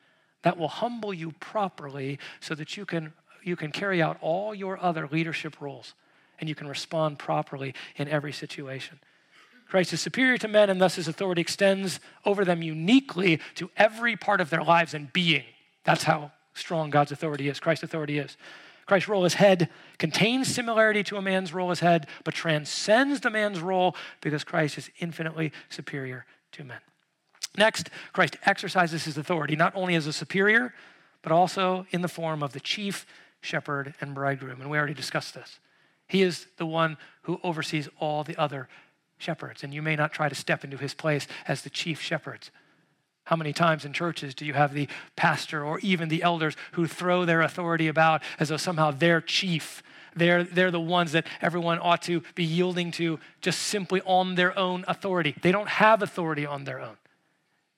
That 0.43 0.59
will 0.59 0.69
humble 0.69 1.15
you 1.15 1.31
properly 1.39 2.19
so 2.41 2.57
that 2.57 2.77
you 2.77 2.85
can 2.85 3.13
you 3.45 3.57
can 3.57 3.73
carry 3.73 4.03
out 4.03 4.19
all 4.21 4.55
your 4.55 4.83
other 4.83 5.09
leadership 5.11 5.61
roles 5.61 5.95
and 6.39 6.49
you 6.49 6.55
can 6.55 6.67
respond 6.67 7.19
properly 7.19 7.75
in 7.97 8.09
every 8.09 8.33
situation. 8.33 8.99
Christ 9.69 9.93
is 9.93 10.01
superior 10.01 10.37
to 10.39 10.49
men, 10.49 10.69
and 10.69 10.81
thus 10.81 10.97
his 10.97 11.09
authority 11.09 11.41
extends 11.41 11.99
over 12.27 12.45
them 12.45 12.63
uniquely 12.63 13.41
to 13.55 13.71
every 13.77 14.17
part 14.17 14.41
of 14.41 14.51
their 14.51 14.63
lives 14.63 14.93
and 14.93 15.11
being. 15.13 15.45
That's 15.85 16.03
how 16.03 16.33
strong 16.53 16.91
God's 16.91 17.13
authority 17.13 17.49
is, 17.49 17.59
Christ's 17.59 17.85
authority 17.85 18.19
is. 18.19 18.37
Christ's 18.85 19.09
role 19.09 19.25
as 19.25 19.35
head 19.35 19.71
contains 19.99 20.53
similarity 20.53 21.03
to 21.05 21.17
a 21.17 21.23
man's 21.23 21.55
role 21.55 21.71
as 21.71 21.81
head, 21.81 22.07
but 22.25 22.35
transcends 22.35 23.21
the 23.21 23.31
man's 23.31 23.61
role 23.61 23.97
because 24.21 24.45
Christ 24.45 24.77
is 24.77 24.91
infinitely 24.99 25.53
superior 25.71 26.27
to 26.53 26.65
men. 26.65 26.81
Next, 27.57 27.89
Christ 28.13 28.37
exercises 28.45 29.05
his 29.05 29.17
authority 29.17 29.57
not 29.57 29.75
only 29.75 29.95
as 29.95 30.07
a 30.07 30.13
superior, 30.13 30.75
but 31.23 31.33
also 31.33 31.87
in 31.91 32.03
the 32.03 32.09
form 32.09 32.43
of 32.43 32.53
the 32.53 32.61
chief 32.61 33.07
shepherd 33.43 33.95
and 34.01 34.15
bridegroom. 34.15 34.61
And 34.63 34.71
we 34.71 34.79
already 34.79 34.95
discussed 34.95 35.35
this. 35.35 35.61
He 36.09 36.23
is 36.23 36.47
the 36.57 36.67
one 36.67 36.97
who 37.23 37.39
oversees 37.43 37.89
all 37.99 38.25
the 38.25 38.37
other 38.37 38.69
shepherds, 39.19 39.63
and 39.63 39.73
you 39.73 39.83
may 39.83 39.97
not 39.97 40.13
try 40.13 40.29
to 40.29 40.35
step 40.35 40.65
into 40.65 40.77
his 40.77 40.95
place 40.95 41.27
as 41.47 41.63
the 41.63 41.71
chief 41.71 42.01
shepherds. 42.01 42.51
How 43.25 43.37
many 43.37 43.53
times 43.53 43.85
in 43.85 43.93
churches 43.93 44.35
do 44.35 44.45
you 44.45 44.53
have 44.53 44.75
the 44.75 44.89
pastor 45.15 45.65
or 45.65 45.79
even 45.81 46.09
the 46.09 46.23
elders 46.23 46.57
who 46.73 46.87
throw 46.87 47.25
their 47.25 47.41
authority 47.41 47.87
about 47.87 48.23
as 48.41 48.49
though 48.49 48.57
somehow 48.57 48.91
they're 48.91 49.21
chief? 49.21 49.83
They're, 50.15 50.45
they're 50.45 50.71
the 50.71 50.81
ones 50.81 51.13
that 51.13 51.27
everyone 51.41 51.79
ought 51.79 52.03
to 52.03 52.23
be 52.35 52.45
yielding 52.45 52.91
to 52.93 53.19
just 53.41 53.61
simply 53.61 54.03
on 54.03 54.35
their 54.35 54.59
own 54.59 54.85
authority. 54.89 55.35
They 55.41 55.53
don't 55.53 55.69
have 55.69 56.03
authority 56.03 56.45
on 56.45 56.65
their 56.65 56.81
own. 56.81 56.97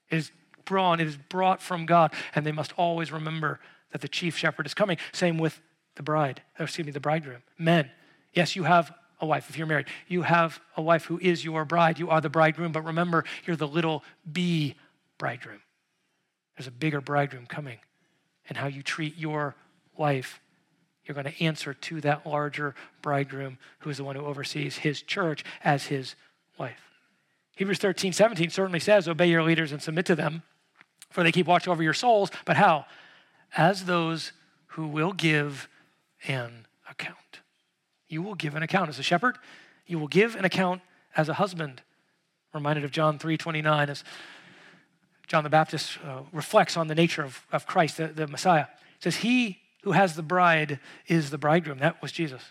It 0.09 0.17
is 0.17 0.31
brought, 0.65 0.99
it 0.99 1.07
is 1.07 1.15
brought 1.15 1.61
from 1.61 1.85
God, 1.85 2.11
and 2.33 2.45
they 2.45 2.51
must 2.51 2.73
always 2.75 3.11
remember 3.11 3.59
that 3.95 4.01
the 4.01 4.09
chief 4.09 4.35
shepherd 4.35 4.65
is 4.65 4.73
coming. 4.73 4.97
Same 5.13 5.37
with 5.37 5.61
the 5.95 6.03
bride, 6.03 6.41
or 6.59 6.65
excuse 6.65 6.85
me, 6.85 6.91
the 6.91 6.99
bridegroom. 6.99 7.41
Men, 7.57 7.89
yes, 8.33 8.53
you 8.53 8.63
have 8.63 8.93
a 9.21 9.25
wife 9.25 9.49
if 9.49 9.57
you're 9.57 9.67
married. 9.67 9.85
You 10.09 10.23
have 10.23 10.59
a 10.75 10.81
wife 10.81 11.05
who 11.05 11.17
is 11.17 11.45
your 11.45 11.63
bride. 11.63 11.97
You 11.97 12.09
are 12.09 12.19
the 12.19 12.29
bridegroom, 12.29 12.73
but 12.73 12.83
remember, 12.83 13.23
you're 13.45 13.55
the 13.55 13.69
little 13.69 14.03
b 14.29 14.75
bridegroom. 15.17 15.61
There's 16.57 16.67
a 16.67 16.71
bigger 16.71 16.99
bridegroom 16.99 17.45
coming. 17.45 17.77
And 18.49 18.57
how 18.57 18.67
you 18.67 18.83
treat 18.83 19.17
your 19.17 19.55
wife, 19.95 20.41
you're 21.05 21.15
going 21.15 21.31
to 21.33 21.41
answer 21.41 21.73
to 21.73 22.01
that 22.01 22.27
larger 22.27 22.75
bridegroom 23.01 23.59
who 23.79 23.89
is 23.89 23.95
the 23.95 24.03
one 24.03 24.17
who 24.17 24.25
oversees 24.25 24.79
his 24.79 25.01
church 25.03 25.45
as 25.63 25.85
his 25.85 26.15
wife. 26.59 26.81
Hebrews 27.55 27.79
13, 27.79 28.11
17 28.11 28.49
certainly 28.49 28.81
says, 28.81 29.07
Obey 29.07 29.27
your 29.27 29.43
leaders 29.43 29.71
and 29.71 29.81
submit 29.81 30.05
to 30.07 30.15
them, 30.17 30.43
for 31.09 31.23
they 31.23 31.31
keep 31.31 31.47
watch 31.47 31.65
over 31.65 31.81
your 31.81 31.93
souls. 31.93 32.29
But 32.43 32.57
how? 32.57 32.85
As 33.55 33.85
those 33.85 34.31
who 34.67 34.87
will 34.87 35.13
give 35.13 35.67
an 36.27 36.67
account. 36.89 37.39
You 38.07 38.21
will 38.21 38.35
give 38.35 38.55
an 38.55 38.63
account 38.63 38.89
as 38.89 38.99
a 38.99 39.03
shepherd. 39.03 39.37
You 39.87 39.99
will 39.99 40.07
give 40.07 40.35
an 40.35 40.45
account 40.45 40.81
as 41.15 41.29
a 41.29 41.35
husband. 41.35 41.81
Reminded 42.53 42.83
of 42.83 42.91
John 42.91 43.19
3:29 43.19 43.89
as 43.89 44.03
John 45.27 45.43
the 45.43 45.49
Baptist 45.49 45.97
uh, 46.05 46.21
reflects 46.31 46.77
on 46.77 46.87
the 46.87 46.95
nature 46.95 47.23
of, 47.23 47.45
of 47.51 47.65
Christ, 47.65 47.97
the, 47.97 48.07
the 48.07 48.27
Messiah. 48.27 48.67
Says, 48.99 49.17
He 49.17 49.59
who 49.83 49.93
has 49.93 50.15
the 50.15 50.23
bride 50.23 50.79
is 51.07 51.29
the 51.29 51.37
bridegroom. 51.37 51.79
That 51.79 52.01
was 52.01 52.11
Jesus. 52.11 52.41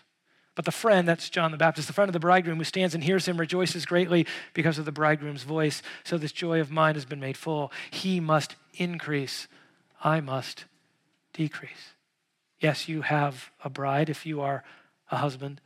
But 0.55 0.65
the 0.65 0.71
friend, 0.71 1.07
that's 1.07 1.29
John 1.29 1.51
the 1.51 1.57
Baptist, 1.57 1.87
the 1.87 1.93
friend 1.93 2.07
of 2.09 2.13
the 2.13 2.19
bridegroom 2.19 2.57
who 2.57 2.63
stands 2.63 2.95
and 2.95 3.03
hears 3.03 3.27
him 3.27 3.37
rejoices 3.37 3.85
greatly 3.85 4.25
because 4.53 4.77
of 4.77 4.85
the 4.85 4.91
bridegroom's 4.91 5.43
voice. 5.43 5.81
So 6.03 6.17
this 6.17 6.31
joy 6.31 6.61
of 6.61 6.71
mine 6.71 6.95
has 6.95 7.03
been 7.03 7.19
made 7.19 7.35
full. 7.35 7.73
He 7.91 8.21
must 8.21 8.55
increase, 8.73 9.47
I 10.01 10.21
must 10.21 10.65
decrease. 11.35 11.93
Yes, 12.59 12.87
you 12.87 13.01
have 13.01 13.51
a 13.63 13.69
bride 13.69 14.09
if 14.09 14.25
you 14.25 14.41
are 14.41 14.63
a 15.11 15.17
husband, 15.17 15.61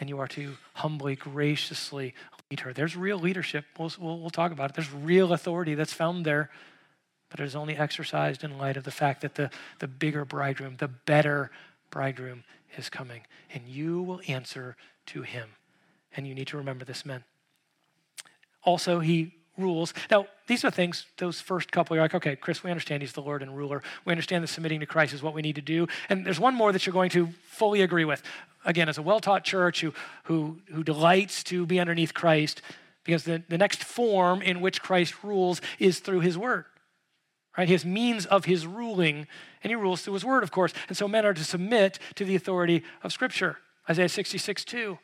and 0.00 0.08
you 0.08 0.18
are 0.18 0.28
to 0.28 0.54
humbly, 0.74 1.16
graciously 1.16 2.14
lead 2.50 2.60
her. 2.60 2.72
There's 2.72 2.96
real 2.96 3.18
leadership. 3.18 3.64
We'll, 3.78 3.92
we'll, 3.98 4.18
we'll, 4.18 4.30
talk 4.30 4.52
about 4.52 4.70
it. 4.70 4.74
There's 4.74 4.92
real 4.92 5.32
authority 5.32 5.74
that's 5.74 5.92
found 5.92 6.24
there, 6.24 6.50
but 7.30 7.40
it 7.40 7.44
is 7.44 7.56
only 7.56 7.76
exercised 7.76 8.42
in 8.42 8.58
light 8.58 8.76
of 8.76 8.84
the 8.84 8.90
fact 8.90 9.22
that 9.22 9.36
the, 9.36 9.50
the 9.78 9.88
bigger 9.88 10.24
bridegroom, 10.24 10.76
the 10.78 10.88
better 10.88 11.50
bridegroom 11.90 12.44
is 12.76 12.88
coming, 12.88 13.22
and 13.52 13.66
you 13.66 14.02
will 14.02 14.20
answer 14.28 14.76
to 15.06 15.22
him. 15.22 15.50
And 16.16 16.26
you 16.26 16.34
need 16.34 16.48
to 16.48 16.56
remember 16.56 16.84
this, 16.84 17.04
men. 17.06 17.24
Also, 18.64 19.00
he 19.00 19.34
rules. 19.58 19.92
Now, 20.10 20.26
these 20.46 20.64
are 20.64 20.70
things, 20.70 21.06
those 21.18 21.40
first 21.40 21.70
couple, 21.70 21.96
you're 21.96 22.04
like, 22.04 22.14
okay, 22.14 22.36
Chris, 22.36 22.62
we 22.62 22.70
understand 22.70 23.02
he's 23.02 23.12
the 23.12 23.22
Lord 23.22 23.42
and 23.42 23.56
ruler. 23.56 23.82
We 24.04 24.12
understand 24.12 24.42
that 24.44 24.48
submitting 24.48 24.80
to 24.80 24.86
Christ 24.86 25.12
is 25.12 25.22
what 25.22 25.34
we 25.34 25.42
need 25.42 25.56
to 25.56 25.62
do. 25.62 25.88
And 26.08 26.24
there's 26.24 26.40
one 26.40 26.54
more 26.54 26.72
that 26.72 26.86
you're 26.86 26.92
going 26.92 27.10
to 27.10 27.28
fully 27.48 27.82
agree 27.82 28.04
with. 28.04 28.22
Again, 28.64 28.88
as 28.88 28.98
a 28.98 29.02
well 29.02 29.20
taught 29.20 29.44
church 29.44 29.80
who, 29.80 29.92
who, 30.24 30.58
who 30.72 30.82
delights 30.82 31.42
to 31.44 31.66
be 31.66 31.80
underneath 31.80 32.14
Christ, 32.14 32.62
because 33.04 33.24
the, 33.24 33.42
the 33.48 33.58
next 33.58 33.82
form 33.84 34.42
in 34.42 34.60
which 34.60 34.82
Christ 34.82 35.22
rules 35.22 35.60
is 35.78 36.00
through 36.00 36.20
his 36.20 36.38
word. 36.38 36.64
Right? 37.56 37.68
His 37.68 37.84
means 37.84 38.26
of 38.26 38.44
his 38.44 38.66
ruling, 38.66 39.26
and 39.62 39.70
he 39.70 39.74
rules 39.74 40.02
through 40.02 40.14
his 40.14 40.24
word, 40.24 40.44
of 40.44 40.52
course. 40.52 40.72
And 40.88 40.96
so 40.96 41.08
men 41.08 41.26
are 41.26 41.34
to 41.34 41.44
submit 41.44 41.98
to 42.14 42.24
the 42.24 42.36
authority 42.36 42.84
of 43.02 43.12
Scripture. 43.12 43.58
Isaiah 43.90 44.08
66, 44.08 44.64
2. 44.64 44.98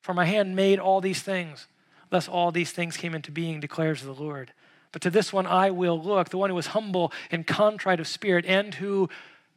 For 0.00 0.14
my 0.14 0.26
hand 0.26 0.54
made 0.54 0.78
all 0.78 1.00
these 1.00 1.22
things. 1.22 1.66
Thus 2.10 2.28
all 2.28 2.52
these 2.52 2.72
things 2.72 2.96
came 2.96 3.14
into 3.14 3.30
being, 3.30 3.60
declares 3.60 4.02
the 4.02 4.12
Lord. 4.12 4.52
But 4.92 5.02
to 5.02 5.10
this 5.10 5.32
one 5.32 5.46
I 5.46 5.70
will 5.70 6.00
look, 6.00 6.28
the 6.28 6.38
one 6.38 6.50
who 6.50 6.58
is 6.58 6.68
humble 6.68 7.12
and 7.30 7.46
contrite 7.46 8.00
of 8.00 8.06
spirit, 8.06 8.44
and 8.46 8.74
who 8.74 9.08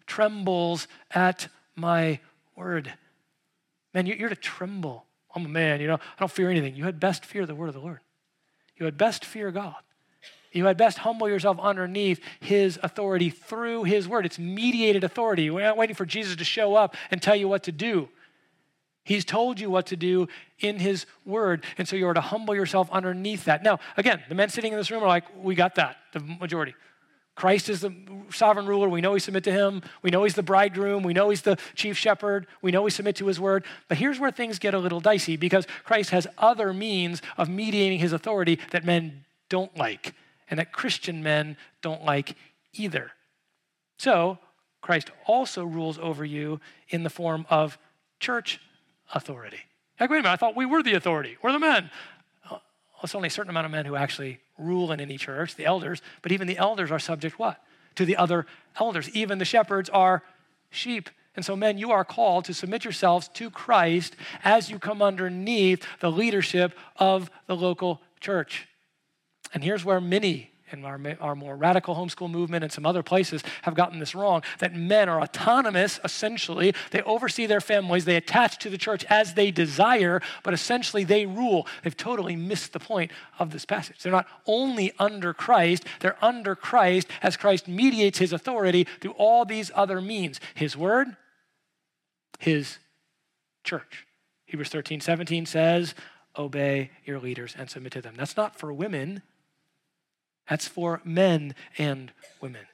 trembles 0.05 0.87
at 1.11 1.47
my 1.75 2.19
word. 2.55 2.93
Man, 3.93 4.05
you're 4.05 4.29
to 4.29 4.35
tremble. 4.35 5.05
I'm 5.35 5.45
a 5.45 5.49
man, 5.49 5.79
you 5.79 5.87
know, 5.87 5.95
I 5.95 6.19
don't 6.19 6.31
fear 6.31 6.49
anything. 6.49 6.75
You 6.75 6.85
had 6.85 6.99
best 6.99 7.23
fear 7.23 7.45
the 7.45 7.55
word 7.55 7.67
of 7.67 7.75
the 7.75 7.79
Lord. 7.79 7.99
You 8.77 8.85
had 8.85 8.97
best 8.97 9.23
fear 9.23 9.51
God. 9.51 9.75
You 10.51 10.65
had 10.65 10.77
best 10.77 10.99
humble 10.99 11.29
yourself 11.29 11.59
underneath 11.59 12.19
his 12.39 12.79
authority 12.81 13.29
through 13.29 13.83
his 13.83 14.07
word. 14.07 14.25
It's 14.25 14.39
mediated 14.39 15.03
authority. 15.03 15.49
We're 15.49 15.61
not 15.61 15.77
waiting 15.77 15.95
for 15.95 16.05
Jesus 16.05 16.35
to 16.37 16.43
show 16.43 16.75
up 16.75 16.95
and 17.11 17.21
tell 17.21 17.35
you 17.35 17.47
what 17.47 17.63
to 17.63 17.71
do. 17.71 18.09
He's 19.09 19.25
told 19.25 19.59
you 19.59 19.71
what 19.71 19.87
to 19.87 19.95
do 19.95 20.27
in 20.59 20.77
His 20.77 21.07
Word. 21.25 21.65
And 21.79 21.87
so 21.87 21.95
you 21.95 22.07
are 22.07 22.13
to 22.13 22.21
humble 22.21 22.53
yourself 22.53 22.91
underneath 22.91 23.45
that. 23.45 23.63
Now, 23.63 23.79
again, 23.97 24.21
the 24.29 24.35
men 24.35 24.49
sitting 24.49 24.71
in 24.71 24.77
this 24.77 24.91
room 24.91 25.01
are 25.01 25.07
like, 25.07 25.23
we 25.35 25.55
got 25.55 25.73
that, 25.75 25.97
the 26.13 26.19
majority. 26.19 26.75
Christ 27.33 27.69
is 27.69 27.81
the 27.81 27.91
sovereign 28.29 28.67
ruler. 28.67 28.87
We 28.87 29.01
know 29.01 29.13
we 29.13 29.19
submit 29.19 29.43
to 29.45 29.51
him. 29.51 29.81
We 30.03 30.11
know 30.11 30.25
he's 30.25 30.35
the 30.35 30.43
bridegroom. 30.43 31.01
We 31.01 31.13
know 31.13 31.31
he's 31.31 31.41
the 31.41 31.57
chief 31.73 31.97
shepherd. 31.97 32.45
We 32.61 32.69
know 32.69 32.83
we 32.83 32.91
submit 32.91 33.15
to 33.15 33.25
his 33.25 33.39
word. 33.39 33.65
But 33.87 33.97
here's 33.97 34.19
where 34.19 34.29
things 34.29 34.59
get 34.59 34.75
a 34.75 34.77
little 34.77 34.99
dicey 34.99 35.37
because 35.37 35.65
Christ 35.83 36.11
has 36.11 36.27
other 36.37 36.71
means 36.71 37.23
of 37.35 37.49
mediating 37.49 37.97
his 37.97 38.13
authority 38.13 38.59
that 38.69 38.85
men 38.85 39.25
don't 39.49 39.75
like 39.75 40.13
and 40.51 40.59
that 40.59 40.71
Christian 40.71 41.23
men 41.23 41.57
don't 41.81 42.05
like 42.05 42.35
either. 42.73 43.09
So, 43.97 44.37
Christ 44.81 45.09
also 45.25 45.65
rules 45.65 45.97
over 45.97 46.23
you 46.23 46.61
in 46.89 47.01
the 47.01 47.09
form 47.09 47.47
of 47.49 47.79
church 48.19 48.59
authority. 49.13 49.59
Wait 49.99 50.07
a 50.07 50.09
minute, 50.09 50.25
I 50.27 50.35
thought 50.35 50.55
we 50.55 50.65
were 50.65 50.81
the 50.81 50.93
authority. 50.93 51.37
We're 51.41 51.51
the 51.51 51.59
men. 51.59 51.89
Well, 52.49 52.61
it's 53.03 53.15
only 53.15 53.27
a 53.27 53.31
certain 53.31 53.49
amount 53.49 53.65
of 53.65 53.71
men 53.71 53.85
who 53.85 53.95
actually 53.95 54.39
rule 54.57 54.91
in 54.91 54.99
any 54.99 55.17
church, 55.17 55.55
the 55.55 55.65
elders, 55.65 56.01
but 56.21 56.31
even 56.31 56.47
the 56.47 56.57
elders 56.57 56.91
are 56.91 56.99
subject 56.99 57.37
what? 57.39 57.61
To 57.95 58.05
the 58.05 58.17
other 58.17 58.45
elders. 58.79 59.09
Even 59.09 59.37
the 59.37 59.45
shepherds 59.45 59.89
are 59.89 60.23
sheep. 60.69 61.09
And 61.35 61.45
so, 61.45 61.55
men, 61.55 61.77
you 61.77 61.91
are 61.91 62.03
called 62.03 62.45
to 62.45 62.53
submit 62.53 62.83
yourselves 62.83 63.29
to 63.29 63.49
Christ 63.49 64.15
as 64.43 64.69
you 64.69 64.79
come 64.79 65.01
underneath 65.01 65.85
the 65.99 66.11
leadership 66.11 66.77
of 66.97 67.29
the 67.47 67.55
local 67.55 68.01
church. 68.19 68.67
And 69.53 69.63
here's 69.63 69.85
where 69.85 70.01
many 70.01 70.48
and 70.71 70.85
our, 70.85 70.99
our 71.19 71.35
more 71.35 71.55
radical 71.55 71.95
homeschool 71.95 72.29
movement 72.29 72.63
and 72.63 72.71
some 72.71 72.85
other 72.85 73.03
places 73.03 73.43
have 73.63 73.75
gotten 73.75 73.99
this 73.99 74.15
wrong 74.15 74.43
that 74.59 74.75
men 74.75 75.09
are 75.09 75.21
autonomous, 75.21 75.99
essentially. 76.03 76.73
They 76.91 77.01
oversee 77.03 77.45
their 77.45 77.61
families, 77.61 78.05
they 78.05 78.15
attach 78.15 78.59
to 78.59 78.69
the 78.69 78.77
church 78.77 79.05
as 79.09 79.33
they 79.33 79.51
desire, 79.51 80.21
but 80.43 80.53
essentially 80.53 81.03
they 81.03 81.25
rule. 81.25 81.67
They've 81.83 81.95
totally 81.95 82.35
missed 82.35 82.73
the 82.73 82.79
point 82.79 83.11
of 83.37 83.51
this 83.51 83.65
passage. 83.65 84.01
They're 84.01 84.11
not 84.11 84.27
only 84.45 84.93
under 84.99 85.33
Christ, 85.33 85.85
they're 85.99 86.23
under 86.23 86.55
Christ 86.55 87.07
as 87.21 87.37
Christ 87.37 87.67
mediates 87.67 88.19
his 88.19 88.33
authority 88.33 88.87
through 89.01 89.11
all 89.11 89.45
these 89.45 89.71
other 89.75 90.01
means 90.01 90.39
his 90.55 90.75
word, 90.75 91.15
his 92.39 92.77
church. 93.63 94.05
Hebrews 94.45 94.69
13, 94.69 94.99
17 94.99 95.45
says, 95.45 95.93
Obey 96.37 96.91
your 97.05 97.19
leaders 97.19 97.55
and 97.57 97.69
submit 97.69 97.91
to 97.93 98.01
them. 98.01 98.15
That's 98.17 98.37
not 98.37 98.57
for 98.57 98.71
women. 98.71 99.21
That's 100.49 100.67
for 100.67 101.01
men 101.03 101.53
and 101.77 102.11
women. 102.41 102.65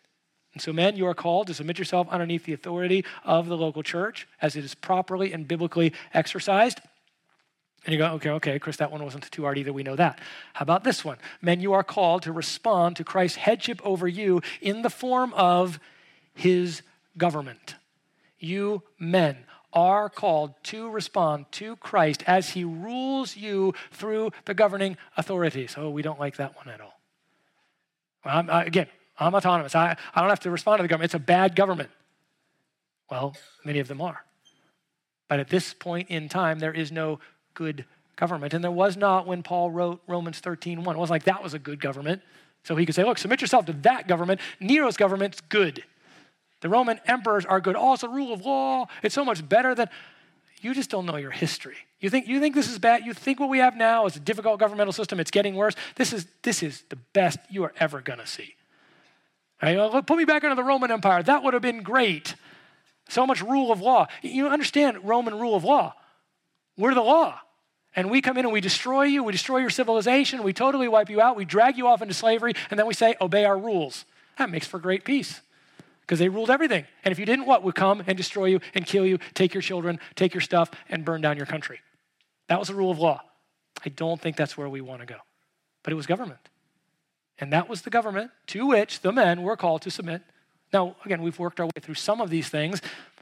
And 0.53 0.61
so, 0.61 0.71
men, 0.71 0.95
you 0.95 1.05
are 1.05 1.13
called 1.13 1.47
to 1.47 1.53
submit 1.53 1.77
yourself 1.77 2.07
underneath 2.09 2.45
the 2.45 2.53
authority 2.53 3.03
of 3.25 3.47
the 3.47 3.57
local 3.57 3.83
church 3.83 4.25
as 4.41 4.55
it 4.55 4.63
is 4.63 4.73
properly 4.73 5.33
and 5.33 5.45
biblically 5.45 5.91
exercised. 6.13 6.79
And 7.85 7.93
you 7.93 7.99
go, 7.99 8.13
okay, 8.13 8.29
okay, 8.31 8.57
Chris, 8.57 8.77
that 8.77 8.91
one 8.91 9.03
wasn't 9.03 9.29
too 9.29 9.43
hard 9.43 9.57
either. 9.57 9.73
We 9.73 9.83
know 9.83 9.97
that. 9.97 10.19
How 10.53 10.63
about 10.63 10.85
this 10.85 11.03
one? 11.03 11.17
Men, 11.41 11.59
you 11.59 11.73
are 11.73 11.83
called 11.83 12.23
to 12.23 12.31
respond 12.31 12.95
to 12.95 13.03
Christ's 13.03 13.37
headship 13.37 13.81
over 13.85 14.07
you 14.07 14.41
in 14.61 14.81
the 14.81 14.89
form 14.89 15.33
of 15.33 15.79
his 16.33 16.81
government. 17.17 17.75
You 18.39 18.81
men 18.97 19.37
are 19.73 20.09
called 20.09 20.53
to 20.63 20.89
respond 20.89 21.47
to 21.51 21.75
Christ 21.75 22.23
as 22.25 22.51
he 22.51 22.63
rules 22.63 23.35
you 23.35 23.73
through 23.91 24.31
the 24.45 24.53
governing 24.53 24.95
authorities. 25.17 25.75
Oh, 25.77 25.89
we 25.89 26.01
don't 26.01 26.19
like 26.19 26.37
that 26.37 26.55
one 26.55 26.69
at 26.69 26.79
all. 26.79 26.94
I'm, 28.25 28.49
I, 28.49 28.63
again, 28.65 28.87
I'm 29.17 29.33
autonomous. 29.33 29.75
I, 29.75 29.95
I 30.13 30.21
don't 30.21 30.29
have 30.29 30.39
to 30.41 30.51
respond 30.51 30.79
to 30.79 30.83
the 30.83 30.87
government. 30.87 31.05
It's 31.05 31.13
a 31.13 31.19
bad 31.19 31.55
government. 31.55 31.89
Well, 33.09 33.35
many 33.63 33.79
of 33.79 33.87
them 33.87 34.01
are. 34.01 34.23
But 35.27 35.39
at 35.39 35.49
this 35.49 35.73
point 35.73 36.09
in 36.09 36.29
time, 36.29 36.59
there 36.59 36.73
is 36.73 36.91
no 36.91 37.19
good 37.53 37.85
government. 38.15 38.53
And 38.53 38.63
there 38.63 38.71
was 38.71 38.97
not 38.97 39.27
when 39.27 39.43
Paul 39.43 39.71
wrote 39.71 40.01
Romans 40.07 40.39
13 40.39 40.83
1. 40.83 40.95
It 40.95 40.99
wasn't 40.99 41.11
like 41.11 41.23
that 41.23 41.43
was 41.43 41.53
a 41.53 41.59
good 41.59 41.79
government. 41.79 42.21
So 42.63 42.75
he 42.75 42.85
could 42.85 42.95
say, 42.95 43.03
look, 43.03 43.17
submit 43.17 43.41
yourself 43.41 43.65
to 43.67 43.73
that 43.73 44.07
government. 44.07 44.41
Nero's 44.59 44.97
government's 44.97 45.39
good. 45.39 45.83
The 46.61 46.69
Roman 46.69 46.99
emperors 47.05 47.45
are 47.45 47.59
good. 47.59 47.75
Also, 47.75 48.07
rule 48.07 48.33
of 48.33 48.43
law. 48.43 48.87
It's 49.03 49.13
so 49.13 49.23
much 49.23 49.47
better 49.47 49.75
than. 49.75 49.87
You 50.65 50.73
just 50.73 50.89
don't 50.89 51.05
know 51.05 51.17
your 51.17 51.29
history. 51.29 51.75
You 51.99 52.09
think, 52.09 52.27
you 52.27 52.39
think 52.39 52.55
this 52.55 52.71
is 52.71 52.79
bad? 52.79 53.05
You 53.05 53.13
think 53.13 53.39
what 53.39 53.49
we 53.49 53.59
have 53.59 53.77
now 53.77 54.07
is 54.07 54.15
a 54.15 54.19
difficult 54.19 54.59
governmental 54.59 54.93
system, 54.93 55.19
it's 55.19 55.29
getting 55.29 55.53
worse? 55.53 55.75
This 55.95 56.11
is, 56.11 56.25
this 56.41 56.63
is 56.63 56.83
the 56.89 56.95
best 56.95 57.37
you 57.51 57.63
are 57.65 57.73
ever 57.79 58.01
going 58.01 58.17
to 58.17 58.25
see. 58.25 58.55
Right? 59.61 59.77
Put 60.07 60.17
me 60.17 60.25
back 60.25 60.43
under 60.43 60.55
the 60.55 60.63
Roman 60.63 60.89
Empire. 60.89 61.21
That 61.21 61.43
would 61.43 61.53
have 61.53 61.61
been 61.61 61.83
great. 61.83 62.33
So 63.09 63.27
much 63.27 63.43
rule 63.43 63.71
of 63.71 63.79
law. 63.79 64.07
You 64.23 64.47
understand 64.47 65.03
Roman 65.03 65.35
rule 65.35 65.53
of 65.53 65.63
law. 65.63 65.93
We're 66.75 66.95
the 66.95 67.01
law. 67.01 67.39
And 67.95 68.09
we 68.09 68.19
come 68.23 68.35
in 68.39 68.45
and 68.45 68.51
we 68.51 68.59
destroy 68.59 69.03
you, 69.03 69.23
we 69.23 69.33
destroy 69.33 69.59
your 69.59 69.69
civilization, 69.69 70.41
we 70.41 70.51
totally 70.51 70.87
wipe 70.87 71.11
you 71.11 71.21
out, 71.21 71.35
we 71.35 71.45
drag 71.45 71.77
you 71.77 71.85
off 71.85 72.01
into 72.01 72.15
slavery, 72.15 72.53
and 72.71 72.79
then 72.79 72.87
we 72.87 72.95
say, 72.95 73.13
obey 73.21 73.45
our 73.45 73.57
rules. 73.57 74.03
That 74.39 74.49
makes 74.49 74.65
for 74.65 74.79
great 74.79 75.03
peace 75.03 75.41
because 76.05 76.19
they 76.19 76.29
ruled 76.29 76.51
everything. 76.51 76.85
And 77.03 77.11
if 77.11 77.19
you 77.19 77.25
didn't, 77.25 77.45
what 77.45 77.63
would 77.63 77.75
come 77.75 78.03
and 78.05 78.15
destroy 78.15 78.45
you 78.45 78.59
and 78.75 78.85
kill 78.85 79.05
you, 79.05 79.17
take 79.33 79.53
your 79.53 79.61
children, 79.61 79.99
take 80.15 80.33
your 80.33 80.41
stuff, 80.41 80.69
and 80.87 81.03
burn 81.03 81.21
down 81.21 81.37
your 81.37 81.47
country? 81.47 81.79
That 82.47 82.59
was 82.59 82.67
the 82.67 82.75
rule 82.75 82.91
of 82.91 82.99
law. 82.99 83.21
I 83.83 83.89
don't 83.89 84.21
think 84.21 84.35
that's 84.35 84.57
where 84.57 84.69
we 84.69 84.81
want 84.81 85.01
to 85.01 85.07
go. 85.07 85.17
But 85.83 85.93
it 85.93 85.95
was 85.95 86.05
government. 86.05 86.49
And 87.39 87.51
that 87.53 87.67
was 87.67 87.81
the 87.81 87.89
government 87.89 88.31
to 88.47 88.67
which 88.67 89.01
the 89.01 89.11
men 89.11 89.41
were 89.41 89.57
called 89.57 89.81
to 89.83 89.91
submit. 89.91 90.21
Now, 90.71 90.95
again, 91.05 91.21
we've 91.21 91.39
worked 91.39 91.59
our 91.59 91.65
way 91.65 91.81
through 91.81 91.95
some 91.95 92.21
of 92.21 92.29
these 92.29 92.49
things. 92.49 92.81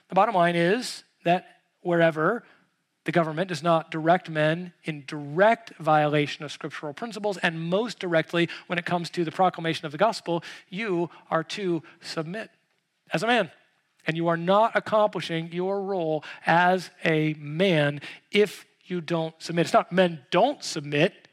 The 0.10 0.16
bottom 0.16 0.36
line 0.36 0.56
is 0.56 1.04
that 1.24 1.46
wherever 1.82 2.44
the 3.06 3.12
government 3.12 3.50
does 3.50 3.64
not 3.64 3.92
direct 3.92 4.30
men 4.30 4.74
in 4.84 5.04
direct 5.08 5.74
violation 5.78 6.46
of 6.46 6.52
scriptural 6.52 6.94
principles, 6.94 7.38
and 7.38 7.60
most 7.60 8.00
directly 8.00 8.50
when 8.68 8.80
it 8.80 8.86
comes 8.86 9.10
to 9.12 9.26
the 9.26 9.32
proclamation 9.32 9.86
of 9.86 9.92
the 9.92 9.98
gospel, 9.98 10.44
you 10.70 11.10
are 11.30 11.44
to 11.44 11.84
submit 12.02 12.50
as 13.14 13.24
a 13.24 13.28
man. 13.28 13.52
And 14.06 14.18
you 14.18 14.28
are 14.28 14.36
not 14.36 14.76
accomplishing 14.76 15.54
your 15.54 15.82
role 15.82 16.26
as 16.46 16.90
a 17.06 17.36
man 17.36 18.02
if 18.32 18.66
you 18.84 19.00
don't 19.00 19.34
submit. 19.42 19.68
It's 19.68 19.74
not 19.74 19.94
men 19.94 20.20
don't 20.30 20.62
submit. 20.62 21.30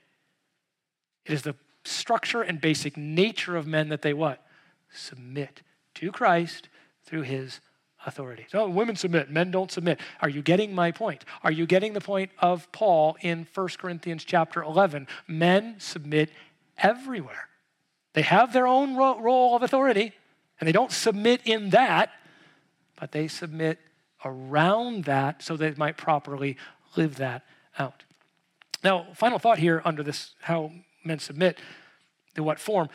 It 1.26 1.32
is 1.32 1.42
the 1.42 1.56
structure 1.84 2.42
and 2.42 2.60
basic 2.60 2.96
nature 2.96 3.56
of 3.56 3.66
men 3.66 3.88
that 3.88 4.02
they 4.02 4.12
what? 4.12 4.46
Submit 4.92 5.62
to 5.94 6.12
Christ 6.12 6.68
through 7.04 7.22
his 7.22 7.60
authority. 8.06 8.46
So 8.48 8.68
women 8.68 8.96
submit, 8.96 9.30
men 9.30 9.50
don't 9.50 9.70
submit. 9.70 9.98
Are 10.20 10.28
you 10.28 10.42
getting 10.42 10.74
my 10.74 10.92
point? 10.92 11.24
Are 11.42 11.52
you 11.52 11.66
getting 11.66 11.92
the 11.92 12.00
point 12.00 12.30
of 12.38 12.70
Paul 12.72 13.16
in 13.20 13.46
1 13.52 13.68
Corinthians 13.78 14.24
chapter 14.24 14.62
11? 14.62 15.08
Men 15.26 15.76
submit 15.78 16.30
everywhere. 16.78 17.48
They 18.12 18.22
have 18.22 18.52
their 18.52 18.66
own 18.66 18.96
role 18.96 19.54
of 19.54 19.62
authority, 19.62 20.12
and 20.60 20.68
they 20.68 20.72
don't 20.72 20.92
submit 20.92 21.40
in 21.44 21.70
that, 21.70 22.10
but 22.98 23.12
they 23.12 23.26
submit 23.26 23.78
around 24.24 25.04
that 25.04 25.42
so 25.42 25.56
they 25.56 25.72
might 25.72 25.96
properly 25.96 26.56
live 26.96 27.16
that 27.16 27.42
out. 27.78 28.04
Now, 28.84 29.06
final 29.14 29.38
thought 29.38 29.58
here 29.58 29.80
under 29.84 30.02
this 30.02 30.34
how 30.42 30.72
men 31.02 31.18
submit, 31.18 31.58
in 32.36 32.44
what 32.44 32.60
form? 32.60 32.88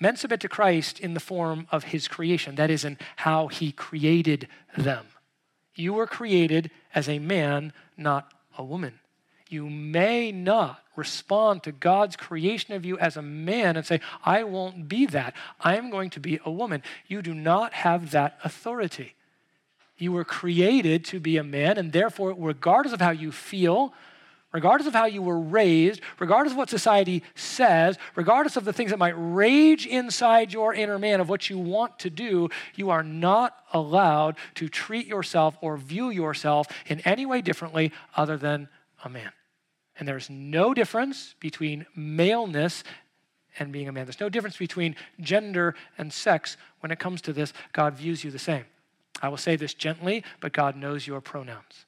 Men 0.00 0.16
submit 0.16 0.40
to 0.40 0.48
Christ 0.48 0.98
in 0.98 1.12
the 1.12 1.20
form 1.20 1.66
of 1.70 1.84
his 1.84 2.08
creation, 2.08 2.54
that 2.54 2.70
is, 2.70 2.84
in 2.84 2.98
how 3.16 3.48
he 3.48 3.70
created 3.70 4.48
them. 4.76 5.06
You 5.74 5.92
were 5.92 6.06
created 6.06 6.70
as 6.94 7.08
a 7.08 7.18
man, 7.18 7.72
not 7.96 8.32
a 8.56 8.64
woman. 8.64 8.98
You 9.50 9.68
may 9.68 10.32
not 10.32 10.82
respond 10.96 11.62
to 11.64 11.72
God's 11.72 12.16
creation 12.16 12.74
of 12.74 12.84
you 12.84 12.98
as 12.98 13.16
a 13.16 13.22
man 13.22 13.76
and 13.76 13.86
say, 13.86 14.00
I 14.24 14.44
won't 14.44 14.88
be 14.88 15.06
that. 15.06 15.34
I'm 15.60 15.90
going 15.90 16.10
to 16.10 16.20
be 16.20 16.40
a 16.44 16.50
woman. 16.50 16.82
You 17.08 17.22
do 17.22 17.34
not 17.34 17.72
have 17.72 18.10
that 18.10 18.38
authority. 18.44 19.14
You 19.98 20.12
were 20.12 20.24
created 20.24 21.04
to 21.06 21.20
be 21.20 21.36
a 21.36 21.44
man, 21.44 21.76
and 21.78 21.92
therefore, 21.92 22.34
regardless 22.36 22.94
of 22.94 23.00
how 23.00 23.10
you 23.10 23.32
feel, 23.32 23.92
regardless 24.52 24.86
of 24.86 24.94
how 24.94 25.04
you 25.04 25.22
were 25.22 25.38
raised, 25.38 26.00
regardless 26.18 26.52
of 26.52 26.58
what 26.58 26.70
society 26.70 27.22
says, 27.34 27.98
regardless 28.16 28.56
of 28.56 28.64
the 28.64 28.72
things 28.72 28.90
that 28.90 28.98
might 28.98 29.14
rage 29.16 29.86
inside 29.86 30.52
your 30.52 30.74
inner 30.74 30.98
man 30.98 31.20
of 31.20 31.28
what 31.28 31.50
you 31.50 31.58
want 31.58 31.98
to 31.98 32.10
do, 32.10 32.48
you 32.74 32.90
are 32.90 33.02
not 33.02 33.56
allowed 33.72 34.36
to 34.54 34.68
treat 34.68 35.06
yourself 35.06 35.56
or 35.60 35.76
view 35.76 36.10
yourself 36.10 36.66
in 36.86 37.00
any 37.00 37.26
way 37.26 37.40
differently 37.40 37.92
other 38.16 38.36
than 38.36 38.68
a 39.04 39.08
man. 39.08 39.32
And 40.00 40.08
there's 40.08 40.28
no 40.28 40.74
difference 40.74 41.36
between 41.38 41.86
maleness 41.94 42.82
and 43.60 43.70
being 43.70 43.86
a 43.86 43.92
man. 43.92 44.06
There's 44.06 44.18
no 44.18 44.28
difference 44.28 44.56
between 44.56 44.96
gender 45.20 45.76
and 45.96 46.12
sex 46.12 46.56
when 46.80 46.90
it 46.90 46.98
comes 46.98 47.20
to 47.22 47.32
this. 47.32 47.52
God 47.72 47.94
views 47.94 48.24
you 48.24 48.32
the 48.32 48.38
same. 48.40 48.64
I 49.22 49.28
will 49.28 49.36
say 49.36 49.54
this 49.54 49.74
gently, 49.74 50.24
but 50.40 50.52
God 50.52 50.74
knows 50.74 51.06
your 51.06 51.20
pronouns 51.20 51.84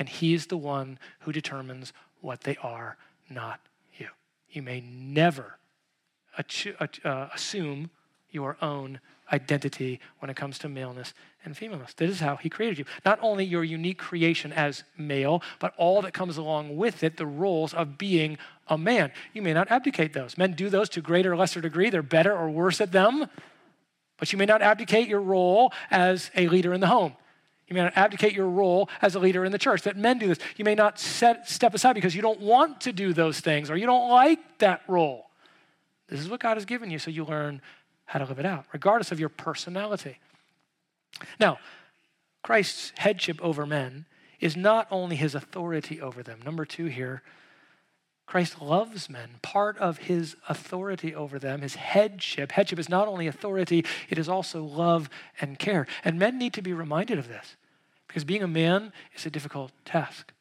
and 0.00 0.08
He's 0.08 0.46
the 0.46 0.56
one 0.56 0.98
who 1.20 1.30
determines 1.32 1.92
what 2.22 2.40
they 2.40 2.56
are, 2.62 2.96
not 3.28 3.60
you. 3.98 4.08
You 4.50 4.62
may 4.62 4.80
never 4.80 5.58
uh, 6.38 7.28
assume 7.34 7.90
your 8.30 8.56
own 8.62 9.00
identity 9.32 10.00
when 10.18 10.30
it 10.30 10.36
comes 10.36 10.58
to 10.58 10.68
maleness 10.68 11.14
and 11.44 11.56
femaleness. 11.56 11.94
This 11.94 12.10
is 12.10 12.20
how 12.20 12.36
He 12.36 12.48
created 12.48 12.78
you. 12.78 12.84
Not 13.04 13.18
only 13.22 13.44
your 13.44 13.64
unique 13.64 13.98
creation 13.98 14.52
as 14.52 14.84
male, 14.98 15.42
but 15.58 15.74
all 15.76 16.02
that 16.02 16.12
comes 16.12 16.36
along 16.36 16.76
with 16.76 17.02
it, 17.02 17.16
the 17.16 17.26
roles 17.26 17.72
of 17.72 17.98
being 17.98 18.38
a 18.68 18.76
man. 18.76 19.12
You 19.32 19.42
may 19.42 19.52
not 19.52 19.70
abdicate 19.70 20.12
those. 20.12 20.36
Men 20.36 20.52
do 20.52 20.68
those 20.68 20.88
to 20.90 21.00
greater 21.00 21.32
or 21.32 21.36
lesser 21.36 21.60
degree. 21.60 21.90
They're 21.90 22.02
better 22.02 22.36
or 22.36 22.50
worse 22.50 22.80
at 22.80 22.92
them. 22.92 23.26
But 24.18 24.32
you 24.32 24.38
may 24.38 24.46
not 24.46 24.62
abdicate 24.62 25.08
your 25.08 25.20
role 25.20 25.72
as 25.90 26.30
a 26.36 26.48
leader 26.48 26.74
in 26.74 26.80
the 26.80 26.86
home. 26.86 27.14
You 27.68 27.74
may 27.74 27.82
not 27.82 27.96
abdicate 27.96 28.34
your 28.34 28.48
role 28.48 28.90
as 29.00 29.14
a 29.14 29.20
leader 29.20 29.44
in 29.44 29.52
the 29.52 29.58
church. 29.58 29.82
That 29.82 29.96
men 29.96 30.18
do 30.18 30.26
this. 30.26 30.38
You 30.56 30.64
may 30.64 30.74
not 30.74 30.98
set, 30.98 31.48
step 31.48 31.72
aside 31.72 31.94
because 31.94 32.16
you 32.16 32.20
don't 32.20 32.40
want 32.40 32.80
to 32.82 32.92
do 32.92 33.12
those 33.12 33.40
things 33.40 33.70
or 33.70 33.76
you 33.76 33.86
don't 33.86 34.10
like 34.10 34.40
that 34.58 34.82
role. 34.88 35.30
This 36.08 36.20
is 36.20 36.28
what 36.28 36.40
God 36.40 36.56
has 36.56 36.64
given 36.64 36.90
you, 36.90 36.98
so 36.98 37.10
you 37.10 37.24
learn 37.24 37.62
how 38.10 38.18
to 38.18 38.24
live 38.24 38.40
it 38.40 38.46
out, 38.46 38.64
regardless 38.72 39.12
of 39.12 39.20
your 39.20 39.28
personality. 39.28 40.18
Now, 41.38 41.60
Christ's 42.42 42.92
headship 42.96 43.40
over 43.40 43.66
men 43.66 44.06
is 44.40 44.56
not 44.56 44.88
only 44.90 45.14
his 45.14 45.36
authority 45.36 46.00
over 46.00 46.20
them. 46.20 46.40
Number 46.44 46.64
two 46.64 46.86
here, 46.86 47.22
Christ 48.26 48.60
loves 48.60 49.08
men. 49.08 49.36
Part 49.42 49.78
of 49.78 49.98
his 49.98 50.34
authority 50.48 51.14
over 51.14 51.38
them, 51.38 51.60
his 51.60 51.76
headship, 51.76 52.50
headship 52.50 52.80
is 52.80 52.88
not 52.88 53.06
only 53.06 53.28
authority, 53.28 53.84
it 54.08 54.18
is 54.18 54.28
also 54.28 54.64
love 54.64 55.08
and 55.40 55.56
care. 55.56 55.86
And 56.04 56.18
men 56.18 56.36
need 56.36 56.52
to 56.54 56.62
be 56.62 56.72
reminded 56.72 57.16
of 57.16 57.28
this. 57.28 57.54
Because 58.08 58.24
being 58.24 58.42
a 58.42 58.48
man 58.48 58.92
is 59.14 59.24
a 59.24 59.30
difficult 59.30 59.70
task. 59.84 60.32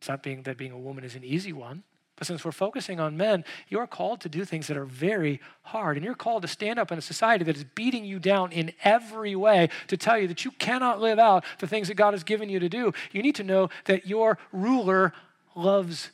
It's 0.00 0.08
not 0.08 0.24
being 0.24 0.42
that 0.42 0.56
being 0.56 0.72
a 0.72 0.78
woman 0.78 1.04
is 1.04 1.14
an 1.14 1.22
easy 1.22 1.52
one. 1.52 1.84
But 2.16 2.26
since 2.26 2.44
we're 2.44 2.52
focusing 2.52 2.98
on 2.98 3.16
men, 3.16 3.44
you're 3.68 3.86
called 3.86 4.20
to 4.22 4.28
do 4.28 4.44
things 4.44 4.66
that 4.68 4.76
are 4.76 4.86
very 4.86 5.40
hard. 5.62 5.96
And 5.96 6.04
you're 6.04 6.14
called 6.14 6.42
to 6.42 6.48
stand 6.48 6.78
up 6.78 6.90
in 6.90 6.98
a 6.98 7.02
society 7.02 7.44
that 7.44 7.56
is 7.56 7.64
beating 7.64 8.04
you 8.04 8.18
down 8.18 8.52
in 8.52 8.72
every 8.82 9.36
way 9.36 9.68
to 9.88 9.96
tell 9.96 10.18
you 10.18 10.26
that 10.28 10.44
you 10.44 10.50
cannot 10.52 11.00
live 11.00 11.18
out 11.18 11.44
the 11.58 11.66
things 11.66 11.88
that 11.88 11.94
God 11.94 12.14
has 12.14 12.24
given 12.24 12.48
you 12.48 12.58
to 12.58 12.68
do. 12.68 12.92
You 13.12 13.22
need 13.22 13.34
to 13.36 13.44
know 13.44 13.68
that 13.84 14.06
your 14.06 14.38
ruler 14.50 15.12
loves 15.54 16.10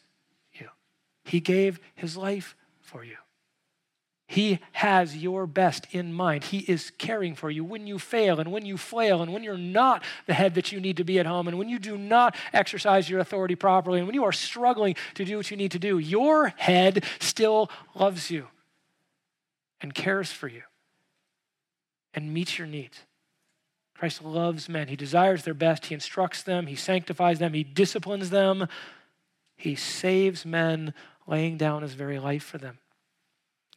you, 0.54 0.68
He 1.24 1.40
gave 1.40 1.78
His 1.94 2.16
life 2.16 2.56
for 2.80 3.04
you. 3.04 3.16
He 4.32 4.60
has 4.72 5.14
your 5.14 5.46
best 5.46 5.86
in 5.90 6.14
mind. 6.14 6.44
He 6.44 6.60
is 6.60 6.90
caring 6.96 7.34
for 7.34 7.50
you 7.50 7.64
when 7.64 7.86
you 7.86 7.98
fail 7.98 8.40
and 8.40 8.50
when 8.50 8.64
you 8.64 8.78
flail 8.78 9.20
and 9.20 9.30
when 9.30 9.44
you're 9.44 9.58
not 9.58 10.02
the 10.24 10.32
head 10.32 10.54
that 10.54 10.72
you 10.72 10.80
need 10.80 10.96
to 10.96 11.04
be 11.04 11.18
at 11.18 11.26
home 11.26 11.48
and 11.48 11.58
when 11.58 11.68
you 11.68 11.78
do 11.78 11.98
not 11.98 12.34
exercise 12.54 13.10
your 13.10 13.20
authority 13.20 13.56
properly 13.56 13.98
and 13.98 14.08
when 14.08 14.14
you 14.14 14.24
are 14.24 14.32
struggling 14.32 14.96
to 15.16 15.26
do 15.26 15.36
what 15.36 15.50
you 15.50 15.58
need 15.58 15.72
to 15.72 15.78
do. 15.78 15.98
Your 15.98 16.48
head 16.56 17.04
still 17.20 17.70
loves 17.94 18.30
you 18.30 18.46
and 19.82 19.92
cares 19.92 20.32
for 20.32 20.48
you 20.48 20.62
and 22.14 22.32
meets 22.32 22.56
your 22.56 22.66
needs. 22.66 23.00
Christ 23.94 24.24
loves 24.24 24.66
men. 24.66 24.88
He 24.88 24.96
desires 24.96 25.44
their 25.44 25.52
best. 25.52 25.84
He 25.84 25.94
instructs 25.94 26.42
them. 26.42 26.68
He 26.68 26.74
sanctifies 26.74 27.38
them. 27.38 27.52
He 27.52 27.64
disciplines 27.64 28.30
them. 28.30 28.66
He 29.58 29.74
saves 29.74 30.46
men, 30.46 30.94
laying 31.26 31.58
down 31.58 31.82
his 31.82 31.92
very 31.92 32.18
life 32.18 32.44
for 32.44 32.56
them. 32.56 32.78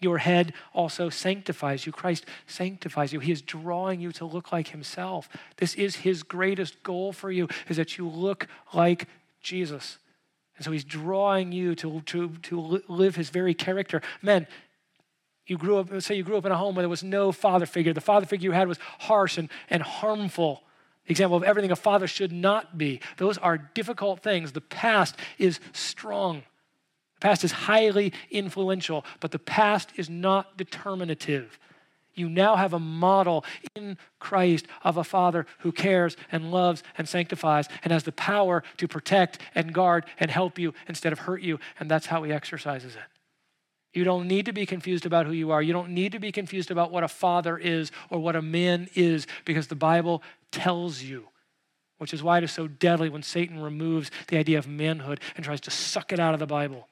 Your 0.01 0.17
head 0.17 0.53
also 0.73 1.09
sanctifies 1.09 1.85
you. 1.85 1.91
Christ 1.91 2.25
sanctifies 2.47 3.13
you. 3.13 3.19
He 3.19 3.31
is 3.31 3.41
drawing 3.41 4.01
you 4.01 4.11
to 4.13 4.25
look 4.25 4.51
like 4.51 4.69
himself. 4.69 5.29
This 5.57 5.73
is 5.75 5.97
his 5.97 6.21
greatest 6.21 6.83
goal 6.83 7.13
for 7.13 7.31
you 7.31 7.47
is 7.69 7.77
that 7.77 7.97
you 7.97 8.07
look 8.07 8.47
like 8.73 9.07
Jesus. 9.41 9.97
And 10.57 10.65
so 10.65 10.71
he's 10.71 10.83
drawing 10.83 11.51
you 11.51 11.75
to, 11.75 12.01
to, 12.01 12.29
to 12.43 12.81
live 12.87 13.15
his 13.15 13.29
very 13.29 13.53
character. 13.53 14.01
Men, 14.21 14.47
you 15.47 15.57
grew 15.57 15.77
up, 15.77 16.01
say 16.01 16.15
you 16.15 16.23
grew 16.23 16.37
up 16.37 16.45
in 16.45 16.51
a 16.51 16.57
home 16.57 16.75
where 16.75 16.83
there 16.83 16.89
was 16.89 17.03
no 17.03 17.31
father 17.31 17.65
figure. 17.65 17.93
The 17.93 18.01
father 18.01 18.25
figure 18.25 18.49
you 18.49 18.51
had 18.51 18.67
was 18.67 18.79
harsh 18.99 19.37
and, 19.37 19.49
and 19.69 19.81
harmful. 19.81 20.63
example 21.07 21.37
of 21.37 21.43
everything 21.43 21.71
a 21.71 21.75
father 21.75 22.07
should 22.07 22.31
not 22.31 22.77
be. 22.77 22.99
Those 23.17 23.37
are 23.37 23.57
difficult 23.57 24.21
things. 24.21 24.51
The 24.51 24.61
past 24.61 25.15
is 25.37 25.59
strong. 25.71 26.43
The 27.15 27.27
past 27.27 27.43
is 27.43 27.51
highly 27.51 28.13
influential, 28.29 29.05
but 29.19 29.31
the 29.31 29.39
past 29.39 29.91
is 29.95 30.09
not 30.09 30.57
determinative. 30.57 31.59
You 32.13 32.29
now 32.29 32.55
have 32.55 32.73
a 32.73 32.79
model 32.79 33.43
in 33.75 33.97
Christ 34.19 34.67
of 34.83 34.97
a 34.97 35.03
father 35.03 35.45
who 35.59 35.71
cares 35.71 36.15
and 36.31 36.51
loves 36.51 36.81
and 36.97 37.07
sanctifies 37.07 37.67
and 37.83 37.91
has 37.91 38.03
the 38.03 38.13
power 38.13 38.63
to 38.77 38.87
protect 38.87 39.39
and 39.53 39.73
guard 39.73 40.05
and 40.19 40.31
help 40.31 40.57
you 40.57 40.73
instead 40.87 41.13
of 41.13 41.19
hurt 41.19 41.41
you, 41.41 41.59
and 41.79 41.91
that's 41.91 42.05
how 42.05 42.23
he 42.23 42.31
exercises 42.31 42.95
it. 42.95 43.01
You 43.93 44.03
don't 44.03 44.27
need 44.27 44.45
to 44.45 44.53
be 44.53 44.65
confused 44.65 45.05
about 45.05 45.25
who 45.25 45.31
you 45.31 45.51
are. 45.51 45.61
You 45.61 45.71
don't 45.71 45.91
need 45.91 46.11
to 46.11 46.19
be 46.19 46.31
confused 46.31 46.69
about 46.69 46.91
what 46.91 47.03
a 47.03 47.07
father 47.07 47.57
is 47.57 47.91
or 48.09 48.19
what 48.19 48.35
a 48.35 48.41
man 48.41 48.89
is 48.93 49.25
because 49.45 49.67
the 49.67 49.75
Bible 49.75 50.21
tells 50.51 51.01
you, 51.01 51.29
which 51.97 52.13
is 52.13 52.21
why 52.21 52.37
it 52.37 52.43
is 52.43 52.51
so 52.51 52.67
deadly 52.67 53.07
when 53.07 53.23
Satan 53.23 53.61
removes 53.61 54.11
the 54.27 54.37
idea 54.37 54.57
of 54.57 54.67
manhood 54.67 55.21
and 55.35 55.45
tries 55.45 55.61
to 55.61 55.71
suck 55.71 56.11
it 56.11 56.19
out 56.19 56.33
of 56.33 56.41
the 56.41 56.45
Bible. 56.45 56.89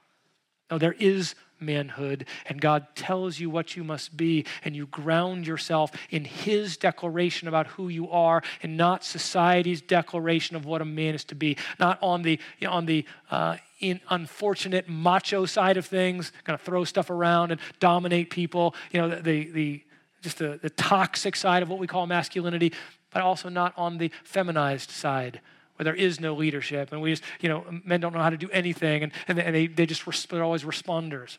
No, 0.72 0.78
there 0.78 0.94
is 0.94 1.36
manhood, 1.60 2.26
and 2.46 2.60
God 2.60 2.88
tells 2.96 3.40
you 3.40 3.50
what 3.50 3.76
you 3.76 3.84
must 3.84 4.16
be, 4.16 4.46
and 4.64 4.76
you 4.76 4.88
ground 4.88 5.48
yourself 5.48 5.92
in 6.10 6.26
His 6.26 6.78
declaration 6.78 7.48
about 7.48 7.68
who 7.68 7.90
you 7.90 8.10
are, 8.10 8.44
and 8.62 8.78
not 8.78 9.04
society's 9.04 9.82
declaration 9.82 10.56
of 10.56 10.66
what 10.66 10.82
a 10.82 10.86
man 10.86 11.16
is 11.16 11.24
to 11.26 11.36
be. 11.36 11.58
Not 11.80 11.98
on 12.02 12.22
the 12.22 12.40
you 12.60 12.68
know, 12.68 12.74
on 12.74 12.86
the 12.86 13.06
uh, 13.32 13.58
in 13.80 14.00
unfortunate 14.10 14.88
macho 14.88 15.46
side 15.46 15.78
of 15.78 15.86
things, 15.86 16.32
kind 16.44 16.56
of 16.56 16.62
throw 16.62 16.84
stuff 16.84 17.10
around 17.10 17.52
and 17.52 17.60
dominate 17.80 18.30
people. 18.30 18.76
You 18.92 19.02
know, 19.02 19.10
the 19.10 19.52
the, 19.52 19.84
just 20.22 20.38
the, 20.38 20.60
the 20.62 20.70
toxic 20.70 21.36
side 21.36 21.64
of 21.64 21.70
what 21.70 21.80
we 21.80 21.88
call 21.88 22.08
masculinity, 22.08 22.74
but 23.12 23.22
also 23.22 23.50
not 23.50 23.74
on 23.78 23.98
the 23.98 24.12
feminized 24.24 24.92
side 24.92 25.42
where 25.76 25.84
there 25.84 25.96
is 25.96 26.20
no 26.20 26.34
leadership 26.34 26.92
and 26.92 27.02
we 27.02 27.12
just, 27.12 27.24
you 27.42 27.50
know, 27.50 27.66
men 27.84 28.00
don't 28.00 28.14
know 28.14 28.22
how 28.22 28.30
to 28.30 28.38
do 28.38 28.50
anything 28.52 29.04
and, 29.04 29.12
and 29.28 29.38
they, 29.56 29.68
they 29.68 29.86
just, 29.86 30.30
they're 30.30 30.44
always 30.44 30.64
responders. 30.64 31.38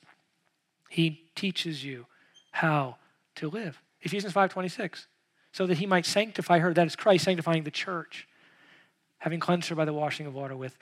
He 0.90 1.24
teaches 1.34 1.84
you 1.84 2.06
how 2.52 2.96
to 3.36 3.48
live. 3.48 3.80
Ephesians 4.02 4.32
5.26, 4.32 5.06
so 5.52 5.66
that 5.66 5.78
he 5.78 5.86
might 5.86 6.06
sanctify 6.06 6.58
her, 6.58 6.74
that 6.74 6.86
is 6.86 6.96
Christ 6.96 7.24
sanctifying 7.24 7.64
the 7.64 7.70
church, 7.70 8.28
having 9.18 9.40
cleansed 9.40 9.68
her 9.70 9.74
by 9.74 9.84
the 9.84 9.92
washing 9.92 10.26
of 10.26 10.34
water 10.34 10.56
with 10.56 10.76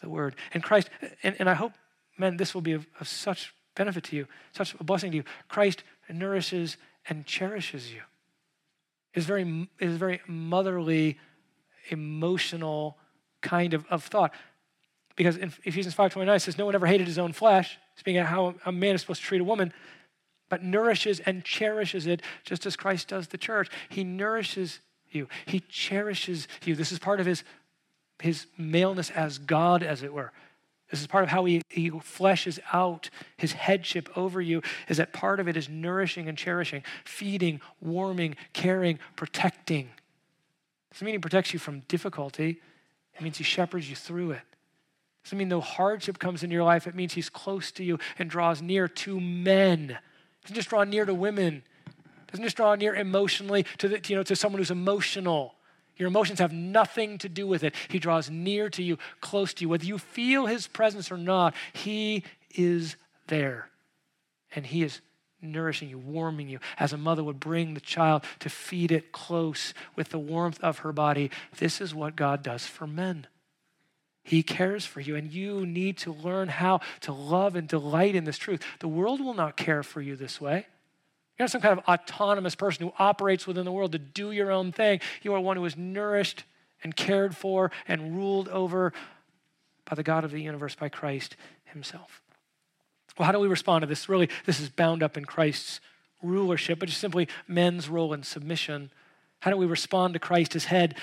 the 0.00 0.08
word. 0.08 0.36
And 0.54 0.62
Christ, 0.62 0.90
and, 1.22 1.36
and 1.38 1.50
I 1.50 1.54
hope, 1.54 1.72
men, 2.16 2.36
this 2.36 2.54
will 2.54 2.60
be 2.60 2.72
of, 2.72 2.86
of 3.00 3.08
such 3.08 3.52
benefit 3.74 4.04
to 4.04 4.16
you, 4.16 4.26
such 4.52 4.74
a 4.78 4.84
blessing 4.84 5.10
to 5.12 5.18
you. 5.18 5.24
Christ 5.48 5.82
nourishes 6.08 6.76
and 7.08 7.26
cherishes 7.26 7.92
you. 7.92 8.00
Is 9.14 9.24
very, 9.24 9.68
is 9.80 9.96
very 9.96 10.20
motherly 10.26 11.18
emotional 11.88 12.96
kind 13.40 13.74
of, 13.74 13.84
of 13.90 14.04
thought. 14.04 14.32
Because 15.16 15.36
in 15.36 15.52
Ephesians 15.64 15.94
5.29 15.94 16.40
says, 16.40 16.58
no 16.58 16.66
one 16.66 16.74
ever 16.74 16.86
hated 16.86 17.06
his 17.06 17.18
own 17.18 17.32
flesh, 17.32 17.78
speaking 17.96 18.20
of 18.20 18.28
how 18.28 18.54
a 18.64 18.72
man 18.72 18.94
is 18.94 19.00
supposed 19.00 19.20
to 19.20 19.26
treat 19.26 19.40
a 19.40 19.44
woman, 19.44 19.72
but 20.48 20.62
nourishes 20.62 21.20
and 21.20 21.44
cherishes 21.44 22.06
it 22.06 22.22
just 22.44 22.64
as 22.66 22.76
Christ 22.76 23.08
does 23.08 23.28
the 23.28 23.38
church. 23.38 23.68
He 23.88 24.04
nourishes 24.04 24.80
you. 25.10 25.28
He 25.46 25.60
cherishes 25.60 26.48
you. 26.64 26.74
This 26.74 26.92
is 26.92 26.98
part 26.98 27.20
of 27.20 27.26
his, 27.26 27.42
his 28.20 28.46
maleness 28.56 29.10
as 29.10 29.38
God, 29.38 29.82
as 29.82 30.02
it 30.02 30.12
were. 30.12 30.32
This 30.90 31.00
is 31.00 31.06
part 31.06 31.24
of 31.24 31.30
how 31.30 31.44
he, 31.44 31.60
he 31.68 31.90
fleshes 31.90 32.58
out 32.72 33.10
his 33.36 33.52
headship 33.52 34.08
over 34.16 34.40
you, 34.40 34.62
is 34.88 34.96
that 34.96 35.12
part 35.12 35.38
of 35.38 35.48
it 35.48 35.56
is 35.56 35.68
nourishing 35.68 36.28
and 36.28 36.38
cherishing, 36.38 36.82
feeding, 37.04 37.60
warming, 37.80 38.36
caring, 38.54 38.98
protecting. 39.14 39.90
Doesn't 40.98 41.06
mean 41.06 41.14
he 41.14 41.20
protects 41.20 41.52
you 41.52 41.60
from 41.60 41.78
difficulty. 41.86 42.60
It 43.14 43.22
means 43.22 43.38
he 43.38 43.44
shepherds 43.44 43.88
you 43.88 43.94
through 43.94 44.32
it. 44.32 44.40
Doesn't 45.22 45.38
mean 45.38 45.46
no 45.46 45.60
hardship 45.60 46.18
comes 46.18 46.42
into 46.42 46.54
your 46.54 46.64
life. 46.64 46.88
It 46.88 46.96
means 46.96 47.12
he's 47.12 47.30
close 47.30 47.70
to 47.72 47.84
you 47.84 48.00
and 48.18 48.28
draws 48.28 48.60
near 48.60 48.88
to 48.88 49.20
men. 49.20 49.96
Doesn't 50.42 50.56
just 50.56 50.68
draw 50.68 50.82
near 50.82 51.04
to 51.04 51.14
women. 51.14 51.62
Doesn't 52.26 52.42
just 52.42 52.56
draw 52.56 52.74
near 52.74 52.96
emotionally 52.96 53.64
to, 53.76 53.86
the, 53.86 54.00
you 54.08 54.16
know, 54.16 54.24
to 54.24 54.34
someone 54.34 54.58
who's 54.58 54.72
emotional. 54.72 55.54
Your 55.98 56.08
emotions 56.08 56.40
have 56.40 56.52
nothing 56.52 57.16
to 57.18 57.28
do 57.28 57.46
with 57.46 57.62
it. 57.62 57.76
He 57.86 58.00
draws 58.00 58.28
near 58.28 58.68
to 58.70 58.82
you, 58.82 58.98
close 59.20 59.54
to 59.54 59.62
you. 59.62 59.68
Whether 59.68 59.86
you 59.86 59.98
feel 59.98 60.46
his 60.46 60.66
presence 60.66 61.12
or 61.12 61.16
not, 61.16 61.54
he 61.74 62.24
is 62.50 62.96
there. 63.28 63.70
And 64.52 64.66
he 64.66 64.82
is 64.82 65.00
nourishing 65.40 65.88
you, 65.88 65.98
warming 65.98 66.48
you, 66.48 66.58
as 66.78 66.92
a 66.92 66.98
mother 66.98 67.22
would 67.22 67.40
bring 67.40 67.74
the 67.74 67.80
child 67.80 68.24
to 68.40 68.48
feed 68.48 68.90
it 68.90 69.12
close 69.12 69.74
with 69.94 70.10
the 70.10 70.18
warmth 70.18 70.60
of 70.62 70.78
her 70.78 70.92
body. 70.92 71.30
This 71.58 71.80
is 71.80 71.94
what 71.94 72.16
God 72.16 72.42
does 72.42 72.66
for 72.66 72.86
men. 72.86 73.26
He 74.22 74.42
cares 74.42 74.84
for 74.84 75.00
you, 75.00 75.16
and 75.16 75.32
you 75.32 75.64
need 75.64 75.96
to 75.98 76.12
learn 76.12 76.48
how 76.48 76.80
to 77.00 77.12
love 77.12 77.56
and 77.56 77.66
delight 77.66 78.14
in 78.14 78.24
this 78.24 78.36
truth. 78.36 78.62
The 78.80 78.88
world 78.88 79.20
will 79.20 79.34
not 79.34 79.56
care 79.56 79.82
for 79.82 80.02
you 80.02 80.16
this 80.16 80.40
way. 80.40 80.66
You're 81.38 81.44
not 81.44 81.50
some 81.50 81.62
kind 81.62 81.78
of 81.78 81.84
autonomous 81.86 82.54
person 82.54 82.84
who 82.84 82.92
operates 82.98 83.46
within 83.46 83.64
the 83.64 83.72
world 83.72 83.92
to 83.92 83.98
do 83.98 84.32
your 84.32 84.50
own 84.50 84.72
thing. 84.72 85.00
You 85.22 85.34
are 85.34 85.40
one 85.40 85.56
who 85.56 85.64
is 85.64 85.76
nourished 85.76 86.44
and 86.82 86.94
cared 86.94 87.36
for 87.36 87.70
and 87.86 88.16
ruled 88.16 88.48
over 88.48 88.92
by 89.88 89.94
the 89.94 90.02
God 90.02 90.24
of 90.24 90.30
the 90.30 90.42
universe, 90.42 90.74
by 90.74 90.88
Christ 90.88 91.36
Himself. 91.64 92.20
Well, 93.16 93.26
how 93.26 93.32
do 93.32 93.38
we 93.38 93.48
respond 93.48 93.82
to 93.82 93.86
this? 93.86 94.08
Really, 94.08 94.28
this 94.44 94.60
is 94.60 94.68
bound 94.68 95.02
up 95.02 95.16
in 95.16 95.24
Christ's 95.24 95.80
rulership, 96.22 96.78
but 96.78 96.88
just 96.88 97.00
simply 97.00 97.28
men's 97.46 97.88
role 97.88 98.12
in 98.12 98.22
submission. 98.22 98.90
How 99.40 99.50
do 99.50 99.56
we 99.56 99.66
respond 99.66 100.14
to 100.14 100.20
Christ 100.20 100.56
as 100.56 100.66
head? 100.66 100.96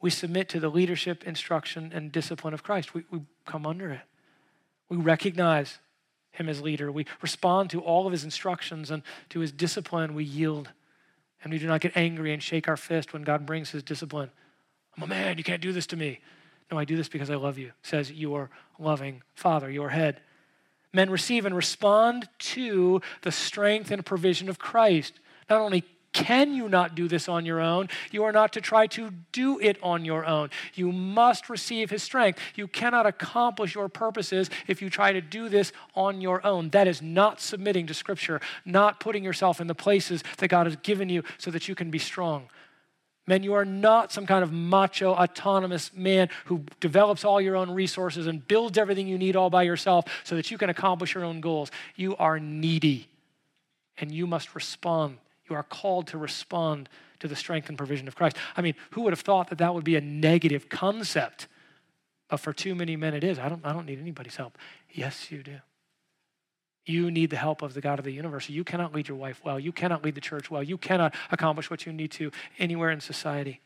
We 0.00 0.10
submit 0.10 0.48
to 0.50 0.60
the 0.60 0.68
leadership, 0.68 1.24
instruction, 1.26 1.90
and 1.92 2.12
discipline 2.12 2.54
of 2.54 2.62
Christ. 2.62 2.94
We, 2.94 3.04
we 3.10 3.20
come 3.44 3.66
under 3.66 3.90
it. 3.90 4.00
We 4.88 4.96
recognize 4.96 5.78
him 6.30 6.48
as 6.48 6.60
leader. 6.60 6.90
We 6.92 7.06
respond 7.20 7.70
to 7.70 7.80
all 7.80 8.06
of 8.06 8.12
his 8.12 8.24
instructions 8.24 8.90
and 8.90 9.02
to 9.30 9.40
his 9.40 9.52
discipline. 9.52 10.14
We 10.14 10.24
yield. 10.24 10.70
And 11.42 11.52
we 11.52 11.58
do 11.58 11.66
not 11.66 11.80
get 11.80 11.96
angry 11.96 12.32
and 12.32 12.42
shake 12.42 12.68
our 12.68 12.76
fist 12.76 13.12
when 13.12 13.22
God 13.22 13.46
brings 13.46 13.70
his 13.70 13.82
discipline. 13.82 14.30
I'm 14.96 15.04
a 15.04 15.06
man, 15.06 15.38
you 15.38 15.44
can't 15.44 15.62
do 15.62 15.72
this 15.72 15.86
to 15.88 15.96
me. 15.96 16.20
No, 16.70 16.78
I 16.78 16.84
do 16.84 16.96
this 16.96 17.08
because 17.08 17.30
I 17.30 17.36
love 17.36 17.58
you, 17.58 17.72
says 17.82 18.12
your 18.12 18.50
loving 18.78 19.22
Father, 19.34 19.70
your 19.70 19.88
head. 19.88 20.20
Men 20.92 21.10
receive 21.10 21.44
and 21.44 21.54
respond 21.54 22.28
to 22.38 23.00
the 23.22 23.32
strength 23.32 23.90
and 23.90 24.04
provision 24.04 24.48
of 24.48 24.58
Christ. 24.58 25.20
Not 25.50 25.60
only 25.60 25.84
can 26.12 26.54
you 26.54 26.68
not 26.68 26.94
do 26.94 27.06
this 27.06 27.28
on 27.28 27.44
your 27.44 27.60
own? 27.60 27.88
You 28.10 28.24
are 28.24 28.32
not 28.32 28.54
to 28.54 28.60
try 28.60 28.86
to 28.88 29.10
do 29.30 29.60
it 29.60 29.78
on 29.82 30.04
your 30.04 30.24
own. 30.24 30.50
You 30.74 30.90
must 30.90 31.50
receive 31.50 31.90
His 31.90 32.02
strength. 32.02 32.40
You 32.56 32.66
cannot 32.66 33.06
accomplish 33.06 33.74
your 33.74 33.88
purposes 33.88 34.48
if 34.66 34.80
you 34.80 34.90
try 34.90 35.12
to 35.12 35.20
do 35.20 35.48
this 35.48 35.72
on 35.94 36.20
your 36.20 36.44
own. 36.46 36.70
That 36.70 36.88
is 36.88 37.02
not 37.02 37.40
submitting 37.40 37.86
to 37.86 37.94
Scripture, 37.94 38.40
not 38.64 39.00
putting 39.00 39.22
yourself 39.22 39.60
in 39.60 39.66
the 39.66 39.74
places 39.74 40.24
that 40.38 40.48
God 40.48 40.66
has 40.66 40.76
given 40.76 41.08
you 41.08 41.22
so 41.36 41.50
that 41.50 41.68
you 41.68 41.74
can 41.74 41.90
be 41.90 41.98
strong. 41.98 42.48
Men, 43.28 43.44
you 43.44 43.54
are 43.54 43.64
not 43.64 44.10
some 44.10 44.26
kind 44.26 44.42
of 44.42 44.52
macho, 44.52 45.12
autonomous 45.12 45.92
man 45.94 46.30
who 46.46 46.64
develops 46.80 47.24
all 47.24 47.40
your 47.40 47.54
own 47.54 47.70
resources 47.70 48.26
and 48.26 48.46
builds 48.48 48.76
everything 48.76 49.06
you 49.06 49.18
need 49.18 49.36
all 49.36 49.50
by 49.50 49.62
yourself 49.62 50.06
so 50.24 50.34
that 50.34 50.50
you 50.50 50.58
can 50.58 50.70
accomplish 50.70 51.14
your 51.14 51.24
own 51.24 51.40
goals. 51.40 51.70
You 51.94 52.16
are 52.16 52.40
needy, 52.40 53.06
and 53.98 54.10
you 54.10 54.26
must 54.26 54.56
respond 54.56 55.18
you 55.48 55.56
are 55.56 55.62
called 55.62 56.08
to 56.08 56.18
respond 56.18 56.88
to 57.20 57.28
the 57.28 57.36
strength 57.36 57.68
and 57.68 57.76
provision 57.76 58.06
of 58.06 58.14
Christ. 58.14 58.36
I 58.56 58.62
mean, 58.62 58.74
who 58.90 59.02
would 59.02 59.12
have 59.12 59.20
thought 59.20 59.48
that 59.50 59.58
that 59.58 59.74
would 59.74 59.84
be 59.84 59.96
a 59.96 60.00
negative 60.00 60.68
concept? 60.68 61.48
But 62.28 62.38
for 62.38 62.52
too 62.52 62.74
many 62.74 62.96
men, 62.96 63.14
it 63.14 63.24
is. 63.24 63.38
I 63.38 63.48
don't, 63.48 63.64
I 63.64 63.72
don't 63.72 63.86
need 63.86 63.98
anybody's 63.98 64.36
help. 64.36 64.58
Yes, 64.92 65.30
you 65.30 65.42
do. 65.42 65.56
You 66.88 67.10
need 67.10 67.30
the 67.30 67.36
help 67.36 67.60
of 67.60 67.74
the 67.74 67.80
God 67.80 67.98
of 67.98 68.04
the 68.04 68.12
universe. 68.12 68.48
You 68.48 68.64
cannot 68.64 68.94
lead 68.94 69.08
your 69.08 69.18
wife 69.18 69.42
well. 69.44 69.60
You 69.60 69.72
cannot 69.72 70.02
lead 70.02 70.14
the 70.14 70.20
church 70.20 70.50
well. 70.50 70.62
You 70.62 70.78
cannot 70.78 71.14
accomplish 71.30 71.70
what 71.70 71.84
you 71.84 71.92
need 71.92 72.10
to 72.12 72.32
anywhere 72.58 72.90
in 72.90 73.00
society. 73.00 73.60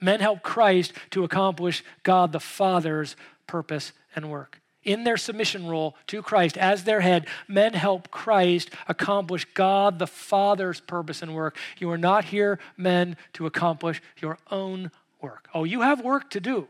Men 0.00 0.20
help 0.20 0.42
Christ 0.42 0.92
to 1.10 1.24
accomplish 1.24 1.82
God 2.04 2.32
the 2.32 2.40
Father's 2.40 3.16
purpose 3.46 3.92
and 4.14 4.30
work 4.30 4.60
in 4.82 5.04
their 5.04 5.16
submission 5.16 5.66
role 5.66 5.94
to 6.06 6.22
Christ 6.22 6.56
as 6.56 6.84
their 6.84 7.00
head, 7.00 7.26
men 7.46 7.74
help 7.74 8.10
Christ 8.10 8.70
accomplish 8.88 9.46
God 9.52 9.98
the 9.98 10.06
Father's 10.06 10.80
purpose 10.80 11.22
and 11.22 11.34
work. 11.34 11.56
You 11.78 11.90
are 11.90 11.98
not 11.98 12.26
here, 12.26 12.58
men, 12.76 13.16
to 13.34 13.46
accomplish 13.46 14.00
your 14.18 14.38
own 14.50 14.90
work. 15.20 15.48
Oh, 15.52 15.64
you 15.64 15.82
have 15.82 16.00
work 16.02 16.30
to 16.30 16.40
do. 16.40 16.68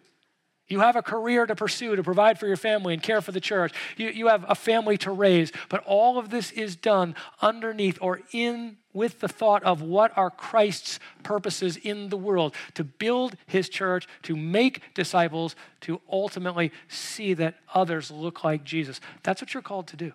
You 0.71 0.81
have 0.81 0.95
a 0.95 1.03
career 1.03 1.47
to 1.47 1.57
pursue, 1.57 1.97
to 1.97 2.03
provide 2.03 2.39
for 2.39 2.47
your 2.47 2.57
family 2.57 2.95
and 2.95 3.03
care 3.03 3.21
for 3.21 3.33
the 3.33 3.41
church. 3.41 3.75
You, 3.97 4.09
you 4.09 4.29
have 4.29 4.45
a 4.49 4.55
family 4.55 4.97
to 4.99 5.11
raise. 5.11 5.51
But 5.69 5.83
all 5.85 6.17
of 6.17 6.31
this 6.31 6.53
is 6.53 6.77
done 6.77 7.17
underneath 7.43 7.99
or 8.01 8.21
in 8.33 8.77
with 8.93 9.19
the 9.19 9.29
thought 9.29 9.65
of 9.65 9.83
what 9.83 10.17
are 10.17 10.31
Christ's 10.31 11.01
purposes 11.25 11.77
in 11.77 12.09
the 12.09 12.17
world 12.17 12.55
to 12.75 12.85
build 12.85 13.37
his 13.47 13.69
church, 13.69 14.07
to 14.23 14.37
make 14.37 14.95
disciples, 14.95 15.57
to 15.83 16.01
ultimately 16.11 16.71
see 16.89 17.35
that 17.35 17.57
others 17.75 18.13
look 18.13 18.45
like 18.45 18.63
Jesus. 18.63 19.01
That's 19.25 19.43
what 19.43 19.53
you're 19.53 19.63
called 19.65 19.89
to 19.89 19.97
do. 19.97 20.13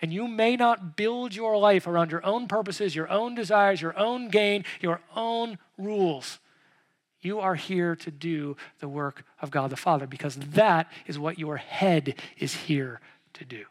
And 0.00 0.12
you 0.12 0.28
may 0.28 0.54
not 0.54 0.96
build 0.96 1.34
your 1.34 1.58
life 1.58 1.86
around 1.88 2.12
your 2.12 2.24
own 2.24 2.46
purposes, 2.46 2.94
your 2.94 3.10
own 3.10 3.34
desires, 3.34 3.80
your 3.80 3.98
own 3.98 4.28
gain, 4.28 4.64
your 4.80 5.00
own 5.16 5.58
rules. 5.76 6.38
You 7.20 7.40
are 7.40 7.54
here 7.54 7.96
to 7.96 8.10
do 8.10 8.56
the 8.78 8.88
work 8.88 9.24
of 9.40 9.50
God 9.50 9.70
the 9.70 9.76
Father 9.76 10.06
because 10.06 10.36
that 10.36 10.90
is 11.06 11.18
what 11.18 11.38
your 11.38 11.56
head 11.56 12.14
is 12.38 12.54
here 12.54 13.00
to 13.34 13.44
do. 13.44 13.64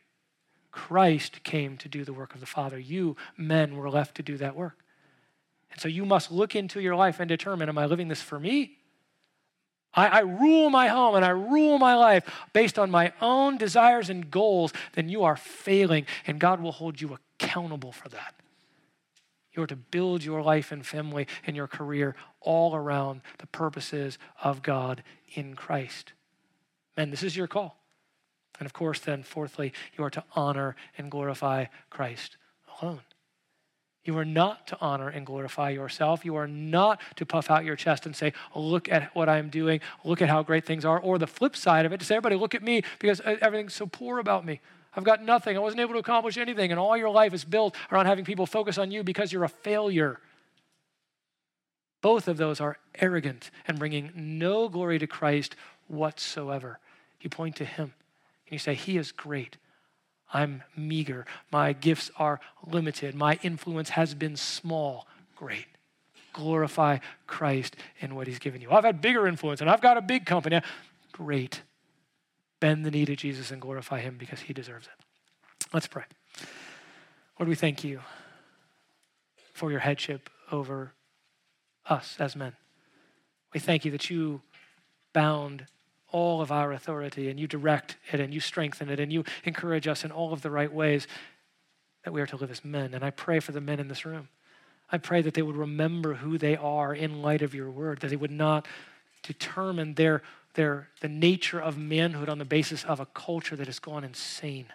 Christ 0.72 1.44
came 1.44 1.78
to 1.78 1.88
do 1.88 2.04
the 2.04 2.14
work 2.14 2.34
of 2.34 2.42
the 2.42 2.46
Father. 2.46 2.78
You, 2.78 3.16
men, 3.38 3.78
were 3.78 3.90
left 3.90 4.16
to 4.16 4.24
do 4.24 4.38
that 4.38 4.56
work. 4.56 4.84
And 5.72 5.80
so 5.80 5.88
you 5.88 6.06
must 6.06 6.32
look 6.32 6.56
into 6.56 6.82
your 6.82 6.96
life 6.96 7.20
and 7.20 7.30
determine 7.30 7.70
am 7.70 7.78
I 7.78 7.86
living 7.86 8.08
this 8.08 8.22
for 8.22 8.40
me? 8.40 8.78
I, 9.94 10.08
I, 10.08 10.20
rule 10.20 10.70
my 10.70 10.88
home 10.88 11.16
and 11.16 11.24
I 11.24 11.30
rule 11.30 11.78
my 11.80 11.96
life 11.96 12.30
based 12.52 12.78
on 12.78 12.92
my 12.92 13.14
own 13.22 13.58
desires 13.58 14.10
and 14.10 14.30
goals, 14.30 14.74
then 14.94 15.08
you 15.08 15.24
are 15.24 15.38
failing, 15.38 16.06
and 16.28 16.40
God 16.40 16.60
will 16.60 16.74
hold 16.74 17.00
you 17.00 17.18
accountable 17.40 17.94
for 17.94 18.10
that. 18.10 18.36
You 19.56 19.64
are 19.64 19.68
to 19.68 19.76
build 19.76 20.24
your 20.24 20.42
life 20.42 20.72
and 20.72 20.86
family 20.86 21.28
and 21.48 21.56
your 21.56 21.68
career 21.68 22.16
all 22.42 22.76
around 22.76 23.22
the 23.40 23.48
purposes 23.48 24.18
of 24.44 24.62
God 24.62 25.04
in 25.34 25.56
Christ. 25.56 26.14
Men, 26.98 27.12
this 27.12 27.24
is 27.24 27.38
your 27.38 27.48
call. 27.48 27.78
And 28.60 28.66
of 28.66 28.74
course, 28.74 29.00
then, 29.00 29.24
fourthly, 29.24 29.74
you 29.98 30.04
are 30.04 30.10
to 30.10 30.24
honor 30.34 30.76
and 30.98 31.12
glorify 31.12 31.66
Christ 31.90 32.38
alone. 32.82 33.02
You 34.06 34.18
are 34.20 34.26
not 34.26 34.68
to 34.68 34.78
honor 34.80 35.10
and 35.10 35.26
glorify 35.26 35.72
yourself. 35.72 36.24
You 36.24 36.36
are 36.36 36.48
not 36.48 37.02
to 37.16 37.26
puff 37.26 37.50
out 37.50 37.66
your 37.66 37.76
chest 37.76 38.06
and 38.06 38.16
say, 38.16 38.34
Look 38.54 38.88
at 38.88 39.14
what 39.16 39.28
I'm 39.28 39.50
doing. 39.50 39.82
Look 40.04 40.22
at 40.22 40.30
how 40.30 40.44
great 40.44 40.64
things 40.64 40.86
are. 40.86 41.00
Or 41.00 41.18
the 41.18 41.28
flip 41.28 41.56
side 41.56 41.86
of 41.86 41.92
it, 41.92 42.00
to 42.00 42.06
say, 42.06 42.16
Everybody, 42.16 42.36
look 42.36 42.54
at 42.54 42.62
me 42.62 42.84
because 43.00 43.20
everything's 43.26 43.74
so 43.74 43.88
poor 43.88 44.20
about 44.20 44.46
me. 44.46 44.62
I've 44.96 45.04
got 45.04 45.22
nothing. 45.22 45.58
I 45.58 45.60
wasn't 45.60 45.82
able 45.82 45.94
to 45.94 46.00
accomplish 46.00 46.38
anything. 46.38 46.72
And 46.72 46.80
all 46.80 46.96
your 46.96 47.10
life 47.10 47.34
is 47.34 47.44
built 47.44 47.76
around 47.92 48.06
having 48.06 48.26
people 48.26 48.46
focus 48.46 48.78
on 48.78 48.92
you 48.92 49.04
because 49.04 49.32
you're 49.32 49.44
a 49.44 49.50
failure. 49.50 50.20
Both 52.02 52.28
of 52.28 52.38
those 52.38 52.62
are 52.62 52.78
arrogant 53.00 53.52
and 53.68 53.80
bringing 53.80 54.12
no 54.16 54.70
glory 54.70 55.00
to 55.00 55.08
Christ 55.08 55.56
whatsoever. 55.88 56.80
You 57.20 57.30
point 57.30 57.56
to 57.58 57.66
Him 57.66 57.94
and 58.46 58.52
you 58.54 58.60
say, 58.60 58.76
He 58.76 58.98
is 58.98 59.12
great. 59.12 59.58
I'm 60.34 60.64
meager. 60.76 61.26
My 61.52 61.74
gifts 61.74 62.12
are 62.18 62.40
limited. 62.66 63.16
My 63.16 63.40
influence 63.42 63.90
has 63.90 64.14
been 64.14 64.36
small. 64.36 65.08
Great. 65.36 65.66
Glorify 66.34 67.00
Christ 67.28 67.76
in 68.00 68.16
what 68.16 68.28
He's 68.28 68.40
given 68.40 68.62
you. 68.62 68.72
I've 68.72 68.84
had 68.86 69.02
bigger 69.02 69.28
influence 69.28 69.62
and 69.62 69.70
I've 69.70 69.82
got 69.82 69.98
a 69.98 70.02
big 70.02 70.26
company. 70.26 70.62
Great 71.12 71.62
bend 72.60 72.86
the 72.86 72.92
knee 72.92 73.06
to 73.06 73.16
Jesus 73.16 73.52
and 73.52 73.62
glorify 73.62 74.00
him 74.00 74.18
because 74.18 74.42
he 74.42 74.54
deserves 74.54 74.88
it. 74.88 75.68
Let's 75.74 75.88
pray. 75.88 76.04
Lord, 77.40 77.50
we 77.50 77.56
thank 77.56 77.84
you 77.84 78.02
for 79.54 79.72
your 79.72 79.82
headship 79.82 80.30
over 80.52 80.94
us 81.88 82.16
as 82.20 82.36
men. 82.36 82.54
We 83.54 83.60
thank 83.60 83.86
you 83.86 83.92
that 83.92 84.10
you 84.10 84.42
bound 85.14 85.66
all 86.12 86.42
of 86.42 86.52
our 86.52 86.72
authority 86.72 87.30
and 87.30 87.40
you 87.40 87.48
direct 87.48 87.98
it 88.12 88.20
and 88.20 88.34
you 88.34 88.40
strengthen 88.40 88.90
it 88.90 89.00
and 89.00 89.12
you 89.12 89.24
encourage 89.44 89.88
us 89.88 90.04
in 90.04 90.12
all 90.12 90.34
of 90.34 90.42
the 90.42 90.52
right 90.52 90.72
ways 90.72 91.08
that 92.04 92.14
we 92.14 92.22
are 92.22 92.28
to 92.28 92.38
live 92.38 92.52
as 92.52 92.64
men. 92.64 92.94
And 92.94 93.04
I 93.04 93.10
pray 93.10 93.40
for 93.40 93.52
the 93.52 93.62
men 93.62 93.80
in 93.80 93.88
this 93.88 94.06
room. 94.06 94.30
I 94.92 94.98
pray 94.98 95.22
that 95.22 95.34
they 95.34 95.42
would 95.42 95.56
remember 95.56 96.14
who 96.16 96.38
they 96.38 96.56
are 96.56 96.94
in 96.94 97.22
light 97.22 97.42
of 97.42 97.56
your 97.56 97.72
word, 97.72 98.00
that 98.02 98.10
they 98.10 98.16
would 98.16 98.32
not 98.32 98.68
determine 99.24 99.96
their 99.96 100.22
their, 100.56 100.90
the 101.02 101.08
nature 101.08 101.60
of 101.60 101.78
manhood 101.78 102.30
on 102.30 102.40
the 102.40 102.46
basis 102.46 102.84
of 102.84 103.00
a 103.00 103.06
culture 103.06 103.56
that 103.56 103.68
has 103.68 103.80
gone 103.80 104.04
insane. 104.04 104.66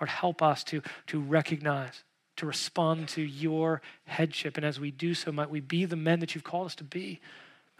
Lord, 0.00 0.10
help 0.10 0.42
us 0.42 0.62
to, 0.64 0.82
to 1.06 1.18
recognize, 1.20 2.04
to 2.36 2.46
respond 2.46 3.08
to 3.10 3.22
your 3.22 3.80
headship. 4.04 4.56
And 4.56 4.66
as 4.66 4.78
we 4.78 4.90
do 4.90 5.14
so, 5.14 5.32
might 5.32 5.50
we 5.50 5.60
be 5.60 5.84
the 5.84 5.96
men 5.96 6.20
that 6.20 6.34
you've 6.34 6.44
called 6.44 6.66
us 6.66 6.74
to 6.76 6.84
be. 6.84 7.20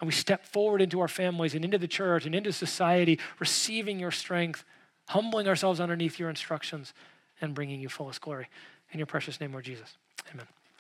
And 0.01 0.07
we 0.07 0.13
step 0.13 0.47
forward 0.47 0.83
into 0.83 1.01
our 1.01 1.09
families 1.09 1.55
and 1.55 1.65
into 1.65 1.79
the 1.79 1.89
church 1.89 2.27
and 2.27 2.35
into 2.35 2.53
society, 2.53 3.19
receiving 3.39 3.99
your 3.99 4.11
strength, 4.11 4.65
humbling 5.09 5.49
ourselves 5.49 5.81
underneath 5.81 6.19
your 6.19 6.31
instructions, 6.31 6.93
and 7.41 7.55
bringing 7.55 7.81
you 7.81 7.89
fullest 7.89 8.21
glory. 8.21 8.49
In 8.93 8.99
your 8.99 9.07
precious 9.07 9.41
name, 9.41 9.53
Lord 9.53 9.65
Jesus. 9.65 9.97
Amen. 10.33 10.47